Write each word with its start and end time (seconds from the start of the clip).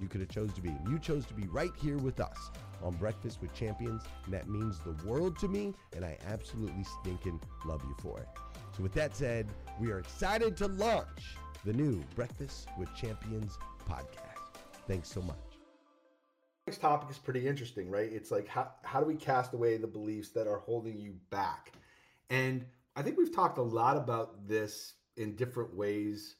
you 0.00 0.08
could 0.08 0.20
have 0.20 0.30
chose 0.30 0.52
to 0.54 0.60
be. 0.60 0.74
You 0.88 0.98
chose 0.98 1.26
to 1.26 1.34
be 1.34 1.46
right 1.48 1.72
here 1.80 1.98
with 1.98 2.20
us 2.20 2.50
on 2.82 2.94
Breakfast 2.94 3.40
with 3.40 3.52
Champions, 3.54 4.02
and 4.24 4.34
that 4.34 4.48
means 4.48 4.78
the 4.80 4.96
world 5.06 5.38
to 5.40 5.48
me, 5.48 5.74
and 5.94 6.04
I 6.04 6.16
absolutely 6.26 6.84
stinking 7.00 7.40
love 7.64 7.82
you 7.84 7.94
for 8.00 8.18
it. 8.18 8.28
So 8.76 8.82
with 8.82 8.92
that 8.94 9.16
said, 9.16 9.48
we 9.80 9.90
are 9.90 9.98
excited 9.98 10.56
to 10.58 10.68
launch 10.68 11.36
the 11.64 11.72
new 11.72 12.02
Breakfast 12.14 12.68
with 12.78 12.94
Champions 12.94 13.58
podcast. 13.88 14.60
Thanks 14.86 15.08
so 15.08 15.20
much. 15.22 15.36
Next 16.66 16.78
topic 16.78 17.10
is 17.10 17.18
pretty 17.18 17.46
interesting, 17.46 17.90
right? 17.90 18.10
It's 18.10 18.30
like 18.30 18.46
how 18.46 18.70
how 18.84 19.00
do 19.00 19.06
we 19.06 19.16
cast 19.16 19.54
away 19.54 19.76
the 19.76 19.86
beliefs 19.86 20.30
that 20.30 20.46
are 20.46 20.58
holding 20.58 20.98
you 20.98 21.14
back? 21.30 21.72
And 22.28 22.64
I 22.96 23.02
think 23.02 23.18
we've 23.18 23.34
talked 23.34 23.58
a 23.58 23.62
lot 23.62 23.96
about 23.96 24.46
this 24.46 24.94
in 25.16 25.34
different 25.34 25.74
ways. 25.74 26.36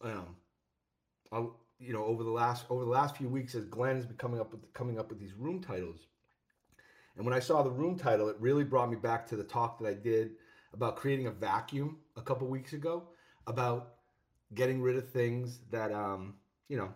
Um, 0.00 0.36
you 1.78 1.92
know 1.92 2.04
over 2.04 2.22
the 2.22 2.30
last 2.30 2.66
over 2.70 2.84
the 2.84 2.90
last 2.90 3.16
few 3.16 3.28
weeks 3.28 3.54
as 3.54 3.64
Glenn 3.64 3.96
has 3.96 4.06
been 4.06 4.16
coming 4.16 4.40
up 4.40 4.52
with 4.52 4.72
coming 4.72 4.98
up 4.98 5.08
with 5.10 5.18
these 5.18 5.34
room 5.34 5.60
titles. 5.60 6.06
And 7.16 7.24
when 7.24 7.34
I 7.34 7.40
saw 7.40 7.62
the 7.62 7.70
room 7.70 7.98
title, 7.98 8.28
it 8.28 8.36
really 8.38 8.64
brought 8.64 8.90
me 8.90 8.96
back 8.96 9.26
to 9.28 9.36
the 9.36 9.44
talk 9.44 9.78
that 9.78 9.88
I 9.88 9.94
did 9.94 10.32
about 10.74 10.96
creating 10.96 11.26
a 11.26 11.30
vacuum 11.30 11.98
a 12.16 12.22
couple 12.22 12.46
weeks 12.46 12.74
ago 12.74 13.08
about 13.46 13.94
getting 14.54 14.82
rid 14.82 14.96
of 14.96 15.08
things 15.10 15.60
that 15.70 15.92
um, 15.92 16.34
you 16.68 16.76
know 16.76 16.92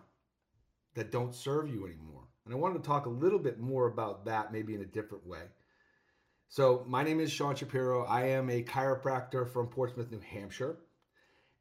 that 0.95 1.11
don't 1.11 1.33
serve 1.33 1.69
you 1.69 1.85
anymore. 1.85 2.27
And 2.45 2.53
I 2.53 2.57
wanted 2.57 2.81
to 2.81 2.87
talk 2.87 3.05
a 3.05 3.09
little 3.09 3.39
bit 3.39 3.59
more 3.59 3.87
about 3.87 4.25
that 4.25 4.51
maybe 4.51 4.73
in 4.75 4.81
a 4.81 4.85
different 4.85 5.25
way. 5.25 5.43
So, 6.49 6.83
my 6.85 7.01
name 7.01 7.21
is 7.21 7.31
Sean 7.31 7.55
Shapiro. 7.55 8.03
I 8.05 8.25
am 8.25 8.49
a 8.49 8.61
chiropractor 8.61 9.49
from 9.49 9.67
Portsmouth, 9.67 10.11
New 10.11 10.19
Hampshire. 10.19 10.79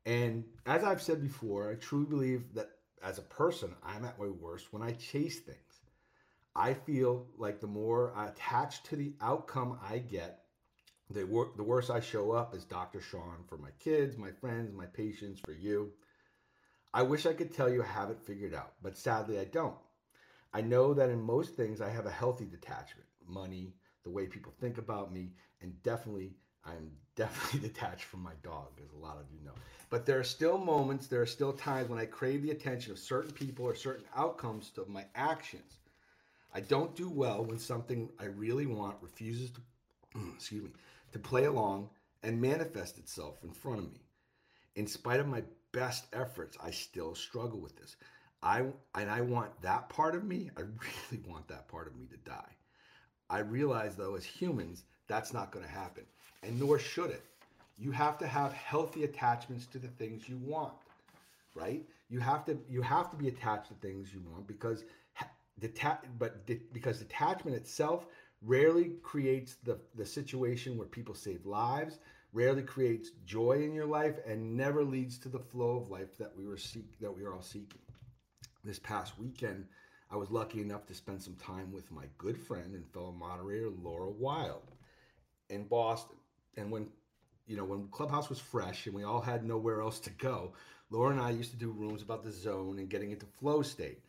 And 0.05 0.45
as 0.67 0.83
I've 0.83 1.03
said 1.03 1.23
before, 1.23 1.71
I 1.71 1.75
truly 1.75 2.07
believe 2.07 2.55
that 2.55 2.71
as 3.03 3.19
a 3.19 3.23
person, 3.23 3.75
I'm 3.83 4.05
at 4.05 4.19
my 4.19 4.29
worst 4.29 4.73
when 4.73 4.83
I 4.83 4.93
chase 4.93 5.41
things. 5.41 5.81
I 6.55 6.75
feel 6.75 7.27
like 7.39 7.61
the 7.61 7.67
more 7.67 8.13
I 8.15 8.29
attached 8.29 8.87
to 8.87 8.97
the 8.97 9.15
outcome 9.21 9.79
I 9.89 9.99
get, 9.99 10.45
the, 11.09 11.25
wor- 11.25 11.53
the 11.57 11.63
worse 11.63 11.91
I 11.91 12.01
show 12.01 12.33
up 12.33 12.55
as 12.55 12.65
Dr. 12.65 13.01
Sean 13.01 13.45
for 13.49 13.57
my 13.57 13.71
kids, 13.79 14.17
my 14.17 14.31
friends, 14.31 14.73
my 14.73 14.87
patients, 14.87 15.41
for 15.41 15.53
you. 15.53 15.93
I 16.93 17.03
wish 17.03 17.27
I 17.27 17.33
could 17.33 17.55
tell 17.55 17.69
you 17.69 17.83
I 17.83 17.87
have 17.87 18.11
it 18.11 18.21
figured 18.21 18.55
out, 18.55 18.75
but 18.83 18.97
sadly 18.99 19.39
I 19.39 19.45
don't. 19.45 19.77
I 20.53 20.61
know 20.61 20.93
that 20.95 21.11
in 21.11 21.23
most 21.23 21.55
things 21.55 21.81
I 21.81 21.89
have 21.89 22.07
a 22.07 22.11
healthy 22.11 22.47
detachment 22.47 23.07
money, 23.27 23.75
the 24.03 24.11
way 24.11 24.27
people 24.27 24.53
think 24.61 24.79
about 24.79 25.13
me, 25.13 25.33
and 25.61 25.81
definitely 25.83 26.33
I'm 26.65 26.91
definitely 27.17 27.69
detached 27.69 28.05
from 28.05 28.23
my 28.23 28.35
dog, 28.43 28.69
as 28.83 28.93
a 28.93 28.97
lot 28.97 29.17
of 29.17 29.25
you 29.33 29.45
know. 29.45 29.55
But 29.89 30.07
there 30.07 30.19
are 30.19 30.25
still 30.25 30.59
moments, 30.59 31.07
there 31.07 31.21
are 31.21 31.27
still 31.27 31.53
times 31.53 31.89
when 31.89 31.99
I 31.99 32.07
crave 32.07 32.43
the 32.43 32.53
attention 32.53 32.93
of 32.93 32.99
certain 32.99 33.33
people 33.33 33.65
or 33.65 33.75
certain 33.75 34.05
outcomes 34.17 34.71
of 34.79 34.89
my 34.89 35.05
actions. 35.15 35.79
I 36.55 36.61
don't 36.61 36.95
do 36.97 37.09
well 37.09 37.45
when 37.45 37.59
something 37.59 38.09
I 38.19 38.27
really 38.27 38.67
want 38.67 38.97
refuses 39.01 39.51
to, 39.51 39.61
excuse 40.35 40.65
me, 40.65 40.71
to 41.13 41.19
play 41.19 41.45
along 41.45 41.91
and 42.23 42.41
manifest 42.41 42.99
itself 42.99 43.39
in 43.43 43.51
front 43.51 43.79
of 43.81 43.93
me. 43.93 44.01
In 44.77 44.87
spite 44.87 45.21
of 45.21 45.27
my 45.27 45.43
best 45.73 46.07
efforts, 46.13 46.57
I 46.63 46.71
still 46.71 47.15
struggle 47.15 47.61
with 47.61 47.77
this. 47.77 47.97
I 48.43 48.65
and 48.95 49.11
I 49.11 49.21
want 49.21 49.61
that 49.63 49.89
part 49.89 50.15
of 50.15 50.25
me, 50.25 50.51
I 50.57 50.61
really 50.61 51.23
want 51.27 51.49
that 51.49 51.69
part 51.69 51.87
of 51.87 51.97
me 51.97 52.07
to 52.07 52.17
die. 52.19 52.57
I 53.29 53.41
realize 53.41 53.97
though 53.97 54.17
as 54.17 54.25
humans, 54.25 54.85
that's 55.07 55.33
not 55.33 55.53
going 55.53 55.65
to 55.65 55.71
happen. 55.71 56.05
And 56.43 56.59
nor 56.59 56.79
should 56.79 57.11
it. 57.11 57.23
You 57.79 57.91
have 57.93 58.19
to 58.19 58.27
have 58.27 58.53
healthy 58.53 59.05
attachments 59.05 59.67
to 59.67 59.79
the 59.79 59.89
things 59.89 60.29
you 60.29 60.39
want. 60.39 60.73
Right? 61.55 61.83
You 62.09 62.21
have 62.21 62.45
to 62.47 62.59
you 62.69 62.83
have 62.83 63.11
to 63.11 63.17
be 63.17 63.29
attached 63.29 63.69
to 63.69 63.75
things 63.75 64.13
you 64.13 64.21
want 64.31 64.47
because 64.47 64.85
deta- 65.61 65.99
but 66.19 66.47
de- 66.47 66.63
because 66.73 66.99
detachment 66.99 67.57
itself 67.57 68.07
rarely 68.43 68.93
creates 69.03 69.57
the, 69.65 69.79
the 69.97 70.07
situation 70.07 70.79
where 70.79 70.87
people 70.87 71.15
save 71.15 71.45
lives, 71.45 71.99
rarely 72.33 72.63
creates 72.63 73.11
joy 73.27 73.63
in 73.63 73.75
your 73.75 73.87
life, 73.87 74.17
and 74.27 74.57
never 74.57 74.83
leads 74.83 75.19
to 75.19 75.29
the 75.29 75.39
flow 75.39 75.77
of 75.77 75.91
life 75.91 76.17
that 76.19 76.35
we 76.37 76.47
were 76.47 76.57
seek 76.57 76.99
that 77.01 77.15
we 77.15 77.25
are 77.25 77.35
all 77.35 77.43
seeking. 77.43 77.83
This 78.65 78.79
past 78.79 79.19
weekend, 79.19 79.67
I 80.11 80.17
was 80.17 80.31
lucky 80.31 80.61
enough 80.61 80.87
to 80.87 80.95
spend 80.95 81.23
some 81.23 81.37
time 81.37 81.73
with 81.73 81.91
my 81.91 82.05
good 82.19 82.39
friend 82.39 82.75
and 82.75 82.87
fellow 82.93 83.13
moderator 83.13 83.71
Laura 83.83 84.11
Wild 84.11 84.73
in 85.49 85.65
Boston. 85.65 86.17
And 86.57 86.71
when 86.71 86.89
you 87.47 87.57
know 87.57 87.65
when 87.65 87.89
Clubhouse 87.89 88.29
was 88.29 88.39
fresh 88.39 88.87
and 88.87 88.95
we 88.95 89.05
all 89.05 89.21
had 89.21 89.45
nowhere 89.45 89.81
else 89.81 89.99
to 90.01 90.11
go, 90.11 90.53
Laura 90.91 91.11
and 91.11 91.21
I 91.21 91.31
used 91.31 91.51
to 91.53 91.57
do 91.57 91.71
rooms 91.71 92.03
about 92.03 92.25
the 92.25 92.33
zone 92.33 92.79
and 92.79 92.89
getting 92.89 93.13
into 93.13 93.27
flow 93.27 93.63
state. 93.63 94.03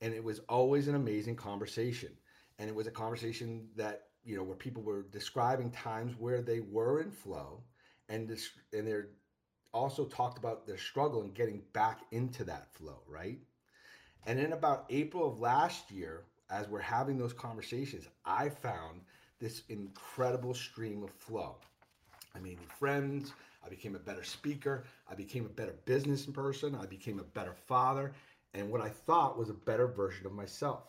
And 0.00 0.12
it 0.12 0.22
was 0.22 0.40
always 0.48 0.88
an 0.88 0.94
amazing 0.96 1.36
conversation. 1.36 2.10
And 2.58 2.68
it 2.68 2.74
was 2.74 2.86
a 2.86 2.90
conversation 2.90 3.68
that 3.76 4.08
you 4.24 4.36
know 4.36 4.42
where 4.42 4.56
people 4.56 4.82
were 4.82 5.02
describing 5.12 5.70
times 5.70 6.14
where 6.18 6.40
they 6.40 6.60
were 6.60 7.00
in 7.00 7.10
flow 7.10 7.62
and 8.08 8.28
this 8.28 8.50
and 8.72 8.86
they're 8.86 9.08
also 9.72 10.04
talked 10.06 10.38
about 10.38 10.66
their 10.66 10.78
struggle 10.78 11.22
in 11.22 11.32
getting 11.32 11.62
back 11.72 12.00
into 12.12 12.44
that 12.44 12.72
flow 12.72 13.00
right? 13.06 13.38
And 14.26 14.40
in 14.40 14.52
about 14.52 14.86
april 14.90 15.28
of 15.28 15.38
last 15.40 15.90
year 15.90 16.24
as 16.50 16.68
we're 16.68 16.80
having 16.80 17.18
those 17.18 17.32
conversations 17.34 18.06
i 18.24 18.48
found 18.48 19.02
this 19.40 19.62
incredible 19.68 20.54
stream 20.54 21.02
of 21.02 21.10
flow 21.10 21.56
i 22.36 22.38
made 22.40 22.58
new 22.58 22.66
friends 22.78 23.32
i 23.64 23.68
became 23.68 23.94
a 23.94 23.98
better 23.98 24.24
speaker 24.24 24.84
i 25.10 25.14
became 25.14 25.46
a 25.46 25.50
better 25.50 25.76
business 25.84 26.26
person 26.26 26.74
i 26.74 26.86
became 26.86 27.18
a 27.18 27.24
better 27.38 27.54
father 27.66 28.12
and 28.54 28.70
what 28.70 28.80
i 28.80 28.88
thought 28.88 29.38
was 29.38 29.50
a 29.50 29.54
better 29.54 29.86
version 29.86 30.26
of 30.26 30.32
myself 30.32 30.84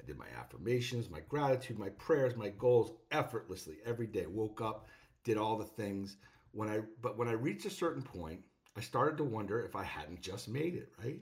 I 0.00 0.06
did 0.06 0.18
my 0.18 0.26
affirmations, 0.38 1.10
my 1.10 1.20
gratitude, 1.28 1.78
my 1.78 1.88
prayers, 1.90 2.36
my 2.36 2.50
goals 2.50 2.92
effortlessly 3.10 3.78
every 3.84 4.06
day. 4.06 4.26
Woke 4.26 4.60
up, 4.60 4.88
did 5.24 5.36
all 5.36 5.56
the 5.56 5.64
things. 5.64 6.16
When 6.52 6.68
I 6.68 6.80
but 7.02 7.18
when 7.18 7.28
I 7.28 7.32
reached 7.32 7.66
a 7.66 7.70
certain 7.70 8.02
point, 8.02 8.40
I 8.76 8.80
started 8.80 9.16
to 9.18 9.24
wonder 9.24 9.60
if 9.60 9.74
I 9.74 9.82
hadn't 9.82 10.22
just 10.22 10.48
made 10.48 10.74
it, 10.74 10.92
right? 11.02 11.20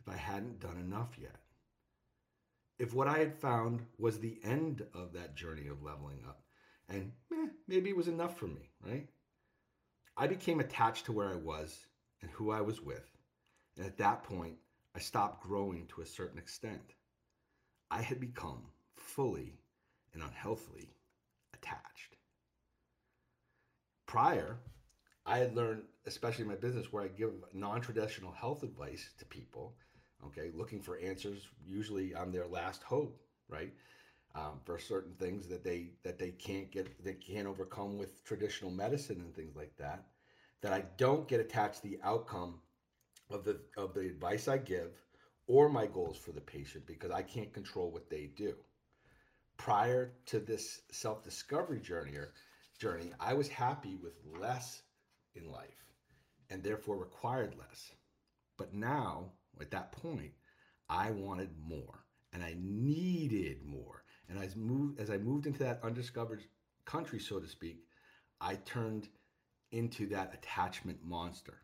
If 0.00 0.08
I 0.08 0.16
hadn't 0.16 0.60
done 0.60 0.78
enough 0.78 1.16
yet. 1.20 1.36
If 2.78 2.92
what 2.92 3.08
I 3.08 3.18
had 3.18 3.34
found 3.34 3.86
was 3.98 4.18
the 4.18 4.38
end 4.42 4.84
of 4.92 5.12
that 5.14 5.34
journey 5.34 5.68
of 5.68 5.82
leveling 5.82 6.22
up, 6.26 6.42
and 6.88 7.12
eh, 7.32 7.46
maybe 7.66 7.90
it 7.90 7.96
was 7.96 8.08
enough 8.08 8.36
for 8.38 8.46
me, 8.46 8.70
right? 8.84 9.08
I 10.16 10.26
became 10.26 10.60
attached 10.60 11.06
to 11.06 11.12
where 11.12 11.28
I 11.28 11.36
was 11.36 11.86
and 12.22 12.30
who 12.30 12.50
I 12.50 12.62
was 12.62 12.80
with. 12.80 13.10
And 13.76 13.86
at 13.86 13.98
that 13.98 14.24
point, 14.24 14.56
I 14.94 14.98
stopped 14.98 15.42
growing 15.42 15.86
to 15.88 16.00
a 16.00 16.06
certain 16.06 16.38
extent. 16.38 16.94
I 17.90 18.00
had 18.00 18.18
become 18.18 18.62
fully 18.96 19.58
and 20.14 20.22
unhealthily 20.22 20.94
attached. 21.52 22.16
Prior, 24.06 24.56
I 25.26 25.38
had 25.38 25.54
learned, 25.54 25.82
especially 26.06 26.42
in 26.42 26.48
my 26.48 26.56
business, 26.56 26.92
where 26.92 27.02
I 27.02 27.08
give 27.08 27.32
non 27.52 27.82
traditional 27.82 28.32
health 28.32 28.62
advice 28.62 29.10
to 29.18 29.26
people, 29.26 29.76
okay, 30.24 30.50
looking 30.54 30.80
for 30.80 30.98
answers. 30.98 31.46
Usually, 31.66 32.16
I'm 32.16 32.32
their 32.32 32.46
last 32.46 32.82
hope, 32.82 33.20
right? 33.48 33.72
Um, 34.36 34.60
for 34.64 34.78
certain 34.78 35.14
things 35.14 35.48
that 35.48 35.64
they 35.64 35.92
that 36.04 36.18
they 36.18 36.30
can't 36.32 36.70
get 36.70 37.02
they 37.02 37.14
can't 37.14 37.46
overcome 37.46 37.96
with 37.96 38.22
traditional 38.24 38.70
medicine 38.70 39.22
and 39.22 39.34
things 39.34 39.56
like 39.56 39.74
that 39.78 40.04
that 40.60 40.74
I 40.74 40.84
don't 40.98 41.26
get 41.26 41.40
attached 41.40 41.82
to 41.82 41.88
the 41.88 41.98
outcome 42.04 42.60
of 43.30 43.44
the 43.44 43.60
of 43.78 43.94
the 43.94 44.00
advice 44.00 44.46
I 44.48 44.58
give 44.58 44.90
or 45.46 45.70
my 45.70 45.86
goals 45.86 46.18
for 46.18 46.32
the 46.32 46.40
patient 46.42 46.86
because 46.86 47.10
I 47.10 47.22
can't 47.22 47.52
control 47.54 47.90
what 47.90 48.10
they 48.10 48.26
do. 48.36 48.54
Prior 49.56 50.12
to 50.26 50.40
this 50.40 50.82
self-discovery 50.90 51.80
journey, 51.80 52.12
journey, 52.78 53.12
I 53.20 53.32
was 53.34 53.48
happy 53.48 53.96
with 53.96 54.14
less 54.38 54.82
in 55.34 55.50
life 55.50 55.84
and 56.50 56.62
therefore 56.62 56.98
required 56.98 57.54
less. 57.58 57.92
But 58.58 58.74
now, 58.74 59.32
at 59.60 59.70
that 59.70 59.92
point, 59.92 60.32
I 60.90 61.10
wanted 61.10 61.50
more 61.58 62.04
and 62.32 62.42
I 62.44 62.54
needed 62.58 63.64
more. 63.64 64.02
And 64.28 64.38
as 64.38 64.56
moved 64.56 65.00
as 65.00 65.10
I 65.10 65.18
moved 65.18 65.46
into 65.46 65.60
that 65.60 65.80
undiscovered 65.82 66.42
country, 66.84 67.20
so 67.20 67.38
to 67.38 67.48
speak, 67.48 67.84
I 68.40 68.56
turned 68.56 69.08
into 69.72 70.06
that 70.08 70.34
attachment 70.34 70.98
monster. 71.04 71.62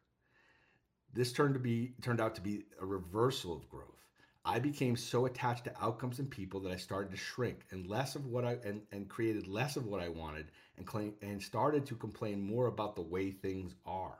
This 1.12 1.32
turned 1.32 1.54
to 1.54 1.60
be 1.60 1.94
turned 2.02 2.20
out 2.20 2.34
to 2.36 2.40
be 2.40 2.64
a 2.80 2.86
reversal 2.86 3.56
of 3.56 3.68
growth. 3.68 4.02
I 4.44 4.58
became 4.58 4.96
so 4.96 5.26
attached 5.26 5.64
to 5.64 5.82
outcomes 5.82 6.18
and 6.18 6.28
people 6.28 6.58
that 6.60 6.72
I 6.72 6.76
started 6.76 7.12
to 7.12 7.16
shrink 7.16 7.60
and 7.70 7.86
less 7.86 8.16
of 8.16 8.26
what 8.26 8.44
I 8.44 8.56
and, 8.64 8.82
and 8.90 9.08
created 9.08 9.46
less 9.46 9.76
of 9.76 9.86
what 9.86 10.00
I 10.00 10.08
wanted 10.08 10.46
and 10.76 10.86
claim 10.86 11.14
and 11.22 11.40
started 11.40 11.86
to 11.86 11.94
complain 11.94 12.40
more 12.40 12.66
about 12.66 12.96
the 12.96 13.02
way 13.02 13.30
things 13.30 13.74
are. 13.86 14.18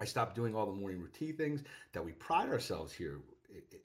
I 0.00 0.06
stopped 0.06 0.34
doing 0.34 0.54
all 0.54 0.66
the 0.66 0.72
morning 0.72 1.00
routine 1.00 1.36
things 1.36 1.62
that 1.92 2.04
we 2.04 2.12
pride 2.12 2.48
ourselves 2.48 2.92
here, 2.92 3.20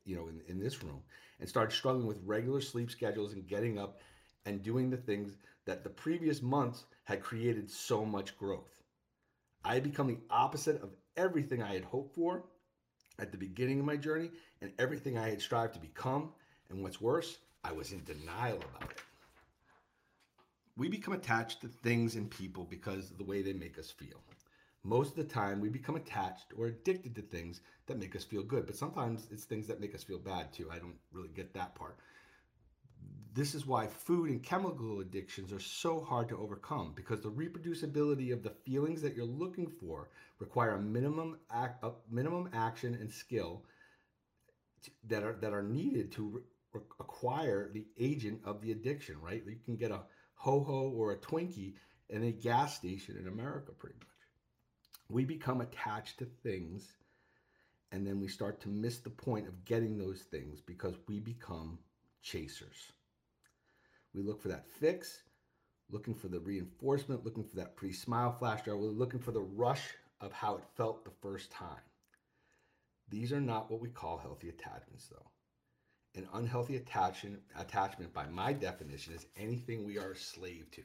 you 0.05 0.15
know, 0.15 0.27
in, 0.27 0.41
in 0.47 0.59
this 0.59 0.83
room, 0.83 1.01
and 1.39 1.47
started 1.47 1.75
struggling 1.75 2.07
with 2.07 2.21
regular 2.25 2.61
sleep 2.61 2.91
schedules 2.91 3.33
and 3.33 3.47
getting 3.47 3.77
up 3.77 3.99
and 4.45 4.61
doing 4.61 4.89
the 4.89 4.97
things 4.97 5.37
that 5.65 5.83
the 5.83 5.89
previous 5.89 6.41
months 6.41 6.85
had 7.03 7.21
created 7.21 7.69
so 7.69 8.05
much 8.05 8.37
growth. 8.37 8.83
I 9.63 9.75
had 9.75 9.83
become 9.83 10.07
the 10.07 10.19
opposite 10.29 10.81
of 10.81 10.89
everything 11.15 11.63
I 11.63 11.73
had 11.73 11.83
hoped 11.83 12.15
for 12.15 12.43
at 13.19 13.31
the 13.31 13.37
beginning 13.37 13.79
of 13.79 13.85
my 13.85 13.95
journey 13.95 14.31
and 14.61 14.71
everything 14.79 15.17
I 15.17 15.29
had 15.29 15.41
strived 15.41 15.73
to 15.75 15.79
become. 15.79 16.31
And 16.69 16.83
what's 16.83 16.99
worse, 16.99 17.37
I 17.63 17.71
was 17.71 17.91
in 17.91 18.03
denial 18.03 18.57
about 18.57 18.91
it. 18.91 19.01
We 20.75 20.89
become 20.89 21.13
attached 21.13 21.61
to 21.61 21.67
things 21.67 22.15
and 22.15 22.29
people 22.29 22.65
because 22.65 23.11
of 23.11 23.17
the 23.17 23.23
way 23.23 23.41
they 23.41 23.53
make 23.53 23.77
us 23.77 23.91
feel. 23.91 24.21
Most 24.85 25.11
of 25.11 25.15
the 25.15 25.33
time, 25.33 25.61
we 25.61 25.69
become 25.69 25.95
attached 25.95 26.47
or 26.57 26.67
addicted 26.67 27.15
to 27.15 27.21
things 27.21 27.61
that 27.87 27.99
make 27.99 28.15
us 28.15 28.23
feel 28.25 28.43
good, 28.43 28.65
but 28.65 28.75
sometimes 28.75 29.27
it's 29.31 29.45
things 29.45 29.65
that 29.67 29.79
make 29.79 29.95
us 29.95 30.03
feel 30.03 30.19
bad 30.19 30.51
too. 30.51 30.69
I 30.69 30.77
don't 30.77 30.97
really 31.13 31.29
get 31.29 31.53
that 31.53 31.73
part. 31.73 31.97
This 33.33 33.55
is 33.55 33.65
why 33.65 33.87
food 33.87 34.29
and 34.29 34.43
chemical 34.43 34.99
addictions 34.99 35.53
are 35.53 35.59
so 35.59 36.01
hard 36.01 36.29
to 36.29 36.37
overcome 36.37 36.93
because 36.95 37.21
the 37.21 37.31
reproducibility 37.31 38.31
of 38.31 38.43
the 38.43 38.51
feelings 38.51 39.01
that 39.01 39.15
you're 39.15 39.25
looking 39.25 39.67
for 39.67 40.09
require 40.39 40.75
a 40.75 40.81
minimum 40.81 41.37
act, 41.49 41.83
a 41.83 41.91
minimum 42.11 42.49
action 42.53 42.93
and 42.93 43.11
skill 43.11 43.63
that 45.07 45.23
are 45.23 45.33
that 45.41 45.53
are 45.53 45.63
needed 45.63 46.11
to 46.11 46.43
re- 46.73 46.81
acquire 46.99 47.71
the 47.73 47.85
agent 47.97 48.41
of 48.43 48.61
the 48.61 48.71
addiction. 48.71 49.15
Right? 49.19 49.41
You 49.47 49.57
can 49.65 49.77
get 49.77 49.91
a 49.91 50.01
ho 50.35 50.63
ho 50.63 50.93
or 50.95 51.13
a 51.13 51.17
Twinkie 51.17 51.73
in 52.09 52.23
a 52.23 52.31
gas 52.31 52.75
station 52.75 53.17
in 53.17 53.27
America, 53.27 53.71
pretty 53.71 53.95
much. 53.95 54.12
We 55.09 55.25
become 55.25 55.61
attached 55.61 56.19
to 56.19 56.25
things, 56.25 56.87
and 57.91 58.05
then 58.05 58.19
we 58.19 58.27
start 58.27 58.61
to 58.61 58.69
miss 58.69 58.97
the 58.99 59.09
point 59.09 59.47
of 59.47 59.65
getting 59.65 59.97
those 59.97 60.21
things 60.21 60.59
because 60.61 60.95
we 61.07 61.19
become 61.19 61.77
chasers. 62.21 62.91
We 64.13 64.21
look 64.21 64.41
for 64.41 64.47
that 64.47 64.67
fix, 64.67 65.23
looking 65.89 66.15
for 66.15 66.27
the 66.27 66.39
reinforcement, 66.39 67.25
looking 67.25 67.43
for 67.43 67.55
that 67.57 67.75
pretty 67.75 67.93
smile 67.93 68.31
flash 68.31 68.65
jar. 68.65 68.77
We're 68.77 68.87
looking 68.87 69.19
for 69.19 69.31
the 69.31 69.41
rush 69.41 69.83
of 70.21 70.31
how 70.31 70.55
it 70.55 70.63
felt 70.75 71.03
the 71.03 71.11
first 71.21 71.51
time. 71.51 71.81
These 73.09 73.33
are 73.33 73.41
not 73.41 73.69
what 73.69 73.81
we 73.81 73.89
call 73.89 74.17
healthy 74.17 74.49
attachments, 74.49 75.07
though. 75.07 75.29
An 76.15 76.27
unhealthy 76.33 76.77
attachment, 76.77 77.41
attachment, 77.57 78.13
by 78.13 78.27
my 78.27 78.53
definition, 78.53 79.13
is 79.13 79.25
anything 79.35 79.83
we 79.83 79.97
are 79.97 80.11
a 80.11 80.17
slave 80.17 80.69
to, 80.71 80.83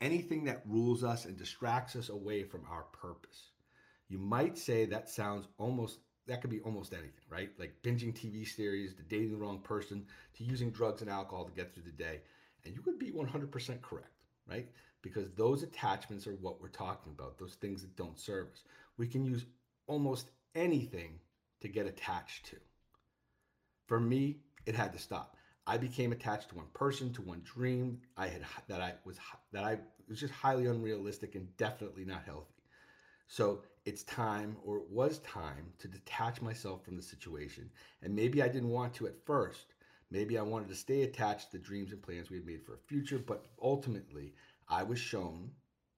anything 0.00 0.44
that 0.44 0.62
rules 0.66 1.02
us 1.02 1.24
and 1.24 1.36
distracts 1.36 1.96
us 1.96 2.08
away 2.08 2.44
from 2.44 2.64
our 2.70 2.84
purpose. 2.92 3.50
You 4.08 4.18
might 4.18 4.56
say 4.56 4.86
that 4.86 5.08
sounds 5.08 5.48
almost 5.58 6.00
that 6.26 6.40
could 6.40 6.50
be 6.50 6.60
almost 6.60 6.92
anything, 6.92 7.24
right? 7.30 7.50
Like 7.56 7.74
binging 7.84 8.12
TV 8.12 8.46
series, 8.46 8.94
to 8.94 9.02
dating 9.02 9.30
the 9.30 9.36
wrong 9.36 9.60
person, 9.60 10.04
to 10.34 10.44
using 10.44 10.70
drugs 10.72 11.00
and 11.00 11.08
alcohol 11.08 11.44
to 11.44 11.52
get 11.52 11.72
through 11.72 11.84
the 11.84 11.92
day. 11.92 12.20
And 12.64 12.74
you 12.74 12.82
would 12.84 12.98
be 12.98 13.12
100% 13.12 13.80
correct, 13.80 14.10
right? 14.48 14.66
because 15.06 15.30
those 15.36 15.62
attachments 15.62 16.26
are 16.26 16.34
what 16.40 16.60
we're 16.60 16.66
talking 16.66 17.12
about, 17.16 17.38
those 17.38 17.54
things 17.54 17.80
that 17.80 17.94
don't 17.94 18.18
serve 18.18 18.48
us. 18.48 18.64
We 18.96 19.06
can 19.06 19.24
use 19.24 19.46
almost 19.86 20.30
anything 20.56 21.20
to 21.60 21.68
get 21.68 21.86
attached 21.86 22.46
to. 22.46 22.56
For 23.86 24.00
me, 24.00 24.38
it 24.66 24.74
had 24.74 24.92
to 24.94 24.98
stop. 24.98 25.36
I 25.64 25.76
became 25.76 26.10
attached 26.10 26.48
to 26.48 26.56
one 26.56 26.66
person, 26.74 27.12
to 27.12 27.22
one 27.22 27.42
dream 27.44 28.00
I 28.16 28.26
had 28.26 28.42
that 28.66 28.80
I 28.80 28.94
was 29.04 29.16
that 29.52 29.62
I 29.62 29.78
was 30.08 30.18
just 30.18 30.32
highly 30.32 30.66
unrealistic 30.66 31.36
and 31.36 31.56
definitely 31.56 32.04
not 32.04 32.24
healthy. 32.24 32.54
So 33.28 33.62
it's 33.86 34.02
time, 34.02 34.56
or 34.64 34.78
it 34.78 34.90
was 34.90 35.20
time, 35.20 35.72
to 35.78 35.86
detach 35.86 36.42
myself 36.42 36.84
from 36.84 36.96
the 36.96 37.02
situation. 37.02 37.70
And 38.02 38.14
maybe 38.14 38.42
I 38.42 38.48
didn't 38.48 38.70
want 38.70 38.92
to 38.94 39.06
at 39.06 39.24
first. 39.24 39.74
Maybe 40.10 40.36
I 40.36 40.42
wanted 40.42 40.68
to 40.68 40.74
stay 40.74 41.02
attached 41.02 41.52
to 41.52 41.58
the 41.58 41.64
dreams 41.64 41.92
and 41.92 42.02
plans 42.02 42.28
we 42.28 42.36
had 42.36 42.46
made 42.46 42.64
for 42.64 42.74
a 42.74 42.88
future, 42.88 43.18
but 43.18 43.46
ultimately, 43.62 44.34
I 44.68 44.82
was 44.82 44.98
shown 44.98 45.50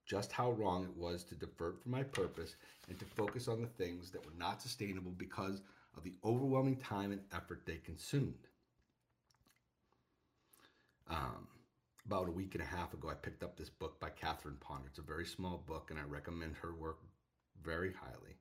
just 0.05 0.31
how 0.31 0.51
wrong 0.51 0.83
it 0.83 0.95
was 0.95 1.23
to 1.25 1.35
divert 1.35 1.81
from 1.81 1.91
my 1.91 2.03
purpose 2.03 2.55
and 2.89 2.97
to 2.99 3.05
focus 3.05 3.47
on 3.47 3.61
the 3.61 3.67
things 3.67 4.11
that 4.11 4.25
were 4.25 4.37
not 4.37 4.61
sustainable 4.61 5.11
because 5.11 5.61
of 5.97 6.03
the 6.03 6.13
overwhelming 6.23 6.77
time 6.77 7.11
and 7.11 7.21
effort 7.33 7.61
they 7.65 7.77
consumed. 7.77 8.47
Um, 11.09 11.47
about 12.05 12.27
a 12.27 12.31
week 12.31 12.53
and 12.53 12.63
a 12.63 12.67
half 12.67 12.93
ago, 12.93 13.09
I 13.09 13.15
picked 13.15 13.43
up 13.43 13.57
this 13.57 13.69
book 13.69 13.99
by 13.99 14.09
Catherine 14.09 14.57
Ponder. 14.59 14.87
It's 14.87 14.99
a 14.99 15.03
very 15.03 15.25
small 15.25 15.63
book, 15.67 15.89
and 15.89 15.99
I 15.99 16.03
recommend 16.03 16.55
her 16.57 16.73
work 16.73 16.99
very 17.63 17.93
highly. 17.93 18.37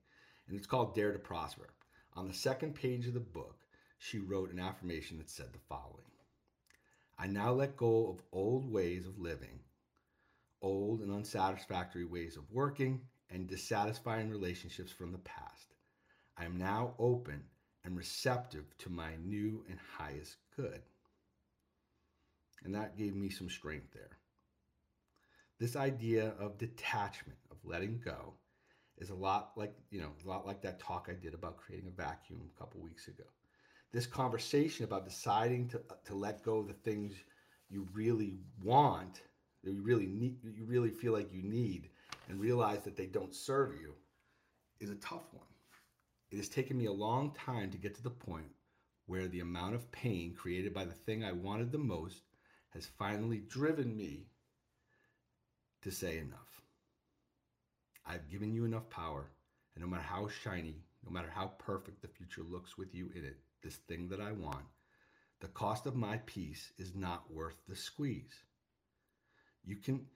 And 0.48 0.56
it's 0.56 0.66
called 0.66 0.94
Dare 0.94 1.12
to 1.12 1.18
Prosper. 1.18 1.68
On 2.14 2.26
the 2.26 2.34
second 2.34 2.74
page 2.74 3.06
of 3.06 3.14
the 3.14 3.20
book, 3.20 3.60
she 3.98 4.18
wrote 4.18 4.52
an 4.52 4.60
affirmation 4.60 5.18
that 5.18 5.30
said 5.30 5.52
the 5.52 5.58
following 5.68 6.04
I 7.18 7.26
now 7.26 7.52
let 7.52 7.76
go 7.76 8.08
of 8.08 8.22
old 8.30 8.70
ways 8.70 9.04
of 9.06 9.18
living, 9.18 9.58
old 10.62 11.00
and 11.00 11.12
unsatisfactory 11.12 12.04
ways 12.04 12.36
of 12.36 12.50
working, 12.50 13.00
and 13.30 13.48
dissatisfying 13.48 14.30
relationships 14.30 14.92
from 14.92 15.10
the 15.10 15.18
past. 15.18 15.74
I 16.36 16.44
am 16.44 16.56
now 16.56 16.94
open 16.98 17.42
and 17.84 17.96
receptive 17.96 18.64
to 18.78 18.90
my 18.90 19.16
new 19.24 19.64
and 19.68 19.78
highest 19.96 20.36
good. 20.56 20.80
And 22.64 22.74
that 22.74 22.96
gave 22.96 23.14
me 23.14 23.30
some 23.30 23.50
strength 23.50 23.92
there. 23.92 24.18
This 25.58 25.74
idea 25.74 26.34
of 26.38 26.58
detachment, 26.58 27.38
of 27.50 27.56
letting 27.64 28.00
go, 28.04 28.34
is 28.98 29.10
a 29.10 29.14
lot 29.14 29.52
like, 29.56 29.74
you 29.90 30.00
know, 30.00 30.10
a 30.24 30.28
lot 30.28 30.46
like 30.46 30.60
that 30.62 30.80
talk 30.80 31.08
I 31.08 31.14
did 31.14 31.34
about 31.34 31.56
creating 31.56 31.88
a 31.88 32.02
vacuum 32.02 32.40
a 32.54 32.58
couple 32.58 32.80
weeks 32.80 33.08
ago. 33.08 33.24
This 33.92 34.06
conversation 34.06 34.84
about 34.84 35.08
deciding 35.08 35.68
to, 35.68 35.78
uh, 35.90 35.94
to 36.04 36.14
let 36.14 36.42
go 36.42 36.58
of 36.58 36.68
the 36.68 36.74
things 36.74 37.14
you 37.70 37.86
really 37.92 38.38
want, 38.62 39.22
that 39.64 39.72
you 39.72 39.82
really 39.82 40.06
need, 40.06 40.36
you 40.44 40.64
really 40.64 40.90
feel 40.90 41.12
like 41.12 41.32
you 41.32 41.42
need, 41.42 41.88
and 42.28 42.40
realize 42.40 42.80
that 42.84 42.96
they 42.96 43.06
don't 43.06 43.34
serve 43.34 43.72
you, 43.80 43.94
is 44.80 44.90
a 44.90 44.96
tough 44.96 45.24
one. 45.32 45.46
It 46.30 46.36
has 46.36 46.48
taken 46.48 46.76
me 46.76 46.86
a 46.86 46.92
long 46.92 47.32
time 47.32 47.70
to 47.70 47.78
get 47.78 47.94
to 47.94 48.02
the 48.02 48.10
point 48.10 48.50
where 49.06 49.28
the 49.28 49.40
amount 49.40 49.74
of 49.74 49.90
pain 49.90 50.34
created 50.34 50.74
by 50.74 50.84
the 50.84 50.92
thing 50.92 51.24
I 51.24 51.32
wanted 51.32 51.72
the 51.72 51.78
most 51.78 52.22
has 52.70 52.86
finally 52.98 53.42
driven 53.48 53.96
me 53.96 54.26
to 55.82 55.90
say 55.90 56.18
enough. 56.18 56.47
I've 58.08 58.30
given 58.30 58.52
you 58.52 58.64
enough 58.64 58.88
power, 58.88 59.30
and 59.74 59.84
no 59.84 59.90
matter 59.90 60.02
how 60.02 60.28
shiny, 60.28 60.82
no 61.04 61.12
matter 61.12 61.30
how 61.32 61.52
perfect 61.58 62.00
the 62.02 62.08
future 62.08 62.42
looks 62.42 62.78
with 62.78 62.94
you 62.94 63.10
in 63.14 63.24
it, 63.24 63.36
this 63.62 63.76
thing 63.76 64.08
that 64.08 64.20
I 64.20 64.32
want, 64.32 64.64
the 65.40 65.48
cost 65.48 65.86
of 65.86 65.94
my 65.94 66.18
peace 66.26 66.72
is 66.78 66.94
not 66.94 67.30
worth 67.30 67.56
the 67.68 67.76
squeeze. 67.76 68.42
You 69.64 69.76
can 69.76 70.06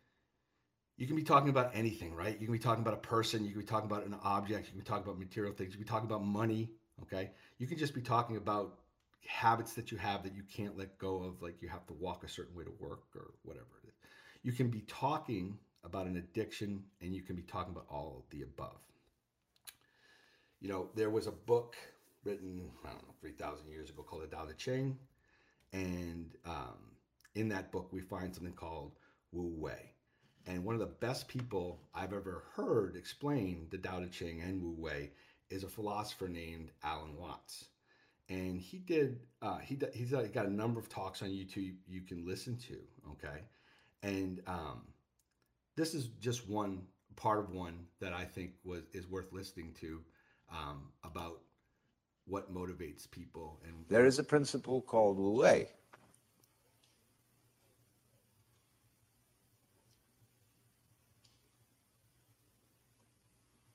you 0.96 1.06
can 1.06 1.16
be 1.16 1.22
talking 1.22 1.48
about 1.48 1.70
anything, 1.74 2.14
right? 2.14 2.38
You 2.38 2.46
can 2.46 2.52
be 2.52 2.58
talking 2.58 2.82
about 2.82 2.94
a 2.94 2.98
person, 2.98 3.44
you 3.44 3.50
can 3.50 3.60
be 3.60 3.66
talking 3.66 3.90
about 3.90 4.06
an 4.06 4.16
object, 4.22 4.66
you 4.66 4.72
can 4.72 4.80
be 4.80 4.84
talking 4.84 5.04
about 5.04 5.18
material 5.18 5.52
things, 5.52 5.70
you 5.70 5.78
can 5.78 5.84
be 5.84 5.88
talking 5.88 6.08
about 6.08 6.24
money, 6.24 6.70
okay? 7.02 7.30
You 7.58 7.66
can 7.66 7.78
just 7.78 7.94
be 7.94 8.02
talking 8.02 8.36
about 8.36 8.78
habits 9.26 9.72
that 9.74 9.90
you 9.90 9.98
have 9.98 10.22
that 10.22 10.34
you 10.34 10.42
can't 10.54 10.76
let 10.76 10.98
go 10.98 11.22
of, 11.22 11.42
like 11.42 11.60
you 11.62 11.68
have 11.68 11.86
to 11.86 11.92
walk 11.94 12.24
a 12.24 12.28
certain 12.28 12.54
way 12.54 12.64
to 12.64 12.72
work 12.78 13.04
or 13.14 13.32
whatever 13.42 13.66
it 13.82 13.88
is. 13.88 13.94
You 14.42 14.52
can 14.52 14.68
be 14.68 14.82
talking 14.82 15.58
about 15.84 16.06
an 16.06 16.16
addiction 16.16 16.82
and 17.00 17.14
you 17.14 17.22
can 17.22 17.36
be 17.36 17.42
talking 17.42 17.72
about 17.72 17.86
all 17.90 18.24
the 18.30 18.42
above. 18.42 18.78
You 20.60 20.68
know, 20.68 20.90
there 20.94 21.10
was 21.10 21.26
a 21.26 21.32
book 21.32 21.76
written, 22.24 22.70
I 22.84 22.90
don't 22.90 23.02
know, 23.02 23.14
3,000 23.20 23.68
years 23.68 23.90
ago 23.90 24.02
called 24.02 24.22
The 24.22 24.28
Tao 24.28 24.44
Te 24.44 24.54
Ching. 24.56 24.96
And 25.72 26.30
um, 26.46 26.96
in 27.34 27.48
that 27.48 27.72
book, 27.72 27.88
we 27.92 28.00
find 28.00 28.34
something 28.34 28.52
called 28.52 28.92
Wu 29.32 29.52
Wei. 29.56 29.90
And 30.46 30.64
one 30.64 30.74
of 30.74 30.80
the 30.80 30.86
best 30.86 31.28
people 31.28 31.80
I've 31.94 32.12
ever 32.12 32.44
heard 32.54 32.96
explain 32.96 33.66
the 33.70 33.78
Tao 33.78 34.00
Te 34.00 34.08
Ching 34.08 34.40
and 34.40 34.62
Wu 34.62 34.74
Wei 34.78 35.10
is 35.50 35.64
a 35.64 35.68
philosopher 35.68 36.28
named 36.28 36.70
Alan 36.84 37.16
Watts. 37.16 37.66
And 38.28 38.60
he 38.60 38.78
did, 38.78 39.18
uh, 39.42 39.58
he, 39.58 39.78
he's 39.92 40.12
got 40.12 40.46
a 40.46 40.52
number 40.52 40.78
of 40.78 40.88
talks 40.88 41.22
on 41.22 41.28
YouTube 41.28 41.74
you 41.88 42.02
can 42.02 42.24
listen 42.26 42.56
to, 42.68 42.78
okay? 43.10 43.42
And 44.02 44.40
um, 44.46 44.82
this 45.76 45.94
is 45.94 46.08
just 46.20 46.48
one 46.48 46.82
part 47.16 47.38
of 47.38 47.50
one 47.50 47.86
that 48.00 48.12
I 48.12 48.24
think 48.24 48.52
was 48.64 48.82
is 48.92 49.06
worth 49.08 49.32
listening 49.32 49.74
to 49.80 50.00
um, 50.50 50.88
about 51.04 51.40
what 52.26 52.52
motivates 52.54 53.10
people. 53.10 53.60
And 53.64 53.84
there 53.88 54.06
is 54.06 54.18
a 54.18 54.24
principle 54.24 54.80
called 54.80 55.18
Wu 55.18 55.40
Wei. 55.40 55.68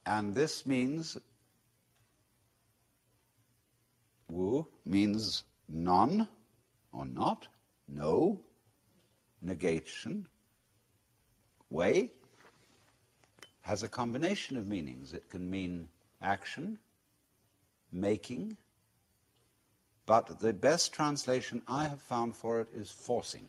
And 0.06 0.34
this 0.34 0.66
means 0.66 1.18
Wu 4.30 4.66
means 4.86 5.44
none 5.68 6.28
or 6.94 7.06
not, 7.06 7.48
no, 7.90 8.40
negation. 9.42 10.28
Wei 11.70 12.12
has 13.62 13.84
a 13.84 13.90
combination 13.90 14.58
of 14.58 14.68
meanings. 14.68 15.14
It 15.14 15.30
can 15.30 15.50
mean 15.50 15.90
action, 16.22 16.80
making, 17.92 18.58
but 20.06 20.40
the 20.40 20.54
best 20.54 20.94
translation 20.94 21.62
I 21.68 21.84
have 21.84 22.02
found 22.02 22.36
for 22.36 22.62
it 22.62 22.70
is 22.74 22.90
forcing. 22.90 23.48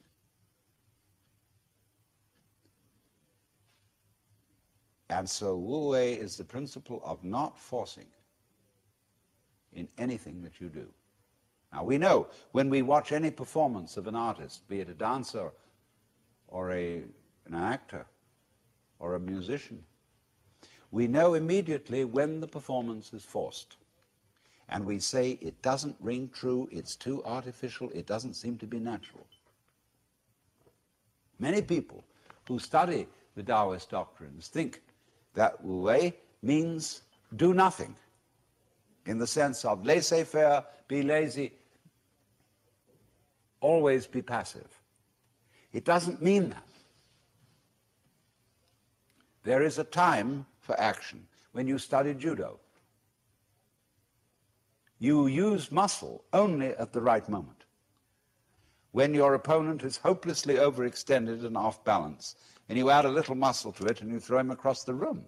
And 5.11 5.29
so 5.29 5.57
Wu 5.57 5.91
Wei 5.91 6.15
is 6.15 6.37
the 6.37 6.45
principle 6.45 7.01
of 7.05 7.25
not 7.25 7.59
forcing 7.59 8.07
in 9.73 9.89
anything 9.97 10.43
that 10.43 10.61
you 10.61 10.69
do. 10.69 10.87
Now 11.73 11.85
we 11.85 11.97
know 11.97 12.29
when 12.53 12.69
we 12.69 12.83
watch 12.83 13.13
any 13.13 13.31
performance 13.31 13.97
of 13.97 14.07
an 14.07 14.15
artist, 14.15 14.67
be 14.69 14.81
it 14.81 14.89
a 14.89 14.95
dancer 14.95 15.53
or 16.49 16.73
a, 16.73 17.05
an 17.49 17.55
actor 17.55 18.07
or 18.99 19.15
a 19.15 19.21
musician, 19.21 19.83
we 20.91 21.07
know 21.07 21.35
immediately 21.35 22.05
when 22.05 22.41
the 22.41 22.47
performance 22.47 23.13
is 23.13 23.25
forced. 23.25 23.77
And 24.71 24.85
we 24.85 24.99
say 24.99 25.39
it 25.41 25.61
doesn't 25.63 25.97
ring 26.01 26.31
true, 26.33 26.69
it's 26.71 26.95
too 26.95 27.23
artificial, 27.25 27.91
it 27.95 28.07
doesn't 28.07 28.35
seem 28.35 28.59
to 28.59 28.67
be 28.67 28.79
natural. 28.79 29.27
Many 31.39 31.63
people 31.63 32.05
who 32.47 32.59
study 32.59 33.07
the 33.35 33.43
Taoist 33.43 33.91
doctrines 33.91 34.49
think 34.49 34.83
that 35.35 35.63
Wu 35.65 35.83
Wei 35.83 36.15
means 36.43 37.03
do 37.37 37.55
nothing 37.55 37.95
in 39.07 39.19
the 39.19 39.27
sense 39.27 39.65
of 39.65 39.87
laissez 39.87 40.25
faire, 40.25 40.65
be 40.87 41.03
lazy, 41.03 41.53
always 43.61 44.07
be 44.07 44.21
passive. 44.21 44.69
It 45.73 45.85
doesn't 45.85 46.23
mean 46.23 46.51
that. 46.51 46.68
There 49.43 49.63
is 49.63 49.79
a 49.79 49.85
time 49.85 50.47
for 50.61 50.79
action. 50.79 51.27
When 51.53 51.67
you 51.67 51.79
study 51.79 52.15
judo, 52.15 52.61
you 54.99 55.27
use 55.27 55.71
muscle 55.71 56.25
only 56.33 56.69
at 56.77 56.93
the 56.93 57.01
right 57.01 57.27
moment. 57.29 57.65
When 58.93 59.15
your 59.15 59.35
opponent 59.35 59.83
is 59.85 59.97
hopelessly 59.97 60.55
overextended 60.55 61.45
and 61.45 61.57
off 61.57 61.85
balance, 61.85 62.37
and 62.69 62.77
you 62.77 62.91
add 62.91 63.05
a 63.05 63.11
little 63.11 63.35
muscle 63.35 63.73
to 63.73 63.87
it 63.87 64.01
and 64.01 64.11
you 64.11 64.21
throw 64.21 64.39
him 64.39 64.51
across 64.51 64.85
the 64.85 64.95
room. 64.95 65.25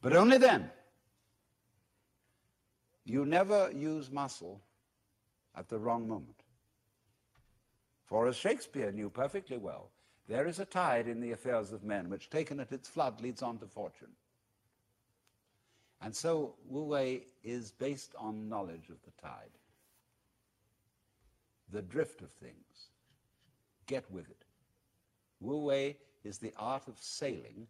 But 0.00 0.16
only 0.16 0.38
then. 0.38 0.70
You 3.04 3.24
never 3.24 3.70
use 3.72 4.10
muscle 4.10 4.60
at 5.56 5.68
the 5.68 5.78
wrong 5.78 6.08
moment. 6.08 6.42
For 8.06 8.26
as 8.26 8.36
Shakespeare 8.36 8.92
knew 8.92 9.10
perfectly 9.10 9.58
well, 9.58 9.90
there 10.32 10.46
is 10.46 10.60
a 10.60 10.64
tide 10.64 11.08
in 11.08 11.20
the 11.20 11.32
affairs 11.32 11.72
of 11.72 11.84
men 11.84 12.08
which, 12.08 12.30
taken 12.30 12.58
at 12.58 12.72
its 12.72 12.88
flood, 12.88 13.20
leads 13.20 13.42
on 13.42 13.58
to 13.58 13.66
fortune. 13.66 14.08
And 16.00 16.16
so 16.16 16.54
Wu 16.66 16.84
Wei 16.84 17.24
is 17.44 17.70
based 17.72 18.14
on 18.18 18.48
knowledge 18.48 18.88
of 18.88 18.96
the 19.04 19.10
tide, 19.20 19.58
the 21.70 21.82
drift 21.82 22.22
of 22.22 22.30
things. 22.30 22.88
Get 23.86 24.10
with 24.10 24.30
it. 24.30 24.46
Wu 25.40 25.66
Wei 25.66 25.98
is 26.24 26.38
the 26.38 26.54
art 26.56 26.88
of 26.88 26.96
sailing 26.98 27.66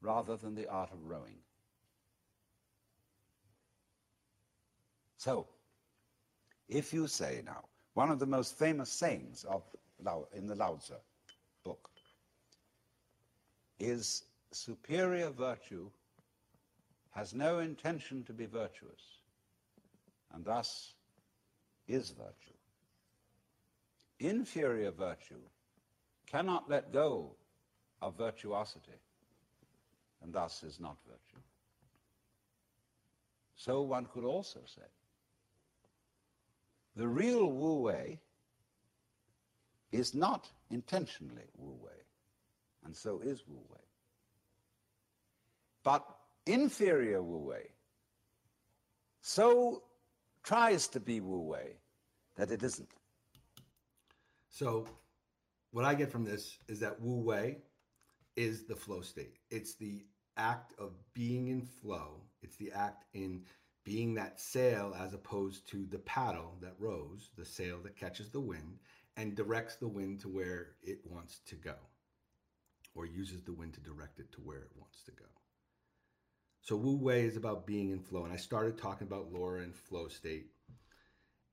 rather 0.00 0.38
than 0.38 0.54
the 0.54 0.68
art 0.70 0.92
of 0.92 1.04
rowing. 1.04 1.36
So, 5.18 5.46
if 6.66 6.94
you 6.94 7.08
say 7.08 7.42
now, 7.44 7.64
one 7.92 8.10
of 8.10 8.18
the 8.18 8.26
most 8.26 8.58
famous 8.58 8.88
sayings 8.88 9.44
of 9.44 9.64
in 10.34 10.46
the 10.46 10.54
Lao 10.54 10.76
Tzu 10.76 10.94
is 13.78 14.24
superior 14.52 15.30
virtue 15.30 15.90
has 17.10 17.34
no 17.34 17.60
intention 17.60 18.22
to 18.24 18.32
be 18.32 18.46
virtuous, 18.46 19.20
and 20.34 20.44
thus 20.44 20.94
is 21.88 22.10
virtue. 22.10 22.56
Inferior 24.18 24.90
virtue 24.90 25.40
cannot 26.26 26.68
let 26.68 26.92
go 26.92 27.34
of 28.02 28.16
virtuosity, 28.16 29.00
and 30.22 30.32
thus 30.32 30.62
is 30.62 30.78
not 30.80 30.96
virtue. 31.06 31.42
So 33.56 33.82
one 33.82 34.06
could 34.06 34.24
also 34.24 34.60
say 34.66 34.82
the 36.96 37.08
real 37.08 37.46
Wu 37.50 37.82
Wei 37.82 38.18
is 39.92 40.14
not 40.14 40.50
intentionally 40.70 41.44
Wu 41.56 41.76
Wei, 41.82 42.05
and 42.86 42.96
so 42.96 43.20
is 43.20 43.44
Wu 43.46 43.58
Wei. 43.70 43.80
But 45.84 46.04
inferior 46.46 47.22
Wu 47.22 47.38
Wei 47.38 47.68
so 49.28 49.82
tries 50.44 50.86
to 50.86 51.00
be 51.00 51.18
Wu 51.18 51.40
Wei 51.40 51.72
that 52.36 52.52
it 52.52 52.62
isn't. 52.62 52.88
So, 54.48 54.86
what 55.72 55.84
I 55.84 55.94
get 55.94 56.12
from 56.12 56.24
this 56.24 56.58
is 56.68 56.78
that 56.78 57.00
Wu 57.00 57.16
Wei 57.22 57.58
is 58.36 58.66
the 58.66 58.76
flow 58.76 59.00
state. 59.00 59.38
It's 59.50 59.74
the 59.74 60.04
act 60.36 60.74
of 60.78 60.92
being 61.12 61.48
in 61.48 61.60
flow. 61.60 62.20
It's 62.40 62.54
the 62.54 62.70
act 62.70 63.04
in 63.14 63.42
being 63.82 64.14
that 64.14 64.38
sail 64.38 64.94
as 64.96 65.12
opposed 65.12 65.68
to 65.70 65.86
the 65.86 65.98
paddle 65.98 66.56
that 66.60 66.76
rows, 66.78 67.30
the 67.36 67.44
sail 67.44 67.80
that 67.82 67.96
catches 67.96 68.30
the 68.30 68.40
wind 68.40 68.78
and 69.16 69.34
directs 69.34 69.74
the 69.74 69.88
wind 69.88 70.20
to 70.20 70.28
where 70.28 70.68
it 70.84 71.00
wants 71.04 71.40
to 71.46 71.56
go, 71.56 71.74
or 72.96 73.06
uses 73.06 73.42
the 73.42 73.52
wind 73.52 73.74
to 73.74 73.80
direct 73.80 74.18
it 74.18 74.32
to 74.32 74.40
where 74.40 74.58
it 74.58 74.70
wants 74.76 75.02
to 75.04 75.12
go. 75.12 75.26
So 76.62 76.74
Wu 76.74 76.96
Wei 76.96 77.22
is 77.22 77.36
about 77.36 77.66
being 77.66 77.90
in 77.90 78.00
flow. 78.00 78.24
And 78.24 78.32
I 78.32 78.36
started 78.36 78.76
talking 78.76 79.06
about 79.06 79.32
Laura 79.32 79.62
and 79.62 79.74
flow 79.74 80.08
state. 80.08 80.46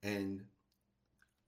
And 0.01 0.41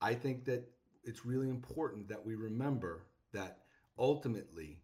I 0.00 0.14
think 0.14 0.44
that 0.44 0.68
it's 1.02 1.26
really 1.26 1.48
important 1.48 2.08
that 2.08 2.24
we 2.24 2.36
remember 2.36 3.06
that 3.32 3.58
ultimately 3.98 4.78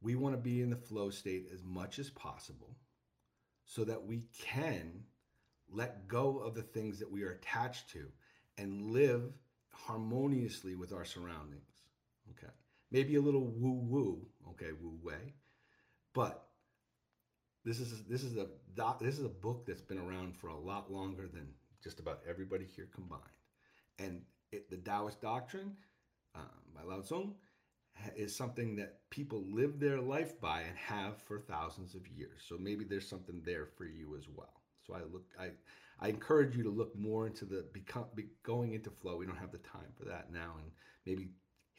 we 0.00 0.14
want 0.14 0.34
to 0.34 0.40
be 0.40 0.60
in 0.60 0.70
the 0.70 0.76
flow 0.76 1.10
state 1.10 1.48
as 1.52 1.64
much 1.64 1.98
as 1.98 2.10
possible 2.10 2.76
so 3.64 3.84
that 3.84 4.04
we 4.04 4.28
can 4.38 5.02
let 5.70 6.08
go 6.08 6.38
of 6.38 6.54
the 6.54 6.62
things 6.62 6.98
that 6.98 7.10
we 7.10 7.24
are 7.24 7.32
attached 7.32 7.90
to 7.90 8.06
and 8.56 8.92
live 8.92 9.22
harmoniously 9.72 10.74
with 10.74 10.92
our 10.92 11.04
surroundings. 11.04 11.82
Okay. 12.30 12.52
Maybe 12.90 13.16
a 13.16 13.20
little 13.20 13.46
woo 13.46 13.80
woo, 13.82 14.26
okay, 14.50 14.70
woo 14.80 14.98
way, 15.02 15.34
but 16.14 16.48
this 17.64 17.80
is 17.80 18.02
this 18.04 18.22
is 18.22 18.36
a 18.36 18.46
doc, 18.74 19.00
this 19.00 19.18
is 19.18 19.24
a 19.24 19.28
book 19.28 19.66
that's 19.66 19.82
been 19.82 19.98
around 19.98 20.36
for 20.36 20.48
a 20.48 20.58
lot 20.58 20.90
longer 20.90 21.28
than 21.32 21.48
just 21.82 22.00
about 22.00 22.20
everybody 22.28 22.64
here 22.64 22.88
combined, 22.94 23.22
and 23.98 24.22
it, 24.52 24.70
the 24.70 24.76
Taoist 24.76 25.20
doctrine 25.20 25.76
um, 26.34 26.62
by 26.74 26.82
Lao 26.82 27.00
Tzu 27.02 27.30
is 28.16 28.34
something 28.34 28.76
that 28.76 29.00
people 29.10 29.44
live 29.50 29.78
their 29.78 30.00
life 30.00 30.40
by 30.40 30.62
and 30.62 30.76
have 30.76 31.20
for 31.22 31.40
thousands 31.40 31.94
of 31.94 32.06
years. 32.08 32.42
So 32.48 32.56
maybe 32.58 32.84
there's 32.84 33.08
something 33.08 33.42
there 33.44 33.66
for 33.66 33.84
you 33.84 34.16
as 34.16 34.28
well. 34.28 34.62
So 34.86 34.94
I 34.94 35.00
look, 35.12 35.24
I, 35.38 35.50
I 36.00 36.08
encourage 36.08 36.56
you 36.56 36.62
to 36.62 36.70
look 36.70 36.96
more 36.96 37.26
into 37.26 37.44
the 37.44 37.66
become 37.72 38.06
be, 38.14 38.26
going 38.42 38.72
into 38.72 38.90
flow. 38.90 39.16
We 39.16 39.26
don't 39.26 39.36
have 39.36 39.52
the 39.52 39.58
time 39.58 39.92
for 39.98 40.04
that 40.06 40.32
now, 40.32 40.54
and 40.62 40.70
maybe 41.06 41.30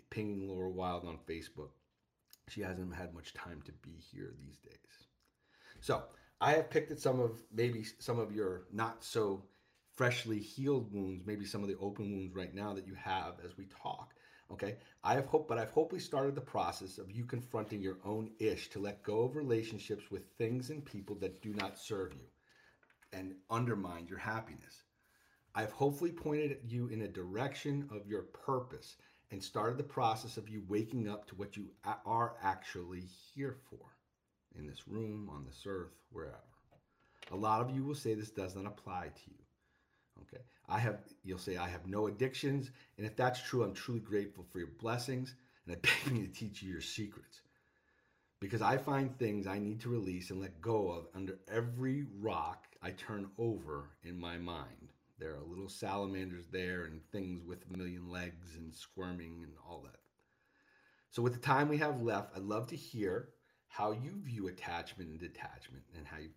pinging 0.09 0.47
Laura 0.47 0.69
Wild 0.69 1.05
on 1.05 1.19
Facebook. 1.27 1.69
She 2.47 2.61
hasn't 2.61 2.95
had 2.95 3.13
much 3.13 3.33
time 3.33 3.61
to 3.65 3.71
be 3.71 3.91
here 4.11 4.33
these 4.39 4.57
days. 4.57 5.07
So 5.81 6.03
I 6.41 6.53
have 6.53 6.69
picked 6.69 6.91
at 6.91 6.99
some 6.99 7.19
of 7.19 7.41
maybe 7.53 7.85
some 7.99 8.19
of 8.19 8.33
your 8.33 8.63
not 8.71 9.03
so 9.03 9.43
freshly 9.95 10.39
healed 10.39 10.93
wounds, 10.93 11.25
maybe 11.25 11.45
some 11.45 11.61
of 11.61 11.67
the 11.67 11.77
open 11.77 12.11
wounds 12.11 12.33
right 12.33 12.53
now 12.53 12.73
that 12.73 12.87
you 12.87 12.95
have 12.95 13.33
as 13.45 13.57
we 13.57 13.65
talk. 13.65 14.13
Okay, 14.51 14.77
I 15.03 15.13
have 15.13 15.27
hope, 15.27 15.47
but 15.47 15.59
I've 15.59 15.69
hopefully 15.69 16.01
started 16.01 16.33
the 16.33 16.41
process 16.41 16.97
of 16.97 17.11
you 17.11 17.23
confronting 17.23 17.81
your 17.81 17.99
own 18.03 18.31
ish 18.39 18.69
to 18.69 18.79
let 18.79 19.03
go 19.03 19.21
of 19.21 19.35
relationships 19.35 20.09
with 20.09 20.23
things 20.37 20.71
and 20.71 20.83
people 20.83 21.15
that 21.17 21.41
do 21.41 21.53
not 21.53 21.77
serve 21.77 22.13
you 22.13 22.25
and 23.13 23.35
undermine 23.49 24.07
your 24.07 24.17
happiness. 24.17 24.83
I've 25.53 25.71
hopefully 25.71 26.11
pointed 26.11 26.59
you 26.65 26.87
in 26.87 27.01
a 27.01 27.07
direction 27.07 27.87
of 27.91 28.07
your 28.07 28.23
purpose 28.23 28.97
and 29.31 29.43
started 29.43 29.77
the 29.77 29.83
process 29.83 30.37
of 30.37 30.49
you 30.49 30.63
waking 30.67 31.07
up 31.07 31.27
to 31.27 31.35
what 31.35 31.55
you 31.55 31.67
are 32.05 32.35
actually 32.41 33.03
here 33.33 33.57
for 33.69 33.85
in 34.57 34.65
this 34.65 34.87
room, 34.87 35.29
on 35.31 35.45
this 35.45 35.63
earth, 35.67 35.93
wherever. 36.11 36.37
A 37.31 37.35
lot 37.35 37.61
of 37.61 37.69
you 37.75 37.83
will 37.83 37.95
say 37.95 38.13
this 38.13 38.31
does 38.31 38.55
not 38.55 38.65
apply 38.65 39.07
to 39.07 39.31
you. 39.31 39.43
Okay. 40.23 40.43
I 40.67 40.79
have, 40.79 40.99
you'll 41.23 41.37
say, 41.37 41.57
I 41.57 41.69
have 41.69 41.87
no 41.87 42.07
addictions. 42.07 42.71
And 42.97 43.05
if 43.05 43.15
that's 43.15 43.41
true, 43.41 43.63
I'm 43.63 43.73
truly 43.73 43.99
grateful 43.99 44.45
for 44.51 44.59
your 44.59 44.69
blessings. 44.79 45.35
And 45.65 45.75
I 45.75 45.79
beg 46.05 46.13
me 46.13 46.25
to 46.25 46.33
teach 46.33 46.61
you 46.61 46.71
your 46.71 46.81
secrets. 46.81 47.41
Because 48.39 48.61
I 48.61 48.77
find 48.77 49.17
things 49.17 49.47
I 49.47 49.59
need 49.59 49.81
to 49.81 49.89
release 49.89 50.29
and 50.29 50.41
let 50.41 50.61
go 50.61 50.89
of 50.91 51.07
under 51.13 51.37
every 51.51 52.05
rock 52.19 52.65
I 52.81 52.91
turn 52.91 53.29
over 53.37 53.89
in 54.03 54.17
my 54.17 54.37
mind. 54.37 54.93
There 55.19 55.35
are 55.35 55.43
little 55.47 55.69
salamanders 55.69 56.47
there 56.51 56.85
and 56.85 57.01
things 57.11 57.43
with 57.43 57.65
a 57.69 57.77
million 57.77 58.09
legs 58.09 58.55
and 58.55 58.73
squirming 58.73 59.41
and 59.43 59.53
all 59.67 59.81
that. 59.85 59.99
So, 61.11 61.21
with 61.21 61.33
the 61.33 61.39
time 61.39 61.67
we 61.67 61.77
have 61.77 62.01
left, 62.01 62.35
I'd 62.35 62.43
love 62.43 62.67
to 62.67 62.75
hear 62.75 63.29
how 63.67 63.91
you 63.91 64.11
view 64.23 64.47
attachment 64.47 65.09
and 65.09 65.19
detachment 65.19 65.83
and 65.97 66.07
how 66.07 66.17
you 66.17 66.29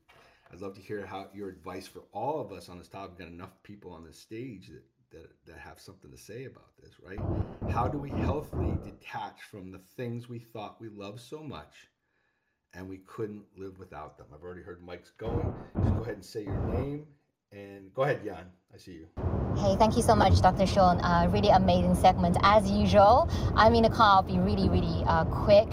I'd 0.52 0.60
love 0.60 0.74
to 0.74 0.82
hear 0.82 1.06
how 1.06 1.28
your 1.32 1.48
advice 1.48 1.86
for 1.86 2.02
all 2.12 2.40
of 2.40 2.52
us 2.52 2.68
on 2.68 2.78
this 2.78 2.88
topic. 2.88 3.12
We've 3.18 3.26
got 3.26 3.32
enough 3.32 3.62
people 3.62 3.92
on 3.92 4.04
this 4.04 4.18
stage 4.18 4.68
that, 4.68 4.84
that, 5.10 5.30
that 5.46 5.58
have 5.58 5.80
something 5.80 6.10
to 6.10 6.18
say 6.18 6.44
about 6.44 6.76
this, 6.82 6.92
right? 7.02 7.18
How 7.72 7.88
do 7.88 7.96
we 7.96 8.10
healthily 8.10 8.74
detach 8.84 9.42
from 9.50 9.70
the 9.70 9.80
things 9.96 10.28
we 10.28 10.38
thought 10.38 10.80
we 10.80 10.90
loved 10.90 11.20
so 11.20 11.42
much 11.42 11.88
and 12.74 12.86
we 12.86 12.98
couldn't 12.98 13.44
live 13.56 13.78
without 13.78 14.18
them? 14.18 14.26
I've 14.34 14.42
already 14.42 14.62
heard 14.62 14.82
Mike's 14.84 15.12
going. 15.12 15.54
Just 15.82 15.94
go 15.96 16.02
ahead 16.02 16.16
and 16.16 16.24
say 16.24 16.44
your 16.44 16.60
name 16.66 17.06
and 17.50 17.92
go 17.94 18.02
ahead, 18.02 18.22
Jan. 18.22 18.46
I 18.74 18.78
see 18.78 18.92
you. 18.92 19.06
Hey, 19.58 19.76
thank 19.76 19.96
you 19.96 20.02
so 20.02 20.14
much, 20.16 20.40
Dr. 20.40 20.66
Sean. 20.66 20.98
Uh, 21.00 21.28
really 21.30 21.50
amazing 21.50 21.94
segment 21.94 22.38
as 22.42 22.70
usual. 22.70 23.28
I'm 23.54 23.74
in 23.74 23.82
the 23.82 23.90
car. 23.90 24.16
I'll 24.16 24.22
be 24.22 24.38
really, 24.38 24.70
really 24.70 25.04
uh, 25.06 25.26
quick. 25.26 25.68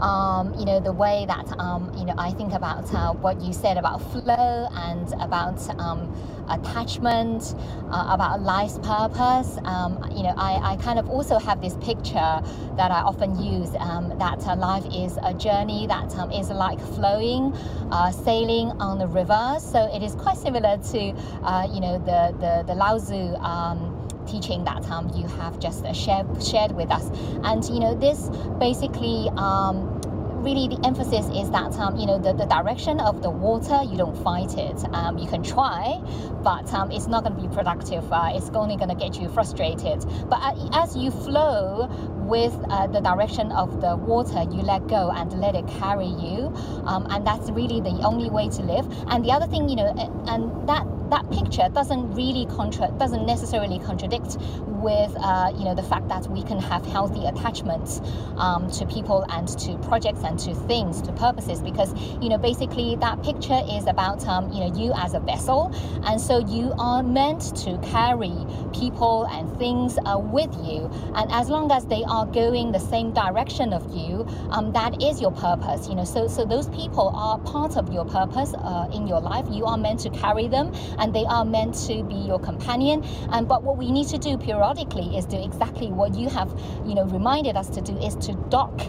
Um, 0.00 0.52
you 0.58 0.64
know 0.64 0.80
the 0.80 0.92
way 0.92 1.24
that 1.28 1.46
um, 1.58 1.92
you 1.96 2.04
know 2.04 2.14
I 2.18 2.32
think 2.32 2.52
about 2.52 2.92
uh, 2.92 3.12
what 3.12 3.40
you 3.40 3.52
said 3.52 3.78
about 3.78 4.02
flow 4.12 4.68
and 4.72 5.12
about 5.14 5.58
um, 5.78 6.12
attachment, 6.50 7.54
uh, 7.90 8.08
about 8.10 8.42
life's 8.42 8.78
purpose. 8.78 9.58
Um, 9.64 10.04
you 10.14 10.24
know, 10.24 10.34
I, 10.36 10.72
I 10.72 10.76
kind 10.76 10.98
of 10.98 11.08
also 11.08 11.38
have 11.38 11.62
this 11.62 11.76
picture 11.76 12.42
that 12.76 12.90
I 12.90 13.00
often 13.00 13.38
use 13.40 13.70
um, 13.78 14.12
that 14.18 14.46
uh, 14.46 14.56
life 14.56 14.84
is 14.92 15.18
a 15.22 15.32
journey 15.32 15.86
that 15.86 16.14
um, 16.16 16.30
is 16.32 16.50
like 16.50 16.80
flowing, 16.94 17.54
uh, 17.92 18.10
sailing 18.10 18.72
on 18.80 18.98
the 18.98 19.06
river. 19.06 19.56
So 19.60 19.88
it 19.94 20.02
is 20.02 20.14
quite 20.16 20.36
similar 20.36 20.78
to 20.78 20.98
you 20.98 21.80
know 21.80 21.98
the 22.04 22.34
the 22.42 22.64
the 22.66 22.74
Lao 22.74 22.98
Tzu 22.98 23.34
um, 23.36 24.08
teaching 24.26 24.64
that 24.64 24.84
um, 24.90 25.10
you 25.14 25.26
have 25.26 25.58
just 25.58 25.84
uh, 25.84 25.92
shared 25.92 26.26
shared 26.42 26.72
with 26.72 26.90
us. 26.90 27.08
And 27.44 27.64
you 27.64 27.80
know, 27.80 27.94
this 27.94 28.28
basically. 28.58 29.30
Um, 29.36 30.02
really 30.42 30.66
the 30.66 30.84
emphasis 30.84 31.26
is 31.36 31.48
that 31.52 31.72
um, 31.78 31.96
you 31.96 32.04
know 32.04 32.18
the, 32.18 32.32
the 32.32 32.46
direction 32.46 32.98
of 32.98 33.22
the 33.22 33.30
water 33.30 33.80
you 33.84 33.96
don't 33.96 34.16
fight 34.24 34.58
it 34.58 34.76
um, 34.92 35.16
you 35.16 35.28
can 35.28 35.42
try 35.42 36.00
but 36.42 36.66
um, 36.74 36.90
it's 36.90 37.06
not 37.06 37.22
going 37.22 37.34
to 37.36 37.48
be 37.48 37.54
productive 37.54 38.04
uh, 38.12 38.28
it's 38.32 38.50
only 38.50 38.76
going 38.76 38.88
to 38.88 38.94
get 38.96 39.20
you 39.20 39.28
frustrated 39.28 40.04
but 40.28 40.40
uh, 40.42 40.82
as 40.82 40.96
you 40.96 41.12
flow 41.12 41.88
with 42.28 42.54
uh, 42.68 42.86
the 42.86 43.00
direction 43.00 43.52
of 43.52 43.80
the 43.80 43.96
water 43.96 44.42
you 44.42 44.62
let 44.62 44.86
go 44.88 45.10
and 45.10 45.32
let 45.40 45.54
it 45.54 45.66
carry 45.78 46.06
you. 46.06 46.52
Um, 46.84 47.06
and 47.10 47.26
that's 47.26 47.50
really 47.50 47.80
the 47.80 48.00
only 48.04 48.30
way 48.30 48.48
to 48.48 48.62
live. 48.62 48.86
And 49.08 49.24
the 49.24 49.30
other 49.32 49.46
thing 49.46 49.68
you 49.68 49.76
know 49.76 49.92
and 50.26 50.68
that 50.68 50.86
that 51.12 51.30
picture 51.30 51.68
doesn't 51.74 52.14
really 52.14 52.46
contra- 52.46 52.90
doesn't 52.98 53.26
necessarily 53.26 53.78
contradict 53.80 54.38
with 54.82 55.14
uh, 55.20 55.52
you 55.56 55.64
know 55.64 55.74
the 55.74 55.82
fact 55.82 56.08
that 56.08 56.26
we 56.28 56.42
can 56.42 56.58
have 56.58 56.84
healthy 56.86 57.26
attachments 57.26 58.00
um, 58.36 58.70
to 58.70 58.86
people 58.86 59.24
and 59.28 59.46
to 59.58 59.76
projects 59.86 60.22
and 60.24 60.38
to 60.38 60.54
things 60.54 61.02
to 61.02 61.12
purposes. 61.12 61.60
Because 61.60 61.92
you 62.22 62.30
know 62.30 62.38
basically 62.38 62.96
that 62.96 63.22
picture 63.22 63.60
is 63.70 63.86
about 63.86 64.26
um, 64.26 64.50
you 64.52 64.60
know 64.60 64.74
you 64.74 64.92
as 64.96 65.12
a 65.14 65.20
vessel. 65.20 65.70
And 66.04 66.20
so 66.20 66.38
you 66.38 66.72
are 66.78 67.02
meant 67.02 67.54
to 67.64 67.78
carry 67.78 68.34
people 68.72 69.26
and 69.30 69.54
things 69.58 69.98
uh, 70.06 70.18
with 70.18 70.52
you. 70.64 70.90
And 71.14 71.30
as 71.30 71.50
long 71.50 71.70
as 71.70 71.84
they 71.86 72.02
are 72.12 72.26
going 72.26 72.70
the 72.72 72.84
same 72.94 73.12
direction 73.12 73.72
of 73.72 73.82
you 73.96 74.26
um, 74.50 74.70
that 74.72 75.02
is 75.02 75.20
your 75.20 75.32
purpose 75.32 75.88
you 75.88 75.94
know. 75.94 76.04
So 76.04 76.28
so 76.28 76.44
those 76.44 76.68
people 76.68 77.08
are 77.14 77.38
part 77.38 77.76
of 77.76 77.92
your 77.92 78.04
purpose 78.04 78.52
uh, 78.54 78.88
in 78.92 79.06
your 79.06 79.20
life. 79.20 79.46
You 79.50 79.64
are 79.64 79.78
meant 79.78 80.00
to 80.00 80.10
carry 80.10 80.46
them 80.48 80.72
and 80.98 81.14
they 81.14 81.24
are 81.24 81.44
meant 81.44 81.74
to 81.86 82.02
be 82.04 82.14
your 82.14 82.38
companion. 82.38 83.04
And 83.30 83.48
but 83.48 83.62
what 83.62 83.76
we 83.78 83.90
need 83.90 84.08
to 84.08 84.18
do 84.18 84.36
periodically 84.36 85.16
is 85.16 85.24
do 85.24 85.42
exactly 85.42 85.90
what 85.90 86.14
you 86.14 86.28
have 86.28 86.50
you 86.84 86.94
know 86.94 87.04
reminded 87.06 87.56
us 87.56 87.68
to 87.70 87.80
do 87.80 87.96
is 87.98 88.14
to 88.26 88.32
dock 88.50 88.80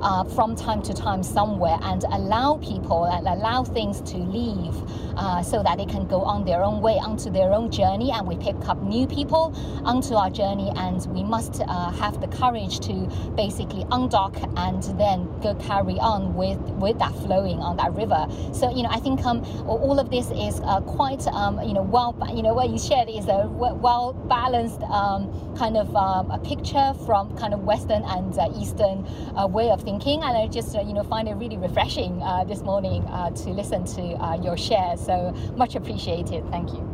uh, 0.00 0.24
from 0.24 0.56
time 0.56 0.82
to 0.82 0.94
time 0.94 1.22
somewhere 1.22 1.78
and 1.82 2.04
allow 2.04 2.56
people 2.56 3.04
and 3.04 3.26
allow 3.26 3.62
things 3.62 4.00
to 4.02 4.16
leave 4.16 4.74
uh, 5.16 5.42
so 5.42 5.62
that 5.62 5.76
they 5.78 5.84
can 5.84 6.06
go 6.06 6.22
on 6.22 6.44
their 6.44 6.62
own 6.62 6.80
way 6.80 6.98
onto 6.98 7.30
their 7.30 7.52
own 7.52 7.70
journey 7.70 8.10
and 8.10 8.26
we 8.26 8.36
pick 8.36 8.56
up 8.68 8.80
new 8.82 9.06
people 9.06 9.54
onto 9.84 10.14
our 10.14 10.30
journey 10.30 10.72
and 10.76 11.06
we 11.14 11.22
must 11.22 11.60
uh, 11.66 11.90
have 11.90 12.20
the 12.20 12.28
courage 12.28 12.69
to 12.80 12.92
basically 13.36 13.84
undock 13.84 14.36
and 14.56 14.82
then 14.98 15.28
go 15.40 15.54
carry 15.56 15.98
on 15.98 16.34
with 16.34 16.58
with 16.78 16.98
that 16.98 17.12
flowing 17.24 17.58
on 17.58 17.76
that 17.76 17.92
river. 17.94 18.26
So 18.52 18.70
you 18.70 18.82
know 18.82 18.90
i 18.90 19.00
think 19.00 19.24
um, 19.24 19.44
all 19.66 19.98
of 19.98 20.10
this 20.10 20.30
is 20.30 20.60
uh, 20.64 20.80
quite 20.80 21.26
um, 21.28 21.60
you 21.62 21.74
know 21.74 21.82
well 21.82 22.16
you 22.34 22.42
know 22.42 22.54
what 22.54 22.70
you 22.70 22.78
shared 22.78 23.08
is 23.08 23.26
a 23.28 23.48
well 23.48 24.12
balanced 24.28 24.82
um, 24.82 25.30
kind 25.56 25.76
of 25.76 25.94
um, 25.96 26.30
a 26.30 26.38
picture 26.38 26.94
from 27.06 27.36
kind 27.36 27.54
of 27.54 27.60
western 27.64 28.02
and 28.04 28.38
uh, 28.38 28.48
eastern 28.56 29.06
uh, 29.36 29.46
way 29.46 29.70
of 29.70 29.82
thinking. 29.82 30.22
And 30.22 30.36
i 30.36 30.46
just 30.46 30.74
uh, 30.76 30.80
you 30.80 30.92
know 30.92 31.02
find 31.04 31.28
it 31.28 31.34
really 31.34 31.56
refreshing 31.56 32.22
uh, 32.22 32.44
this 32.44 32.62
morning 32.62 33.04
to 33.36 33.50
listen 33.50 33.84
to 33.84 34.40
your 34.42 34.56
share. 34.56 34.96
So 34.96 35.32
much 35.56 35.74
appreciated. 35.74 36.44
Thank 36.50 36.72
you 36.72 36.89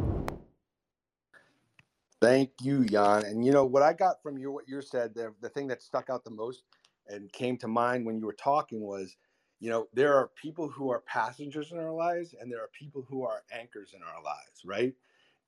Thank 2.21 2.51
you, 2.63 2.85
Jan. 2.85 3.27
And 3.27 3.47
you 3.47 3.53
know 3.53 3.65
what 3.67 3.85
I 3.85 3.95
got 3.95 4.23
from 4.23 4.39
you, 4.39 4.53
what 4.53 4.69
you 4.69 4.83
said, 4.83 5.15
the, 5.15 5.35
the 5.43 5.51
thing 5.51 5.69
that 5.69 5.83
stuck 5.83 6.11
out 6.11 6.25
the 6.25 6.33
most 6.33 6.65
and 7.09 7.33
came 7.33 7.59
to 7.59 7.69
mind 7.69 8.07
when 8.07 8.19
you 8.19 8.27
were 8.27 8.35
talking 8.35 8.81
was, 8.83 9.17
you 9.61 9.71
know, 9.71 9.89
there 9.95 10.15
are 10.17 10.31
people 10.43 10.69
who 10.69 10.91
are 10.91 11.01
passengers 11.03 11.73
in 11.73 11.79
our 11.79 11.93
lives 11.93 12.35
and 12.41 12.53
there 12.53 12.61
are 12.63 12.71
people 12.79 13.07
who 13.09 13.25
are 13.25 13.45
anchors 13.53 13.95
in 13.95 14.03
our 14.03 14.23
lives, 14.25 14.63
right? 14.67 14.95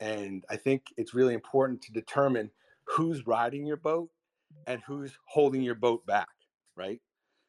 And 0.00 0.44
I 0.50 0.56
think 0.56 0.84
it's 0.96 1.14
really 1.14 1.34
important 1.34 1.82
to 1.82 1.92
determine 1.92 2.50
who's 2.86 3.26
riding 3.26 3.66
your 3.66 3.78
boat 3.78 4.10
and 4.66 4.82
who's 4.86 5.18
holding 5.26 5.62
your 5.62 5.76
boat 5.76 6.06
back, 6.06 6.28
right? 6.76 7.00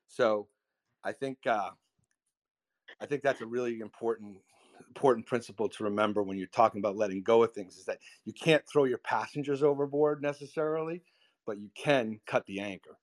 So 0.08 0.48
I 1.04 1.14
think 1.14 1.40
uh, 1.48 1.72
I 3.02 3.06
think 3.06 3.24
that's 3.24 3.42
a 3.42 3.46
really 3.48 3.80
important 3.82 4.38
important 4.90 5.26
principle 5.26 5.70
to 5.70 5.84
remember 5.84 6.24
when 6.24 6.38
you're 6.38 6.48
talking 6.48 6.80
about 6.80 6.98
letting 6.98 7.22
go 7.22 7.44
of 7.44 7.54
things 7.54 7.78
is 7.78 7.86
that 7.86 8.00
you 8.26 8.34
can't 8.34 8.64
throw 8.68 8.84
your 8.84 8.98
passengers 8.98 9.64
overboard 9.64 10.22
necessarily, 10.22 11.02
but 11.46 11.60
you 11.60 11.70
can 11.76 12.20
cut 12.26 12.46
the 12.46 12.60
anchor. 12.60 12.98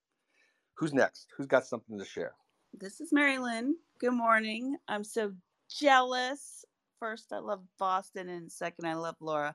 Who's 0.74 0.92
next? 0.92 1.28
Who's 1.36 1.46
got 1.46 1.66
something 1.66 1.98
to 1.98 2.04
share? 2.04 2.34
This 2.74 3.00
is 3.00 3.12
Mary 3.12 3.38
Lynn. 3.38 3.76
Good 3.98 4.12
morning. 4.12 4.76
I'm 4.88 5.04
so 5.04 5.32
jealous. 5.70 6.64
First, 6.98 7.32
I 7.32 7.38
love 7.38 7.62
Boston, 7.78 8.28
and 8.28 8.50
second, 8.50 8.86
I 8.86 8.94
love 8.94 9.16
Laura. 9.20 9.54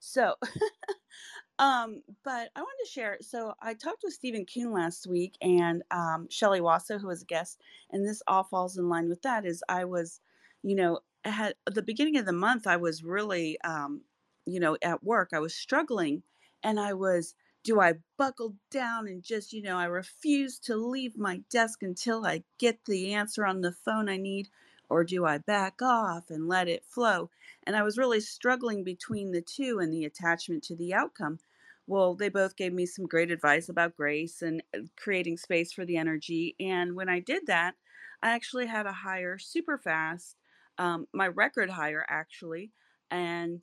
So, 0.00 0.34
um, 1.58 2.02
but 2.24 2.50
I 2.56 2.60
wanted 2.60 2.84
to 2.84 2.90
share. 2.90 3.18
So, 3.20 3.54
I 3.62 3.74
talked 3.74 4.02
with 4.02 4.12
Stephen 4.12 4.44
Kuhn 4.44 4.72
last 4.72 5.06
week 5.06 5.36
and 5.40 5.82
um, 5.90 6.26
Shelly 6.30 6.60
Wasso, 6.60 7.00
who 7.00 7.06
was 7.06 7.22
a 7.22 7.26
guest, 7.26 7.60
and 7.90 8.06
this 8.06 8.22
all 8.26 8.44
falls 8.44 8.76
in 8.76 8.88
line 8.88 9.08
with 9.08 9.22
that. 9.22 9.46
Is 9.46 9.62
I 9.68 9.84
was, 9.84 10.20
you 10.62 10.74
know, 10.74 11.00
at 11.24 11.56
the 11.66 11.82
beginning 11.82 12.16
of 12.16 12.26
the 12.26 12.32
month, 12.32 12.66
I 12.66 12.76
was 12.76 13.02
really, 13.02 13.60
um, 13.62 14.02
you 14.46 14.60
know, 14.60 14.76
at 14.82 15.04
work, 15.04 15.30
I 15.32 15.38
was 15.38 15.54
struggling 15.54 16.22
and 16.62 16.80
I 16.80 16.94
was, 16.94 17.34
do 17.62 17.80
I 17.80 17.94
buckle 18.16 18.56
down 18.70 19.06
and 19.06 19.22
just, 19.22 19.52
you 19.52 19.62
know, 19.62 19.76
I 19.76 19.84
refuse 19.84 20.58
to 20.60 20.76
leave 20.76 21.16
my 21.16 21.42
desk 21.50 21.82
until 21.82 22.24
I 22.24 22.44
get 22.58 22.84
the 22.86 23.14
answer 23.14 23.44
on 23.44 23.60
the 23.60 23.72
phone 23.72 24.08
I 24.08 24.16
need, 24.16 24.48
or 24.88 25.04
do 25.04 25.26
I 25.26 25.38
back 25.38 25.82
off 25.82 26.30
and 26.30 26.48
let 26.48 26.68
it 26.68 26.84
flow? 26.84 27.30
And 27.64 27.76
I 27.76 27.82
was 27.82 27.98
really 27.98 28.20
struggling 28.20 28.82
between 28.82 29.30
the 29.30 29.42
two 29.42 29.78
and 29.78 29.92
the 29.92 30.04
attachment 30.04 30.64
to 30.64 30.76
the 30.76 30.94
outcome. 30.94 31.38
Well, 31.86 32.14
they 32.14 32.28
both 32.28 32.56
gave 32.56 32.72
me 32.72 32.86
some 32.86 33.06
great 33.06 33.30
advice 33.30 33.68
about 33.68 33.96
grace 33.96 34.42
and 34.42 34.62
uh, 34.74 34.80
creating 34.96 35.36
space 35.36 35.72
for 35.72 35.84
the 35.84 35.96
energy. 35.96 36.56
And 36.58 36.94
when 36.94 37.08
I 37.08 37.20
did 37.20 37.46
that, 37.46 37.74
I 38.22 38.30
actually 38.30 38.66
had 38.66 38.86
a 38.86 38.92
higher 38.92 39.38
super 39.38 39.76
fast 39.76 40.36
um, 40.78 41.06
my 41.12 41.28
record 41.28 41.70
higher 41.70 42.04
actually. 42.08 42.72
And 43.10 43.62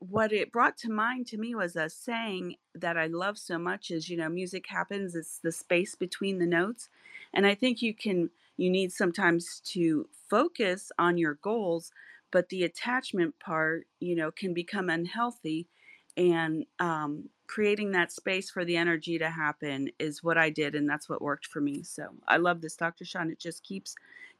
what 0.00 0.32
it 0.32 0.50
brought 0.50 0.76
to 0.78 0.90
mind 0.90 1.26
to 1.28 1.36
me 1.38 1.54
was 1.54 1.76
a 1.76 1.88
saying 1.90 2.56
that 2.74 2.96
I 2.96 3.06
love 3.06 3.38
so 3.38 3.58
much 3.58 3.90
is, 3.90 4.08
you 4.08 4.16
know, 4.16 4.28
music 4.28 4.64
happens, 4.68 5.14
it's 5.14 5.38
the 5.38 5.52
space 5.52 5.94
between 5.94 6.38
the 6.38 6.46
notes. 6.46 6.88
And 7.34 7.46
I 7.46 7.54
think 7.54 7.82
you 7.82 7.94
can, 7.94 8.30
you 8.56 8.70
need 8.70 8.92
sometimes 8.92 9.60
to 9.66 10.08
focus 10.28 10.90
on 10.98 11.18
your 11.18 11.34
goals, 11.42 11.92
but 12.30 12.48
the 12.48 12.64
attachment 12.64 13.38
part, 13.40 13.86
you 14.00 14.16
know, 14.16 14.30
can 14.30 14.54
become 14.54 14.88
unhealthy. 14.88 15.68
And 16.16 16.64
um, 16.78 17.28
creating 17.46 17.92
that 17.92 18.12
space 18.12 18.50
for 18.50 18.64
the 18.64 18.76
energy 18.76 19.18
to 19.18 19.28
happen 19.28 19.90
is 19.98 20.22
what 20.22 20.38
I 20.38 20.50
did, 20.50 20.74
and 20.74 20.88
that's 20.88 21.08
what 21.08 21.22
worked 21.22 21.46
for 21.46 21.60
me. 21.60 21.82
So 21.82 22.04
I 22.26 22.36
love 22.38 22.60
this, 22.60 22.76
Dr. 22.76 23.04
Sean. 23.04 23.30
It 23.30 23.38
just 23.38 23.62
keeps 23.64 23.94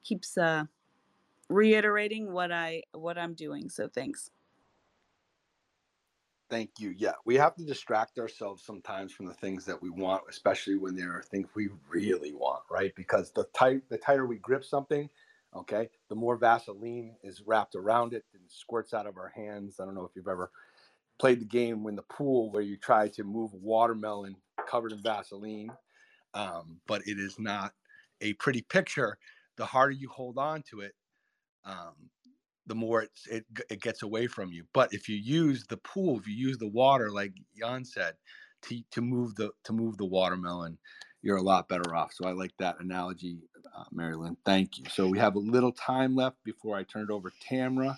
keeps 0.05 0.39
uh, 0.39 0.65
reiterating 1.51 2.33
what 2.33 2.53
I 2.53 2.85
what 2.93 3.19
I'm 3.19 3.35
doing. 3.35 3.69
So 3.69 3.89
thanks. 3.89 4.31
Thank 6.49 6.81
you. 6.81 6.95
Yeah, 6.97 7.13
we 7.25 7.37
have 7.37 7.55
to 7.57 7.65
distract 7.65 8.19
ourselves 8.19 8.65
sometimes 8.65 9.13
from 9.13 9.27
the 9.27 9.35
things 9.35 9.65
that 9.67 9.81
we 9.81 9.91
want, 9.91 10.25
especially 10.29 10.77
when 10.77 10.97
there 10.97 11.13
are 11.13 11.23
things 11.23 11.49
we 11.55 11.69
really 11.89 12.33
want, 12.33 12.63
right? 12.71 12.93
Because 12.97 13.31
the 13.31 13.45
tight 13.55 13.83
the 13.89 13.99
tighter 13.99 14.27
we 14.27 14.39
grip 14.39 14.65
something, 14.65 15.09
okay, 15.55 15.91
the 16.09 16.17
more 16.17 16.37
Vaseline 16.37 17.15
is 17.23 17.43
wrapped 17.47 17.77
around 17.77 18.15
it 18.15 18.25
and 18.35 18.43
squirts 18.49 18.95
out 18.95 19.07
of 19.07 19.17
our 19.17 19.29
hands. 19.29 19.79
I 19.79 19.85
don't 19.85 19.95
know 19.95 20.05
if 20.05 20.13
you've 20.17 20.27
ever 20.29 20.51
played 21.21 21.41
the 21.41 21.45
game 21.45 21.87
in 21.87 21.97
the 21.97 22.03
pool 22.03 22.51
where 22.51 22.63
you 22.63 22.77
try 22.77 23.07
to 23.09 23.25
move 23.25 23.53
watermelon 23.55 24.35
covered 24.67 24.93
in 24.93 25.03
Vaseline, 25.03 25.71
um, 26.35 26.81
but 26.87 27.03
it 27.07 27.19
is 27.19 27.39
not 27.39 27.75
a 28.21 28.33
pretty 28.35 28.63
picture. 28.63 29.19
The 29.57 29.67
harder 29.67 29.93
you 29.93 30.09
hold 30.09 30.39
on 30.39 30.63
to 30.71 30.81
it, 30.81 30.95
um, 31.65 32.11
the 32.67 32.75
more 32.75 33.03
it, 33.03 33.11
it 33.31 33.45
it 33.71 33.81
gets 33.83 34.03
away 34.03 34.27
from 34.27 34.53
you. 34.53 34.65
But 34.73 34.93
if 34.95 35.09
you 35.09 35.17
use 35.17 35.67
the 35.67 35.77
pool, 35.79 36.19
if 36.19 36.29
you 36.29 36.35
use 36.35 36.59
the 36.59 36.69
water, 36.69 37.11
like 37.11 37.33
Jan 37.59 37.85
said, 37.85 38.15
to 38.63 38.81
to 38.93 39.01
move 39.01 39.35
the 39.37 39.51
to 39.65 39.73
move 39.73 39.97
the 39.97 40.05
watermelon, 40.07 40.79
you're 41.23 41.37
a 41.39 41.43
lot 41.43 41.69
better 41.69 41.95
off. 41.95 42.13
So 42.15 42.27
I 42.29 42.33
like 42.33 42.53
that 42.59 42.81
analogy, 42.81 43.39
uh, 43.77 43.85
Marilyn. 43.93 44.37
Thank 44.45 44.79
you. 44.79 44.85
So 44.91 45.09
we 45.09 45.19
have 45.19 45.37
a 45.37 45.41
little 45.41 45.73
time 45.73 46.15
left 46.15 46.37
before 46.45 46.77
I 46.77 46.85
turn 46.85 47.05
it 47.05 47.11
over 47.11 47.31
to 47.31 47.37
Tamra. 47.47 47.97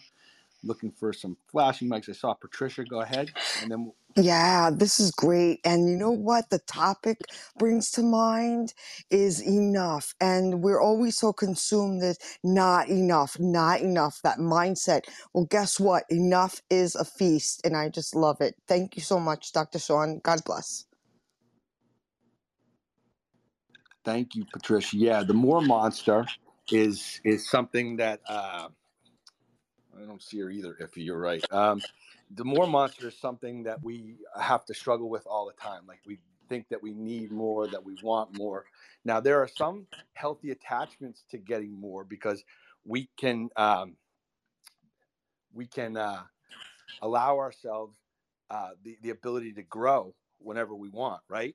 Looking 0.64 0.92
for 0.92 1.12
some 1.12 1.36
flashing 1.50 1.88
mics. 1.88 2.08
I 2.08 2.12
saw 2.12 2.34
Patricia. 2.34 2.84
Go 2.84 3.00
ahead, 3.00 3.32
and 3.60 3.70
then 3.70 3.92
yeah, 4.16 4.70
this 4.72 5.00
is 5.00 5.10
great. 5.12 5.60
And 5.64 5.88
you 5.90 5.96
know 5.96 6.10
what 6.12 6.50
the 6.50 6.60
topic 6.60 7.18
brings 7.58 7.90
to 7.92 8.02
mind 8.02 8.74
is 9.10 9.42
enough. 9.42 10.14
And 10.20 10.62
we're 10.62 10.80
always 10.80 11.18
so 11.18 11.32
consumed 11.32 12.02
that 12.02 12.18
not 12.44 12.88
enough, 12.88 13.38
not 13.40 13.80
enough, 13.80 14.20
that 14.24 14.38
mindset. 14.38 15.02
Well, 15.34 15.46
guess 15.46 15.80
what? 15.80 16.04
Enough 16.10 16.62
is 16.70 16.94
a 16.96 17.04
feast. 17.04 17.62
And 17.64 17.76
I 17.76 17.88
just 17.90 18.14
love 18.16 18.40
it. 18.40 18.56
Thank 18.68 18.96
you 18.96 19.02
so 19.02 19.20
much, 19.20 19.52
Dr. 19.52 19.78
Sean. 19.78 20.20
God 20.24 20.40
bless. 20.44 20.86
Thank 24.04 24.34
you, 24.36 24.46
Patricia. 24.52 24.96
Yeah, 24.96 25.22
the 25.24 25.34
more 25.34 25.62
monster 25.62 26.26
is 26.70 27.20
is 27.24 27.50
something 27.50 27.96
that 27.98 28.20
uh, 28.28 28.68
I 29.98 30.06
don't 30.06 30.22
see 30.22 30.40
her 30.40 30.50
either. 30.50 30.76
If 30.80 30.96
you're 30.96 31.18
right, 31.18 31.44
um, 31.52 31.80
the 32.34 32.44
more 32.44 32.66
monster 32.66 33.08
is 33.08 33.18
something 33.18 33.62
that 33.64 33.82
we 33.82 34.16
have 34.40 34.64
to 34.66 34.74
struggle 34.74 35.10
with 35.10 35.26
all 35.26 35.46
the 35.46 35.60
time. 35.60 35.82
Like 35.86 36.00
we 36.06 36.18
think 36.48 36.68
that 36.68 36.82
we 36.82 36.94
need 36.94 37.30
more, 37.32 37.66
that 37.66 37.84
we 37.84 37.96
want 38.02 38.36
more. 38.36 38.64
Now 39.04 39.20
there 39.20 39.40
are 39.40 39.48
some 39.48 39.86
healthy 40.14 40.50
attachments 40.50 41.24
to 41.30 41.38
getting 41.38 41.78
more 41.78 42.04
because 42.04 42.44
we 42.84 43.08
can 43.18 43.48
um, 43.56 43.96
we 45.52 45.66
can 45.66 45.96
uh, 45.96 46.22
allow 47.02 47.38
ourselves 47.38 47.96
uh, 48.50 48.70
the 48.84 48.96
the 49.02 49.10
ability 49.10 49.52
to 49.54 49.62
grow 49.62 50.14
whenever 50.38 50.74
we 50.74 50.88
want. 50.88 51.20
Right? 51.28 51.54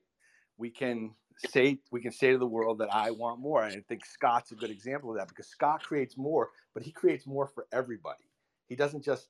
We 0.58 0.70
can 0.70 1.14
say 1.50 1.78
we 1.90 2.00
can 2.00 2.12
say 2.12 2.32
to 2.32 2.38
the 2.38 2.46
world 2.46 2.78
that 2.78 2.92
I 2.92 3.10
want 3.10 3.40
more. 3.40 3.64
And 3.64 3.74
I 3.74 3.82
think 3.88 4.04
Scott's 4.04 4.52
a 4.52 4.56
good 4.56 4.70
example 4.70 5.10
of 5.10 5.16
that 5.16 5.28
because 5.28 5.48
Scott 5.48 5.82
creates 5.82 6.16
more, 6.16 6.50
but 6.74 6.82
he 6.82 6.92
creates 6.92 7.26
more 7.26 7.46
for 7.46 7.66
everybody. 7.72 8.24
He 8.66 8.76
doesn't 8.76 9.04
just 9.04 9.28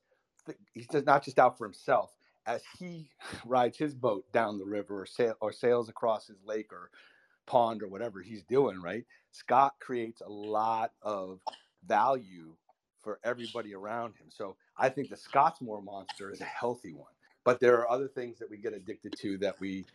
he's 0.74 0.88
just 0.88 1.06
not 1.06 1.24
just 1.24 1.38
out 1.38 1.58
for 1.58 1.66
himself. 1.66 2.14
As 2.46 2.64
he 2.78 3.10
rides 3.46 3.78
his 3.78 3.94
boat 3.94 4.32
down 4.32 4.58
the 4.58 4.66
river 4.66 5.02
or, 5.02 5.06
sail, 5.06 5.36
or 5.40 5.52
sails 5.52 5.88
across 5.88 6.28
his 6.28 6.42
lake 6.44 6.72
or 6.72 6.90
pond 7.46 7.82
or 7.82 7.88
whatever 7.88 8.22
he's 8.22 8.42
doing, 8.44 8.80
right? 8.80 9.06
Scott 9.32 9.76
creates 9.80 10.20
a 10.20 10.28
lot 10.28 10.92
of 11.02 11.40
value 11.84 12.56
for 13.00 13.20
everybody 13.24 13.74
around 13.74 14.16
him. 14.16 14.28
So 14.30 14.56
I 14.76 14.88
think 14.88 15.10
the 15.10 15.16
Scottsmore 15.16 15.84
monster 15.84 16.30
is 16.30 16.40
a 16.40 16.44
healthy 16.44 16.92
one. 16.94 17.12
But 17.44 17.60
there 17.60 17.78
are 17.78 17.90
other 17.90 18.08
things 18.08 18.38
that 18.38 18.50
we 18.50 18.58
get 18.58 18.72
addicted 18.72 19.16
to 19.18 19.38
that 19.38 19.58
we 19.60 19.86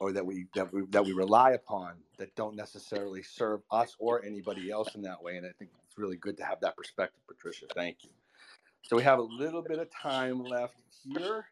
or 0.00 0.12
that 0.12 0.26
we 0.26 0.48
that 0.54 0.72
we 0.72 0.82
that 0.90 1.04
we 1.04 1.12
rely 1.12 1.52
upon 1.52 2.04
that 2.18 2.34
don't 2.36 2.56
necessarily 2.56 3.22
serve 3.22 3.62
us 3.70 3.96
or 4.00 4.24
anybody 4.24 4.70
else 4.70 4.94
in 4.96 5.02
that 5.02 5.22
way. 5.22 5.38
And 5.38 5.46
I 5.46 5.52
think 5.58 5.72
it's 5.86 5.98
really 5.98 6.18
good 6.18 6.38
to 6.38 6.44
have 6.44 6.60
that 6.62 6.76
perspective, 6.76 7.22
Patricia. 7.28 7.66
Thank 7.74 8.04
you. 8.04 8.10
So 8.82 8.96
we 8.96 9.02
have 9.02 9.18
a 9.18 9.22
little 9.22 9.62
bit 9.62 9.78
of 9.78 9.90
time 9.90 10.42
left 10.42 10.82
here. 11.04 11.46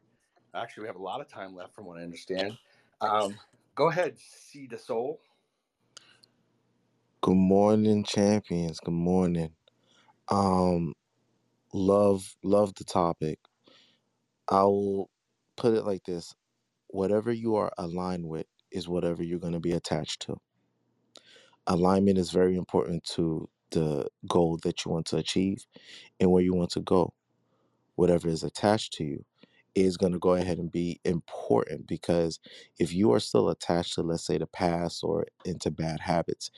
Actually, 0.55 0.83
we 0.83 0.87
have 0.89 0.97
a 0.97 1.03
lot 1.03 1.21
of 1.21 1.29
time 1.29 1.55
left 1.55 1.75
from 1.75 1.87
what 1.87 1.99
I 1.99 2.03
understand. 2.03 2.59
Um, 3.01 3.39
go 3.75 3.89
ahead, 3.89 4.19
see 4.19 4.67
the 4.67 4.79
soul. 4.79 5.21
Good 7.21 7.37
morning, 7.37 8.05
champions. 8.05 8.79
Good 8.81 8.95
morning. 8.95 9.55
Um, 10.29 10.95
love 11.73 12.37
love 12.45 12.75
the 12.77 12.85
topic. 12.85 13.41
I 14.49 14.62
will 14.65 15.11
put 15.57 15.75
it 15.75 15.85
like 15.85 16.05
this: 16.05 16.35
whatever 16.89 17.33
you 17.33 17.57
are 17.57 17.73
aligned 17.79 18.29
with 18.29 18.47
is 18.71 18.89
whatever 18.89 19.23
you're 19.23 19.41
going 19.41 19.55
to 19.55 19.61
be 19.61 19.73
attached 19.73 20.23
to. 20.23 20.39
Alignment 21.67 22.19
is 22.19 22.31
very 22.31 22.57
important 22.57 23.05
to 23.17 23.49
the 23.73 24.09
goal 24.29 24.59
that 24.65 24.85
you 24.85 24.91
want 24.93 25.07
to 25.07 25.17
achieve 25.17 25.67
and 26.21 26.31
where 26.31 26.43
you 26.43 26.55
want 26.55 26.71
to 26.73 26.81
go. 26.81 27.13
Whatever 27.97 28.29
is 28.29 28.45
attached 28.45 28.95
to 28.95 29.05
you 29.05 29.25
is 29.75 29.97
going 29.97 30.13
to 30.13 30.19
go 30.19 30.35
ahead 30.35 30.59
and 30.59 30.73
be 30.73 31.01
important 31.05 31.87
because 31.87 32.41
if 32.79 32.93
you 32.95 33.13
are 33.13 33.21
still 33.21 33.51
attached 33.51 33.95
to, 33.95 34.03
let's 34.03 34.27
say, 34.27 34.39
the 34.39 34.47
past 34.47 35.05
or 35.05 35.27
into 35.45 35.71
bad 35.71 36.01
habits, 36.01 36.51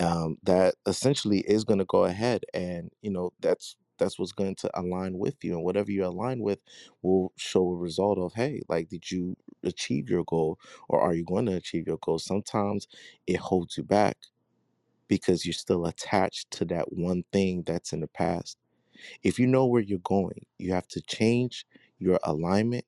um, 0.00 0.38
that 0.42 0.74
essentially 0.86 1.40
is 1.40 1.64
going 1.64 1.78
to 1.78 1.84
go 1.86 2.04
ahead 2.04 2.44
and 2.54 2.90
you 3.02 3.10
know 3.10 3.32
that's 3.40 3.76
that's 3.98 4.18
what's 4.18 4.32
going 4.32 4.54
to 4.56 4.70
align 4.78 5.18
with 5.18 5.36
you 5.42 5.54
and 5.54 5.64
whatever 5.64 5.90
you 5.90 6.04
align 6.04 6.40
with 6.40 6.58
will 7.02 7.32
show 7.36 7.70
a 7.70 7.76
result 7.76 8.18
of 8.18 8.32
hey 8.34 8.60
like 8.68 8.88
did 8.88 9.10
you 9.10 9.36
achieve 9.64 10.08
your 10.10 10.24
goal 10.24 10.58
or 10.88 11.00
are 11.00 11.14
you 11.14 11.24
going 11.24 11.46
to 11.46 11.54
achieve 11.54 11.86
your 11.86 11.98
goal 11.98 12.18
sometimes 12.18 12.88
it 13.26 13.36
holds 13.38 13.76
you 13.76 13.84
back 13.84 14.16
because 15.08 15.46
you're 15.46 15.52
still 15.52 15.86
attached 15.86 16.50
to 16.52 16.64
that 16.66 16.92
one 16.92 17.24
thing 17.32 17.62
that's 17.66 17.92
in 17.92 18.00
the 18.00 18.08
past. 18.08 18.58
If 19.22 19.38
you 19.38 19.46
know 19.46 19.66
where 19.66 19.82
you're 19.82 19.98
going 20.00 20.46
you 20.58 20.72
have 20.72 20.88
to 20.88 21.00
change 21.02 21.66
your 21.98 22.18
alignment 22.24 22.84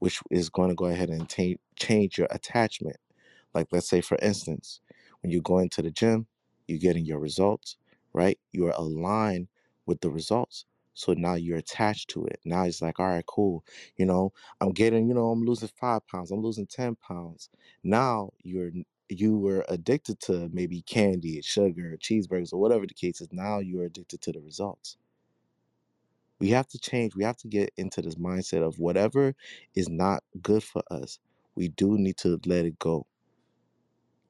which 0.00 0.20
is 0.30 0.50
going 0.50 0.68
to 0.70 0.74
go 0.74 0.86
ahead 0.86 1.10
and 1.10 1.28
ta- 1.28 1.60
change 1.76 2.18
your 2.18 2.28
attachment. 2.30 2.96
Like 3.54 3.68
let's 3.72 3.88
say 3.88 4.00
for 4.00 4.18
instance 4.22 4.80
when 5.22 5.32
you 5.32 5.40
go 5.42 5.58
into 5.58 5.82
the 5.82 5.90
gym 5.90 6.26
you're 6.68 6.78
getting 6.78 7.04
your 7.04 7.18
results 7.20 7.76
right? 8.12 8.38
You're 8.52 8.72
aligned 8.76 9.48
with 9.86 10.00
the 10.00 10.10
results. 10.10 10.64
So 10.94 11.12
now 11.14 11.34
you're 11.34 11.58
attached 11.58 12.10
to 12.10 12.26
it. 12.26 12.40
Now 12.44 12.64
it's 12.64 12.82
like 12.82 12.98
all 13.00 13.06
right 13.08 13.26
cool. 13.26 13.64
You 13.96 14.06
know 14.06 14.32
i'm 14.60 14.72
getting 14.72 15.08
you 15.08 15.14
know 15.14 15.30
i'm 15.30 15.44
losing 15.44 15.68
five 15.80 16.06
pounds 16.08 16.30
i'm 16.30 16.42
losing 16.42 16.66
10 16.66 16.96
pounds. 16.96 17.50
Now 17.84 18.30
you're 18.42 18.70
you 19.08 19.38
were 19.38 19.64
addicted 19.68 20.20
to 20.20 20.48
maybe 20.52 20.82
candy 20.82 21.40
sugar 21.42 21.96
cheeseburgers 22.00 22.52
or 22.52 22.60
whatever 22.60 22.86
the 22.86 22.94
case 22.94 23.20
is 23.20 23.28
now 23.32 23.58
you're 23.58 23.84
addicted 23.84 24.20
to 24.20 24.32
the 24.32 24.40
results 24.40 24.96
we 26.40 26.50
have 26.50 26.68
to 26.68 26.78
change 26.78 27.14
we 27.16 27.24
have 27.24 27.36
to 27.36 27.48
get 27.48 27.72
into 27.76 28.02
this 28.02 28.16
mindset 28.16 28.66
of 28.66 28.78
whatever 28.78 29.34
is 29.74 29.88
not 29.88 30.22
good 30.42 30.62
for 30.62 30.82
us 30.90 31.18
we 31.54 31.68
do 31.68 31.98
need 31.98 32.16
to 32.16 32.40
let 32.46 32.64
it 32.66 32.78
go 32.78 33.06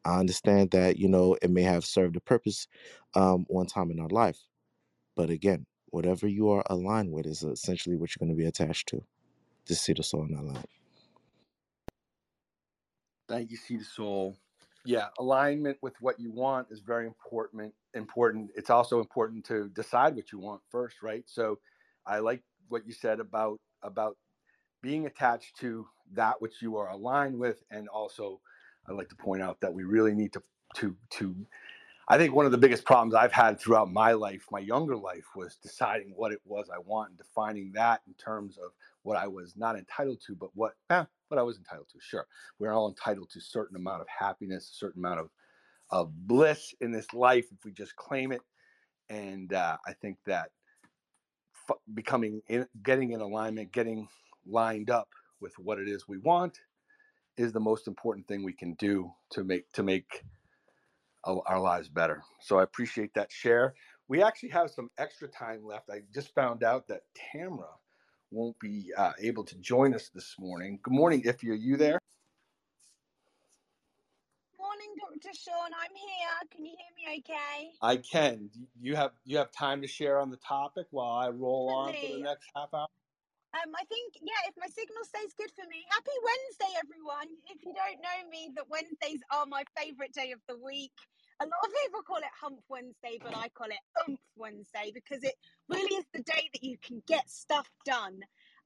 i 0.05 0.19
understand 0.19 0.71
that 0.71 0.97
you 0.99 1.09
know 1.09 1.37
it 1.43 1.51
may 1.51 1.63
have 1.63 1.85
served 1.85 2.17
a 2.17 2.21
purpose 2.21 2.69
um, 3.15 3.45
one 3.49 3.67
time 3.67 3.91
in 3.91 4.01
our 4.01 4.09
life 4.09 4.39
but 5.17 5.31
again 5.31 5.67
whatever 5.91 6.29
you 6.29 6.51
are 6.51 6.65
aligned 6.71 7.13
with 7.13 7.27
is 7.27 7.43
essentially 7.43 7.97
what 7.97 8.11
you're 8.11 8.27
going 8.27 8.37
to 8.37 8.41
be 8.41 8.49
attached 8.49 8.89
to 8.89 9.03
just 9.67 9.85
see 9.85 9.93
the 9.93 10.03
soul 10.03 10.25
in 10.25 10.35
that 10.35 10.45
life. 10.45 10.65
Thank 13.29 13.51
you, 13.51 13.57
see 13.57 13.77
the 13.77 13.85
soul. 13.85 14.39
Yeah, 14.89 15.09
alignment 15.19 15.77
with 15.83 15.93
what 16.01 16.19
you 16.19 16.33
want 16.33 16.69
is 16.71 16.81
very 16.81 17.07
important. 17.07 17.75
Important. 17.93 18.51
It's 18.57 18.71
also 18.71 19.01
important 19.01 19.45
to 19.45 19.69
decide 19.75 20.17
what 20.17 20.33
you 20.33 20.39
want 20.39 20.63
first, 20.71 21.03
right? 21.03 21.25
So, 21.27 21.59
I 22.07 22.21
like 22.21 22.43
what 22.69 22.87
you 22.87 22.95
said 22.95 23.21
about 23.21 23.61
about 23.83 24.17
being 24.81 25.05
attached 25.05 25.59
to 25.59 25.87
that 26.15 26.41
which 26.41 26.63
you 26.63 26.79
are 26.79 26.89
aligned 26.89 27.39
with, 27.39 27.63
and 27.71 27.87
also 27.89 28.41
I 28.89 28.93
like 28.93 29.11
to 29.11 29.15
point 29.15 29.43
out 29.43 29.61
that 29.61 29.75
we 29.75 29.85
really 29.85 30.15
need 30.15 30.33
to 30.33 30.43
to 30.77 30.97
to. 31.19 31.37
I 32.09 32.17
think 32.17 32.35
one 32.35 32.47
of 32.47 32.53
the 32.53 32.57
biggest 32.57 32.87
problems 32.87 33.15
I've 33.15 33.31
had 33.31 33.61
throughout 33.61 33.93
my 33.93 34.13
life, 34.13 34.47
my 34.51 34.61
younger 34.61 34.97
life, 34.97 35.27
was 35.37 35.57
deciding 35.57 36.15
what 36.17 36.33
it 36.33 36.41
was 36.47 36.71
I 36.75 36.79
want 36.79 37.11
and 37.11 37.19
defining 37.19 37.73
that 37.73 38.01
in 38.07 38.15
terms 38.15 38.57
of 38.57 38.71
what 39.03 39.19
I 39.19 39.27
was 39.27 39.55
not 39.55 39.77
entitled 39.77 40.23
to, 40.27 40.35
but 40.35 40.49
what 40.55 40.73
eh, 40.89 41.05
what 41.29 41.39
I 41.39 41.43
was 41.43 41.59
entitled 41.59 41.89
to. 41.91 41.99
Sure, 42.01 42.27
we're 42.59 42.73
all 42.73 42.89
entitled 42.89 43.31
to 43.31 43.39
a 43.39 43.43
certain 43.43 43.77
amount 43.77 44.01
of 44.01 44.09
happiness, 44.09 44.71
a 44.71 44.75
certain 44.75 45.05
amount 45.05 45.21
of 45.21 45.31
of 45.91 46.13
bliss 46.27 46.75
in 46.81 46.93
this 46.93 47.13
life 47.15 47.47
if 47.53 47.65
we 47.65 47.73
just 47.73 47.97
claim 47.97 48.33
it. 48.33 48.43
And 49.09 49.53
uh, 49.53 49.79
I 49.87 49.95
think 49.95 50.19
that 50.27 50.51
f- 51.71 51.79
becoming 51.95 52.43
in, 52.49 52.67
getting 52.83 53.13
in 53.13 53.21
alignment, 53.21 53.73
getting 53.73 54.09
lined 54.47 54.91
up 54.91 55.09
with 55.41 55.55
what 55.59 55.79
it 55.79 55.89
is 55.89 56.07
we 56.07 56.19
want, 56.19 56.59
is 57.37 57.53
the 57.53 57.61
most 57.61 57.87
important 57.87 58.27
thing 58.27 58.43
we 58.43 58.53
can 58.53 58.75
do 58.75 59.11
to 59.31 59.45
make 59.45 59.71
to 59.73 59.83
make 59.83 60.25
our 61.25 61.61
lives 61.61 61.89
better. 61.89 62.23
So 62.41 62.59
I 62.59 62.63
appreciate 62.63 63.13
that 63.15 63.31
share. 63.31 63.75
We 64.09 64.23
actually 64.23 64.49
have 64.51 64.71
some 64.71 64.91
extra 64.99 65.29
time 65.29 65.65
left. 65.65 65.91
I 65.91 66.01
just 66.15 66.35
found 66.35 66.63
out 66.63 66.89
that 66.89 67.03
Tamra 67.35 67.69
won't 68.31 68.59
be 68.59 68.93
uh, 68.97 69.13
able 69.21 69.45
to 69.45 69.57
join 69.57 69.95
us 69.95 70.11
this 70.15 70.35
morning. 70.39 70.79
Good 70.83 70.95
morning, 70.95 71.23
if 71.25 71.43
you're 71.43 71.55
you 71.55 71.77
there. 71.77 71.99
Morning, 74.59 74.95
Dr. 75.01 75.35
Sean. 75.35 75.71
I'm 75.73 75.95
here. 75.95 76.49
Can 76.51 76.65
you 76.67 76.73
hear 76.77 77.15
me 77.15 77.23
okay? 77.23 77.71
I 77.81 77.97
can. 77.97 78.51
You 78.81 78.97
have 78.97 79.13
you 79.25 79.39
have 79.39 79.51
time 79.53 79.83
to 79.83 79.89
share 79.89 80.21
on 80.21 80.31
the 80.31 80.37
topic 80.37 80.87
while 80.91 81.13
I 81.13 81.29
roll 81.29 81.71
on 81.71 81.95
for 81.95 82.17
the 82.17 82.23
next 82.23 82.49
half 82.55 82.69
hour. 82.75 82.87
Um, 83.55 83.73
I 83.73 83.85
think, 83.89 84.21
yeah, 84.21 84.45
if 84.47 84.55
my 84.61 84.69
signal 84.69 85.03
stays 85.09 85.33
good 85.33 85.51
for 85.57 85.65
me. 85.73 85.81
Happy 85.89 86.13
Wednesday, 86.21 86.73
everyone. 86.85 87.33
If 87.49 87.65
you 87.65 87.73
don't 87.73 87.97
know 88.05 88.29
me, 88.29 88.53
that 88.55 88.69
Wednesdays 88.69 89.25
are 89.33 89.47
my 89.47 89.65
favourite 89.73 90.13
day 90.13 90.33
of 90.33 90.41
the 90.47 90.59
week. 90.61 90.93
A 91.41 91.45
lot 91.45 91.65
of 91.65 91.71
people 91.85 92.03
call 92.03 92.19
it 92.19 92.35
Hump 92.41 92.61
Wednesday, 92.69 93.19
but 93.23 93.37
I 93.37 93.49
call 93.51 93.69
it 93.69 93.79
Oomph 94.09 94.21
Wednesday 94.37 94.91
because 94.93 95.23
it 95.23 95.35
really 95.69 95.95
is 95.95 96.05
the 96.13 96.23
day 96.23 96.51
that 96.53 96.65
you 96.65 96.77
can 96.83 97.01
get 97.07 97.31
stuff 97.31 97.71
done. 97.85 98.21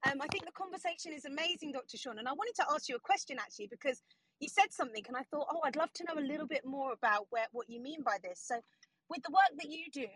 Um, 0.07 0.21
I 0.23 0.27
think 0.29 0.47
the 0.47 0.53
conversation 0.53 1.13
is 1.13 1.27
amazing, 1.27 1.73
Dr. 1.73 1.99
Sean. 1.99 2.19
And 2.19 2.27
I 2.27 2.33
wanted 2.33 2.55
to 2.57 2.67
ask 2.73 2.89
you 2.89 2.97
a 2.97 3.01
question 3.01 3.37
actually 3.39 3.69
because 3.69 4.03
you 4.41 4.49
said 4.49 4.73
something 4.73 5.05
and 5.07 5.17
I 5.17 5.23
thought, 5.31 5.49
oh, 5.51 5.61
I'd 5.65 5.77
love 5.77 5.93
to 5.95 6.05
know 6.05 6.21
a 6.21 6.25
little 6.25 6.47
bit 6.47 6.65
more 6.65 6.93
about 6.93 7.27
where, 7.31 7.47
what 7.53 7.69
you 7.69 7.81
mean 7.81 8.03
by 8.03 8.17
this. 8.23 8.41
So, 8.43 8.57
with 9.11 9.23
the 9.23 9.33
work 9.33 9.59
that 9.61 9.71
you 9.71 9.85
do 9.93 10.07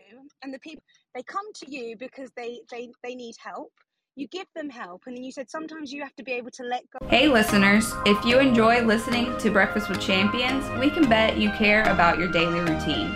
and 0.43 0.55
the 0.55 0.59
people, 0.59 0.83
they 1.15 1.23
come 1.23 1.53
to 1.57 1.71
you 1.71 1.97
because 1.99 2.31
they, 2.37 2.61
they, 2.71 2.91
they 3.05 3.15
need 3.15 3.35
help. 3.39 3.73
You 4.19 4.27
give 4.29 4.47
them 4.55 4.71
help. 4.71 5.03
And 5.07 5.15
then 5.15 5.23
you 5.23 5.31
said 5.31 5.51
sometimes 5.51 5.93
you 5.93 6.03
have 6.03 6.17
to 6.17 6.23
be 6.23 6.33
able 6.33 6.51
to 6.53 6.63
let 6.63 6.91
go. 6.91 7.07
Hey, 7.07 7.29
listeners, 7.29 7.93
if 8.07 8.25
you 8.25 8.39
enjoy 8.39 8.81
listening 8.81 9.37
to 9.37 9.51
Breakfast 9.51 9.91
with 9.91 10.01
Champions, 10.01 10.65
we 10.81 10.89
can 10.89 11.07
bet 11.07 11.37
you 11.37 11.51
care 11.51 11.83
about 11.83 12.19
your 12.19 12.29
daily 12.29 12.61
routine. 12.61 13.15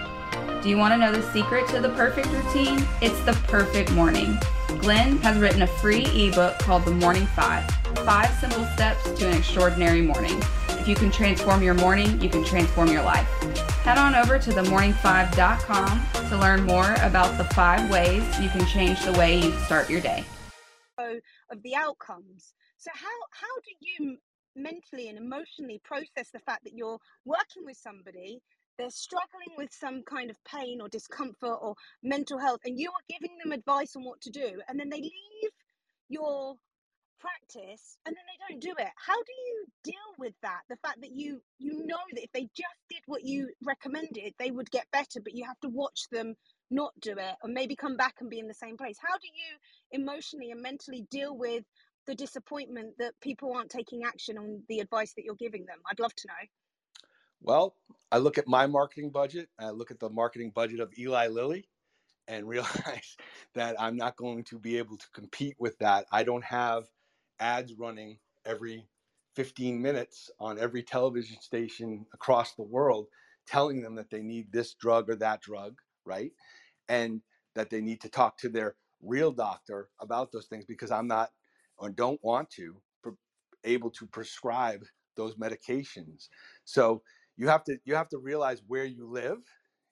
Do 0.62 0.68
you 0.68 0.76
want 0.76 0.92
to 0.92 0.98
know 0.98 1.10
the 1.10 1.22
secret 1.32 1.66
to 1.68 1.80
the 1.80 1.88
perfect 1.90 2.28
routine? 2.28 2.86
It's 3.00 3.18
the 3.24 3.32
perfect 3.48 3.90
morning. 3.92 4.38
Glenn 4.80 5.16
has 5.18 5.38
written 5.38 5.62
a 5.62 5.66
free 5.66 6.04
ebook 6.04 6.58
called 6.58 6.84
The 6.84 6.90
Morning 6.90 7.24
Five 7.28 7.64
Five 8.04 8.30
Simple 8.38 8.66
Steps 8.74 9.10
to 9.12 9.26
an 9.26 9.38
Extraordinary 9.38 10.02
Morning. 10.02 10.38
If 10.68 10.86
you 10.86 10.94
can 10.94 11.10
transform 11.10 11.62
your 11.62 11.74
morning, 11.74 12.20
you 12.20 12.28
can 12.28 12.44
transform 12.44 12.88
your 12.88 13.02
life. 13.02 13.26
Head 13.84 13.96
on 13.96 14.14
over 14.14 14.38
to 14.38 14.50
themorning5.com 14.50 16.28
to 16.28 16.36
learn 16.36 16.62
more 16.64 16.92
about 17.00 17.38
the 17.38 17.44
five 17.54 17.90
ways 17.90 18.22
you 18.38 18.50
can 18.50 18.66
change 18.66 19.02
the 19.02 19.12
way 19.12 19.38
you 19.40 19.52
start 19.60 19.88
your 19.88 20.02
day. 20.02 20.26
Of 21.50 21.62
the 21.62 21.74
outcomes. 21.74 22.54
So 22.78 22.90
how 22.94 23.18
how 23.32 23.54
do 23.64 23.72
you 23.80 24.16
mentally 24.56 25.08
and 25.08 25.18
emotionally 25.18 25.80
process 25.84 26.30
the 26.32 26.40
fact 26.40 26.64
that 26.64 26.74
you're 26.74 26.98
working 27.24 27.64
with 27.64 27.76
somebody, 27.76 28.40
they're 28.78 28.90
struggling 28.90 29.54
with 29.56 29.72
some 29.72 30.02
kind 30.02 30.30
of 30.30 30.36
pain 30.44 30.80
or 30.80 30.88
discomfort 30.88 31.58
or 31.60 31.74
mental 32.02 32.38
health, 32.38 32.60
and 32.64 32.78
you 32.78 32.90
are 32.90 33.06
giving 33.08 33.36
them 33.42 33.52
advice 33.52 33.94
on 33.96 34.04
what 34.04 34.20
to 34.22 34.30
do, 34.30 34.60
and 34.68 34.78
then 34.78 34.88
they 34.90 35.00
leave 35.00 35.52
your 36.08 36.56
practice 37.20 37.98
and 38.06 38.16
then 38.16 38.24
they 38.26 38.38
don't 38.48 38.62
do 38.62 38.74
it? 38.82 38.90
How 38.96 39.14
do 39.14 39.32
you 39.46 39.66
deal 39.84 40.10
with 40.18 40.34
that? 40.42 40.60
The 40.68 40.76
fact 40.76 41.00
that 41.02 41.12
you 41.12 41.40
you 41.58 41.86
know 41.86 42.00
that 42.14 42.24
if 42.24 42.32
they 42.32 42.48
just 42.56 42.80
did 42.88 43.02
what 43.06 43.24
you 43.24 43.50
recommended 43.62 44.34
they 44.38 44.50
would 44.50 44.70
get 44.70 44.86
better 44.92 45.20
but 45.22 45.34
you 45.34 45.44
have 45.44 45.60
to 45.60 45.68
watch 45.68 46.08
them 46.10 46.34
not 46.70 46.92
do 47.00 47.12
it 47.12 47.36
or 47.42 47.48
maybe 47.50 47.76
come 47.76 47.96
back 47.96 48.14
and 48.20 48.30
be 48.30 48.38
in 48.38 48.48
the 48.48 48.54
same 48.54 48.76
place. 48.76 48.96
How 49.00 49.14
do 49.14 49.26
you 49.26 49.58
emotionally 49.92 50.50
and 50.50 50.62
mentally 50.62 51.06
deal 51.10 51.36
with 51.36 51.64
the 52.06 52.14
disappointment 52.14 52.94
that 52.98 53.14
people 53.20 53.52
aren't 53.54 53.70
taking 53.70 54.04
action 54.04 54.38
on 54.38 54.62
the 54.68 54.80
advice 54.80 55.12
that 55.14 55.24
you're 55.24 55.34
giving 55.34 55.66
them? 55.66 55.78
I'd 55.90 56.00
love 56.00 56.14
to 56.14 56.28
know. 56.28 56.48
Well, 57.42 57.74
I 58.12 58.18
look 58.18 58.38
at 58.38 58.46
my 58.46 58.66
marketing 58.66 59.10
budget, 59.10 59.48
I 59.58 59.70
look 59.70 59.90
at 59.90 60.00
the 60.00 60.10
marketing 60.10 60.52
budget 60.54 60.80
of 60.80 60.92
Eli 60.98 61.28
Lilly 61.28 61.68
and 62.28 62.48
realize 62.48 63.16
that 63.54 63.80
I'm 63.80 63.96
not 63.96 64.16
going 64.16 64.44
to 64.44 64.58
be 64.58 64.78
able 64.78 64.96
to 64.96 65.10
compete 65.12 65.56
with 65.58 65.78
that. 65.78 66.06
I 66.12 66.22
don't 66.22 66.44
have 66.44 66.84
ads 67.38 67.74
running 67.74 68.18
every 68.44 68.86
15 69.36 69.80
minutes 69.80 70.30
on 70.38 70.58
every 70.58 70.82
television 70.82 71.40
station 71.40 72.06
across 72.12 72.54
the 72.54 72.62
world 72.62 73.06
telling 73.46 73.82
them 73.82 73.94
that 73.96 74.10
they 74.10 74.22
need 74.22 74.52
this 74.52 74.74
drug 74.74 75.10
or 75.10 75.16
that 75.16 75.40
drug, 75.40 75.78
right? 76.04 76.32
And 76.88 77.22
that 77.54 77.70
they 77.70 77.80
need 77.80 78.00
to 78.02 78.08
talk 78.08 78.38
to 78.38 78.48
their 78.48 78.76
real 79.02 79.32
doctor 79.32 79.88
about 80.00 80.32
those 80.32 80.46
things 80.46 80.64
because 80.64 80.90
I'm 80.90 81.06
not 81.06 81.30
or 81.78 81.90
don't 81.90 82.22
want 82.22 82.50
to 82.50 82.76
able 83.64 83.90
to 83.90 84.06
prescribe 84.06 84.84
those 85.16 85.34
medications. 85.34 86.28
So 86.64 87.02
you 87.36 87.48
have 87.48 87.64
to 87.64 87.78
you 87.84 87.94
have 87.94 88.08
to 88.10 88.18
realize 88.18 88.62
where 88.66 88.84
you 88.84 89.06
live, 89.06 89.38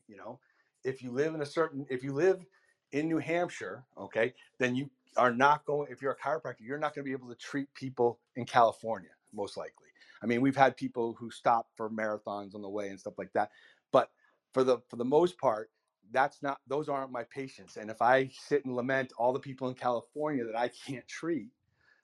you 0.06 0.16
know. 0.16 0.40
If 0.84 1.02
you 1.02 1.10
live 1.10 1.34
in 1.34 1.42
a 1.42 1.46
certain 1.46 1.86
if 1.90 2.02
you 2.04 2.12
live 2.12 2.44
in 2.92 3.08
New 3.08 3.18
Hampshire, 3.18 3.84
okay, 3.96 4.34
then 4.58 4.74
you 4.74 4.90
are 5.16 5.32
not 5.32 5.64
going 5.64 5.90
if 5.90 6.00
you're 6.00 6.12
a 6.12 6.16
chiropractor, 6.16 6.60
you're 6.60 6.78
not 6.78 6.94
going 6.94 7.04
to 7.04 7.08
be 7.08 7.12
able 7.12 7.28
to 7.28 7.34
treat 7.34 7.72
people 7.74 8.20
in 8.36 8.44
California 8.44 9.10
most 9.32 9.56
likely. 9.56 9.88
I 10.22 10.26
mean, 10.26 10.40
we've 10.40 10.56
had 10.56 10.76
people 10.76 11.14
who 11.18 11.30
stop 11.30 11.68
for 11.76 11.90
marathons 11.90 12.54
on 12.54 12.62
the 12.62 12.68
way 12.68 12.88
and 12.88 12.98
stuff 12.98 13.18
like 13.18 13.32
that. 13.34 13.50
But 13.92 14.10
for 14.52 14.64
the 14.64 14.78
for 14.88 14.96
the 14.96 15.04
most 15.04 15.38
part, 15.38 15.70
that's 16.12 16.42
not 16.42 16.58
those 16.66 16.88
aren't 16.88 17.12
my 17.12 17.24
patients. 17.24 17.76
And 17.76 17.90
if 17.90 18.02
I 18.02 18.30
sit 18.32 18.64
and 18.64 18.76
lament 18.76 19.12
all 19.18 19.32
the 19.32 19.40
people 19.40 19.68
in 19.68 19.74
California 19.74 20.44
that 20.44 20.56
I 20.58 20.68
can't 20.86 21.06
treat, 21.08 21.50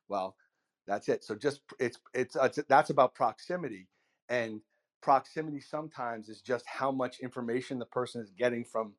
well, 0.08 0.36
that's 0.86 1.08
it. 1.08 1.24
So 1.24 1.34
just 1.34 1.62
it's 1.78 1.98
it's, 2.14 2.36
it's 2.36 2.60
that's 2.68 2.90
about 2.90 3.14
proximity 3.14 3.88
and 4.28 4.60
proximity 5.00 5.60
sometimes 5.60 6.28
is 6.28 6.40
just 6.40 6.66
how 6.66 6.90
much 6.90 7.20
information 7.20 7.78
the 7.78 7.86
person 7.86 8.22
is 8.22 8.30
getting 8.30 8.64
from 8.64 8.94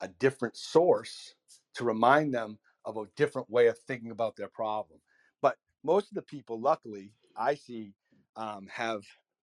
a 0.00 0.08
different 0.08 0.56
source 0.56 1.34
to 1.74 1.84
remind 1.84 2.32
them 2.34 2.58
of 2.84 2.96
a 2.96 3.06
different 3.16 3.50
way 3.50 3.66
of 3.66 3.78
thinking 3.78 4.10
about 4.10 4.36
their 4.36 4.48
problem. 4.48 5.00
But 5.42 5.56
most 5.84 6.10
of 6.10 6.14
the 6.14 6.22
people, 6.22 6.60
luckily, 6.60 7.12
I 7.36 7.54
see 7.54 7.92
um, 8.36 8.68
have 8.72 9.02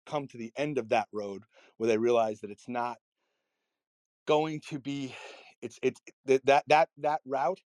come 0.05 0.27
to 0.27 0.37
the 0.37 0.51
end 0.57 0.77
of 0.77 0.89
that 0.89 1.07
road 1.13 1.43
where 1.77 1.87
they 1.87 1.97
realize 1.97 2.41
that 2.41 2.51
it's 2.51 2.67
not 2.67 2.97
going 4.31 4.61
to 4.61 4.79
be 4.79 5.13
it's 5.61 5.77
it's 5.81 5.99
that 6.23 6.63
that 6.65 6.87
that 6.97 7.19
route 7.25 7.59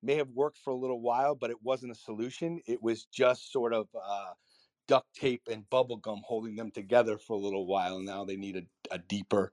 may 0.00 0.14
have 0.14 0.28
worked 0.28 0.58
for 0.58 0.70
a 0.70 0.76
little 0.76 1.00
while 1.00 1.34
but 1.34 1.50
it 1.50 1.56
wasn't 1.64 1.90
a 1.90 1.94
solution 1.96 2.60
it 2.68 2.80
was 2.80 3.06
just 3.06 3.50
sort 3.50 3.74
of 3.74 3.88
uh, 4.00 4.30
duct 4.86 5.12
tape 5.12 5.42
and 5.50 5.68
bubble 5.70 5.96
gum 5.96 6.22
holding 6.24 6.54
them 6.54 6.70
together 6.70 7.18
for 7.18 7.32
a 7.32 7.36
little 7.36 7.66
while 7.66 7.98
now 7.98 8.24
they 8.24 8.36
need 8.36 8.56
a, 8.56 8.94
a 8.94 8.98
deeper 8.98 9.50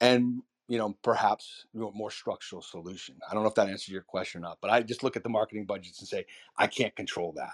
and 0.00 0.42
you 0.66 0.78
know 0.78 0.96
perhaps 1.02 1.66
you 1.74 1.80
know, 1.80 1.92
more 1.94 2.10
structural 2.10 2.62
solution 2.62 3.14
i 3.30 3.34
don't 3.34 3.42
know 3.42 3.50
if 3.50 3.54
that 3.54 3.68
answers 3.68 3.90
your 3.90 4.00
question 4.00 4.40
or 4.40 4.48
not 4.48 4.56
but 4.62 4.70
i 4.70 4.80
just 4.80 5.02
look 5.02 5.14
at 5.14 5.22
the 5.22 5.28
marketing 5.28 5.66
budgets 5.66 5.98
and 5.98 6.08
say 6.08 6.24
i 6.56 6.66
can't 6.66 6.96
control 6.96 7.32
that 7.32 7.52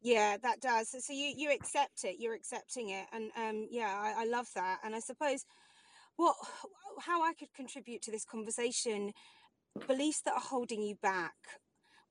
yeah, 0.00 0.36
that 0.44 0.60
does. 0.60 0.90
So 1.04 1.12
you 1.12 1.34
you 1.36 1.50
accept 1.50 2.04
it. 2.04 2.20
You're 2.20 2.34
accepting 2.34 2.90
it, 2.90 3.06
and 3.12 3.32
um, 3.36 3.66
yeah, 3.68 3.92
I, 4.00 4.22
I 4.22 4.24
love 4.26 4.46
that. 4.54 4.78
And 4.84 4.94
I 4.94 5.00
suppose 5.00 5.44
what 6.18 6.36
how 7.02 7.22
I 7.22 7.32
could 7.32 7.54
contribute 7.54 8.02
to 8.02 8.10
this 8.10 8.24
conversation, 8.24 9.12
beliefs 9.86 10.20
that 10.22 10.34
are 10.34 10.40
holding 10.40 10.82
you 10.82 10.96
back. 11.00 11.36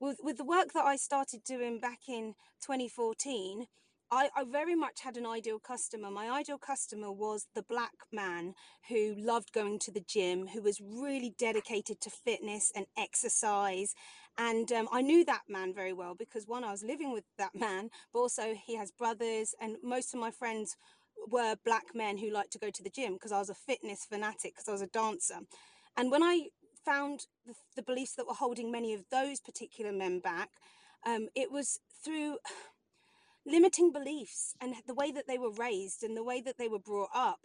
With 0.00 0.18
with 0.22 0.38
the 0.38 0.44
work 0.44 0.72
that 0.72 0.84
I 0.84 0.96
started 0.96 1.44
doing 1.44 1.78
back 1.78 2.00
in 2.08 2.34
2014, 2.62 3.66
I, 4.10 4.30
I 4.34 4.44
very 4.44 4.74
much 4.74 5.02
had 5.02 5.18
an 5.18 5.26
ideal 5.26 5.58
customer. 5.58 6.10
My 6.10 6.30
ideal 6.30 6.56
customer 6.56 7.12
was 7.12 7.48
the 7.54 7.62
black 7.62 7.92
man 8.10 8.54
who 8.88 9.14
loved 9.18 9.52
going 9.52 9.78
to 9.80 9.92
the 9.92 10.04
gym, 10.06 10.46
who 10.46 10.62
was 10.62 10.80
really 10.80 11.34
dedicated 11.38 12.00
to 12.00 12.10
fitness 12.10 12.72
and 12.74 12.86
exercise. 12.96 13.94
And 14.38 14.72
um, 14.72 14.88
I 14.90 15.02
knew 15.02 15.24
that 15.26 15.42
man 15.48 15.74
very 15.74 15.92
well 15.92 16.14
because 16.14 16.46
one, 16.46 16.64
I 16.64 16.70
was 16.70 16.82
living 16.82 17.12
with 17.12 17.24
that 17.36 17.54
man, 17.54 17.90
but 18.14 18.20
also 18.20 18.54
he 18.54 18.76
has 18.76 18.90
brothers, 18.90 19.54
and 19.60 19.76
most 19.82 20.14
of 20.14 20.20
my 20.20 20.30
friends 20.30 20.76
were 21.30 21.56
black 21.64 21.94
men 21.94 22.18
who 22.18 22.30
liked 22.30 22.52
to 22.52 22.58
go 22.58 22.70
to 22.70 22.82
the 22.82 22.90
gym 22.90 23.14
because 23.14 23.32
I 23.32 23.38
was 23.38 23.50
a 23.50 23.54
fitness 23.54 24.06
fanatic, 24.08 24.54
because 24.54 24.68
I 24.68 24.72
was 24.72 24.82
a 24.82 24.86
dancer. 24.86 25.40
And 25.96 26.10
when 26.10 26.22
I 26.22 26.48
found 26.84 27.26
the, 27.46 27.54
the, 27.76 27.82
beliefs 27.82 28.14
that 28.14 28.26
were 28.26 28.34
holding 28.34 28.70
many 28.70 28.94
of 28.94 29.04
those 29.10 29.40
particular 29.40 29.92
men 29.92 30.20
back, 30.20 30.50
um, 31.06 31.28
it 31.34 31.50
was 31.50 31.80
through 32.04 32.38
limiting 33.46 33.92
beliefs 33.92 34.54
and 34.60 34.74
the 34.86 34.94
way 34.94 35.10
that 35.12 35.26
they 35.26 35.38
were 35.38 35.50
raised 35.50 36.02
and 36.02 36.16
the 36.16 36.24
way 36.24 36.40
that 36.40 36.56
they 36.58 36.68
were 36.68 36.78
brought 36.78 37.10
up. 37.14 37.40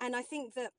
And 0.00 0.16
I 0.16 0.22
think 0.22 0.54
that 0.54 0.70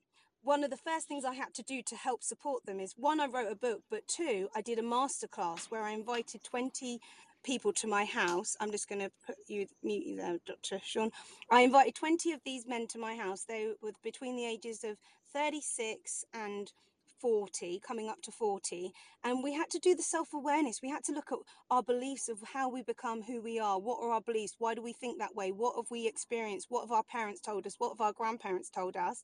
one 0.42 0.64
of 0.64 0.70
the 0.70 0.76
first 0.76 1.06
things 1.06 1.24
I 1.24 1.34
had 1.34 1.52
to 1.54 1.62
do 1.62 1.82
to 1.82 1.96
help 1.96 2.22
support 2.22 2.64
them 2.64 2.80
is 2.80 2.94
one, 2.96 3.20
I 3.20 3.26
wrote 3.26 3.52
a 3.52 3.56
book, 3.56 3.82
but 3.90 4.08
two, 4.08 4.48
I 4.54 4.62
did 4.62 4.78
a 4.78 4.82
masterclass 4.82 5.70
where 5.70 5.82
I 5.82 5.90
invited 5.90 6.42
20 6.42 6.98
people 7.44 7.72
to 7.74 7.86
my 7.86 8.04
house. 8.04 8.56
I'm 8.60 8.70
just 8.70 8.88
going 8.88 9.00
to 9.00 9.10
put 9.26 9.36
you 9.48 9.66
mute 9.82 10.06
you 10.06 10.16
there, 10.16 10.38
Dr. 10.46 10.80
Sean. 10.84 11.10
I 11.50 11.62
invited 11.62 11.94
20 11.94 12.32
of 12.32 12.40
these 12.44 12.66
men 12.66 12.86
to 12.88 12.98
my 12.98 13.16
house. 13.16 13.44
They 13.44 13.72
were 13.82 13.92
between 14.02 14.36
the 14.36 14.46
ages 14.46 14.84
of 14.84 14.98
36 15.32 16.24
and 16.34 16.72
40, 17.20 17.80
coming 17.86 18.08
up 18.08 18.22
to 18.22 18.32
40, 18.32 18.92
and 19.24 19.44
we 19.44 19.52
had 19.52 19.68
to 19.70 19.78
do 19.78 19.94
the 19.94 20.02
self 20.02 20.32
awareness. 20.32 20.80
We 20.82 20.90
had 20.90 21.04
to 21.04 21.12
look 21.12 21.30
at 21.32 21.38
our 21.70 21.82
beliefs 21.82 22.28
of 22.28 22.38
how 22.54 22.70
we 22.70 22.82
become 22.82 23.22
who 23.22 23.42
we 23.42 23.58
are. 23.58 23.78
What 23.78 24.02
are 24.02 24.10
our 24.12 24.22
beliefs? 24.22 24.56
Why 24.58 24.74
do 24.74 24.82
we 24.82 24.94
think 24.94 25.18
that 25.18 25.34
way? 25.34 25.50
What 25.52 25.76
have 25.76 25.90
we 25.90 26.08
experienced? 26.08 26.68
What 26.70 26.82
have 26.82 26.92
our 26.92 27.02
parents 27.02 27.40
told 27.40 27.66
us? 27.66 27.74
What 27.78 27.90
have 27.90 28.00
our 28.00 28.12
grandparents 28.12 28.70
told 28.70 28.96
us? 28.96 29.22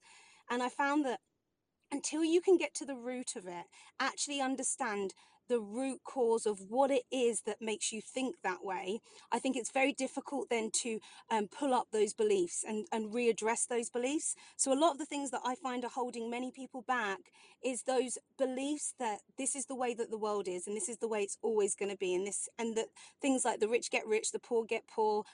And 0.50 0.62
I 0.62 0.68
found 0.68 1.04
that 1.06 1.20
until 1.92 2.24
you 2.24 2.40
can 2.40 2.56
get 2.56 2.74
to 2.74 2.84
the 2.84 2.96
root 2.96 3.36
of 3.36 3.46
it, 3.46 3.64
actually 4.00 4.40
understand 4.40 5.14
the 5.48 5.60
root 5.60 6.00
cause 6.04 6.46
of 6.46 6.60
what 6.68 6.90
it 6.90 7.04
is 7.12 7.42
that 7.46 7.60
makes 7.60 7.92
you 7.92 8.00
think 8.00 8.36
that 8.42 8.64
way, 8.64 9.00
I 9.32 9.38
think 9.38 9.56
it's 9.56 9.70
very 9.70 9.92
difficult 9.92 10.48
then 10.50 10.70
to 10.82 11.00
um, 11.30 11.48
pull 11.48 11.74
up 11.74 11.88
those 11.92 12.12
beliefs 12.12 12.64
and, 12.66 12.86
and 12.92 13.12
readdress 13.12 13.66
those 13.68 13.90
beliefs. 13.90 14.34
So, 14.56 14.72
a 14.72 14.78
lot 14.78 14.92
of 14.92 14.98
the 14.98 15.06
things 15.06 15.30
that 15.30 15.42
I 15.44 15.54
find 15.54 15.84
are 15.84 15.90
holding 15.90 16.30
many 16.30 16.50
people 16.50 16.82
back 16.86 17.18
is 17.64 17.82
those 17.82 18.18
beliefs 18.38 18.94
that 18.98 19.18
this 19.38 19.56
is 19.56 19.66
the 19.66 19.74
way 19.74 19.94
that 19.94 20.10
the 20.10 20.18
world 20.18 20.48
is 20.48 20.66
and 20.66 20.76
this 20.76 20.88
is 20.88 20.98
the 20.98 21.08
way 21.08 21.22
it's 21.22 21.38
always 21.42 21.74
going 21.74 21.90
to 21.90 21.96
be 21.96 22.14
and 22.14 22.26
this 22.26 22.48
and 22.58 22.76
that 22.76 22.86
things 23.20 23.44
like 23.44 23.60
the 23.60 23.68
rich 23.68 23.90
get 23.90 24.06
rich 24.06 24.30
the 24.32 24.38
poor 24.38 24.64
get 24.64 24.82
poor 24.86 25.24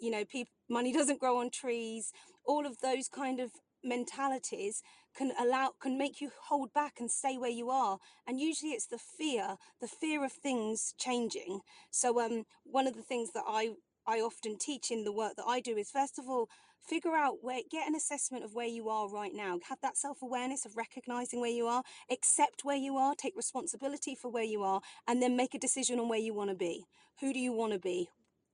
you 0.00 0.10
know 0.10 0.24
people 0.24 0.52
money 0.68 0.92
doesn't 0.98 1.20
grow 1.20 1.38
on 1.38 1.50
trees 1.50 2.12
all 2.44 2.66
of 2.66 2.80
those 2.80 3.08
kind 3.08 3.40
of 3.40 3.50
mentalities 3.82 4.82
can 5.16 5.32
allow 5.38 5.72
can 5.80 5.98
make 5.98 6.20
you 6.20 6.30
hold 6.48 6.72
back 6.72 6.94
and 7.00 7.10
stay 7.10 7.36
where 7.36 7.50
you 7.50 7.70
are 7.70 7.98
and 8.26 8.40
usually 8.40 8.72
it's 8.72 8.86
the 8.86 8.98
fear 8.98 9.56
the 9.80 9.88
fear 9.88 10.24
of 10.24 10.32
things 10.32 10.94
changing. 10.98 11.60
So 11.90 12.20
um 12.20 12.44
one 12.64 12.86
of 12.86 12.94
the 12.94 13.02
things 13.02 13.32
that 13.32 13.44
i 13.46 13.70
i 14.06 14.20
often 14.20 14.56
teach 14.58 14.90
in 14.90 15.04
the 15.04 15.12
work 15.12 15.34
that 15.36 15.46
i 15.46 15.60
do 15.60 15.76
is 15.76 15.90
first 15.90 16.18
of 16.18 16.28
all 16.28 16.48
figure 16.86 17.14
out 17.14 17.36
where 17.42 17.60
get 17.70 17.86
an 17.86 17.94
assessment 17.94 18.44
of 18.44 18.54
where 18.54 18.66
you 18.66 18.88
are 18.88 19.08
right 19.08 19.32
now. 19.34 19.58
Have 19.68 19.80
that 19.82 19.96
self-awareness 19.96 20.64
of 20.64 20.76
recognizing 20.76 21.40
where 21.40 21.50
you 21.50 21.66
are 21.66 21.82
accept 22.10 22.64
where 22.64 22.76
you 22.76 22.96
are 22.96 23.14
take 23.14 23.36
responsibility 23.36 24.14
for 24.14 24.30
where 24.30 24.44
you 24.44 24.62
are 24.62 24.80
and 25.06 25.22
then 25.22 25.36
make 25.36 25.54
a 25.54 25.58
decision 25.58 25.98
on 26.00 26.08
where 26.08 26.18
you 26.18 26.34
want 26.34 26.50
to 26.50 26.56
be. 26.56 26.84
Who 27.20 27.32
do 27.32 27.38
you 27.38 27.52
want 27.52 27.72
to 27.72 27.78
be? 27.78 28.08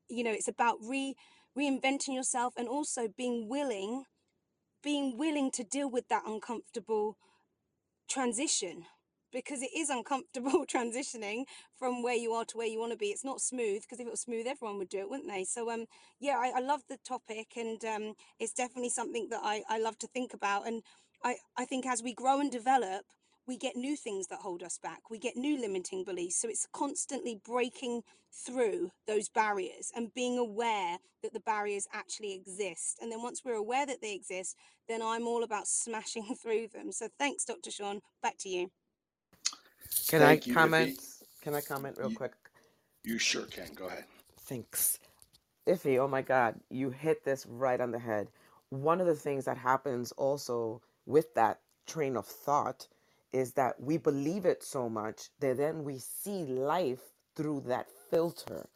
You 0.08 0.24
know 0.24 0.32
it's 0.32 0.48
about 0.48 0.78
re 0.82 1.14
reinventing 1.56 2.14
yourself 2.14 2.54
and 2.56 2.68
also 2.68 3.08
being 3.16 3.48
willing 3.48 4.04
being 4.86 5.18
willing 5.18 5.50
to 5.50 5.64
deal 5.64 5.90
with 5.90 6.06
that 6.08 6.22
uncomfortable 6.28 7.18
transition 8.08 8.84
because 9.32 9.60
it 9.60 9.70
is 9.76 9.90
uncomfortable 9.90 10.64
transitioning 10.74 11.42
from 11.76 12.04
where 12.04 12.14
you 12.14 12.32
are 12.32 12.44
to 12.44 12.56
where 12.56 12.68
you 12.68 12.78
want 12.78 12.92
to 12.92 12.96
be. 12.96 13.06
It's 13.06 13.24
not 13.24 13.40
smooth 13.40 13.82
because 13.82 13.98
if 13.98 14.06
it 14.06 14.10
was 14.12 14.20
smooth, 14.20 14.46
everyone 14.46 14.78
would 14.78 14.88
do 14.88 15.00
it, 15.00 15.10
wouldn't 15.10 15.28
they? 15.28 15.42
So, 15.42 15.72
um, 15.72 15.86
yeah, 16.20 16.36
I, 16.38 16.52
I 16.58 16.60
love 16.60 16.82
the 16.88 16.98
topic 17.04 17.48
and 17.56 17.84
um, 17.84 18.14
it's 18.38 18.52
definitely 18.52 18.90
something 18.90 19.26
that 19.30 19.40
I, 19.42 19.64
I 19.68 19.80
love 19.80 19.98
to 19.98 20.06
think 20.06 20.32
about. 20.32 20.68
And 20.68 20.84
I, 21.24 21.34
I 21.58 21.64
think 21.64 21.84
as 21.84 22.00
we 22.00 22.14
grow 22.14 22.38
and 22.38 22.50
develop, 22.50 23.02
we 23.46 23.56
get 23.56 23.76
new 23.76 23.96
things 23.96 24.26
that 24.28 24.40
hold 24.40 24.62
us 24.62 24.78
back. 24.82 25.10
We 25.10 25.18
get 25.18 25.36
new 25.36 25.60
limiting 25.60 26.04
beliefs. 26.04 26.36
So 26.40 26.48
it's 26.48 26.66
constantly 26.72 27.40
breaking 27.44 28.02
through 28.32 28.90
those 29.06 29.28
barriers 29.28 29.92
and 29.94 30.12
being 30.14 30.38
aware 30.38 30.98
that 31.22 31.32
the 31.32 31.40
barriers 31.40 31.86
actually 31.92 32.34
exist. 32.34 32.98
And 33.00 33.10
then 33.10 33.22
once 33.22 33.42
we're 33.44 33.54
aware 33.54 33.86
that 33.86 34.02
they 34.02 34.14
exist, 34.14 34.56
then 34.88 35.00
I'm 35.02 35.26
all 35.26 35.44
about 35.44 35.68
smashing 35.68 36.34
through 36.42 36.68
them. 36.74 36.92
So 36.92 37.08
thanks, 37.18 37.44
Dr. 37.44 37.70
Sean. 37.70 38.00
Back 38.22 38.36
to 38.40 38.48
you. 38.48 38.70
Can 40.08 40.20
Thank 40.20 40.44
I 40.44 40.46
you, 40.46 40.54
comment? 40.54 40.98
Iffy. 40.98 41.22
Can 41.42 41.54
I 41.54 41.60
comment 41.60 41.96
real 41.98 42.10
you, 42.10 42.16
quick? 42.16 42.32
You 43.04 43.18
sure 43.18 43.46
can. 43.46 43.68
Go 43.74 43.86
ahead. 43.86 44.04
Thanks. 44.40 44.98
Iffy, 45.68 45.98
oh 45.98 46.08
my 46.08 46.22
God, 46.22 46.60
you 46.70 46.90
hit 46.90 47.24
this 47.24 47.46
right 47.46 47.80
on 47.80 47.90
the 47.90 47.98
head. 47.98 48.28
One 48.70 49.00
of 49.00 49.06
the 49.06 49.14
things 49.14 49.44
that 49.46 49.58
happens 49.58 50.12
also 50.12 50.80
with 51.06 51.34
that 51.34 51.60
train 51.86 52.16
of 52.16 52.26
thought 52.26 52.86
is 53.36 53.52
that 53.54 53.80
we 53.80 53.98
believe 53.98 54.46
it 54.46 54.64
so 54.64 54.88
much 54.90 55.30
that 55.40 55.58
then 55.58 55.84
we 55.84 55.98
see 55.98 56.44
life 56.46 57.02
through 57.36 57.62
that 57.68 57.88
filter 58.10 58.68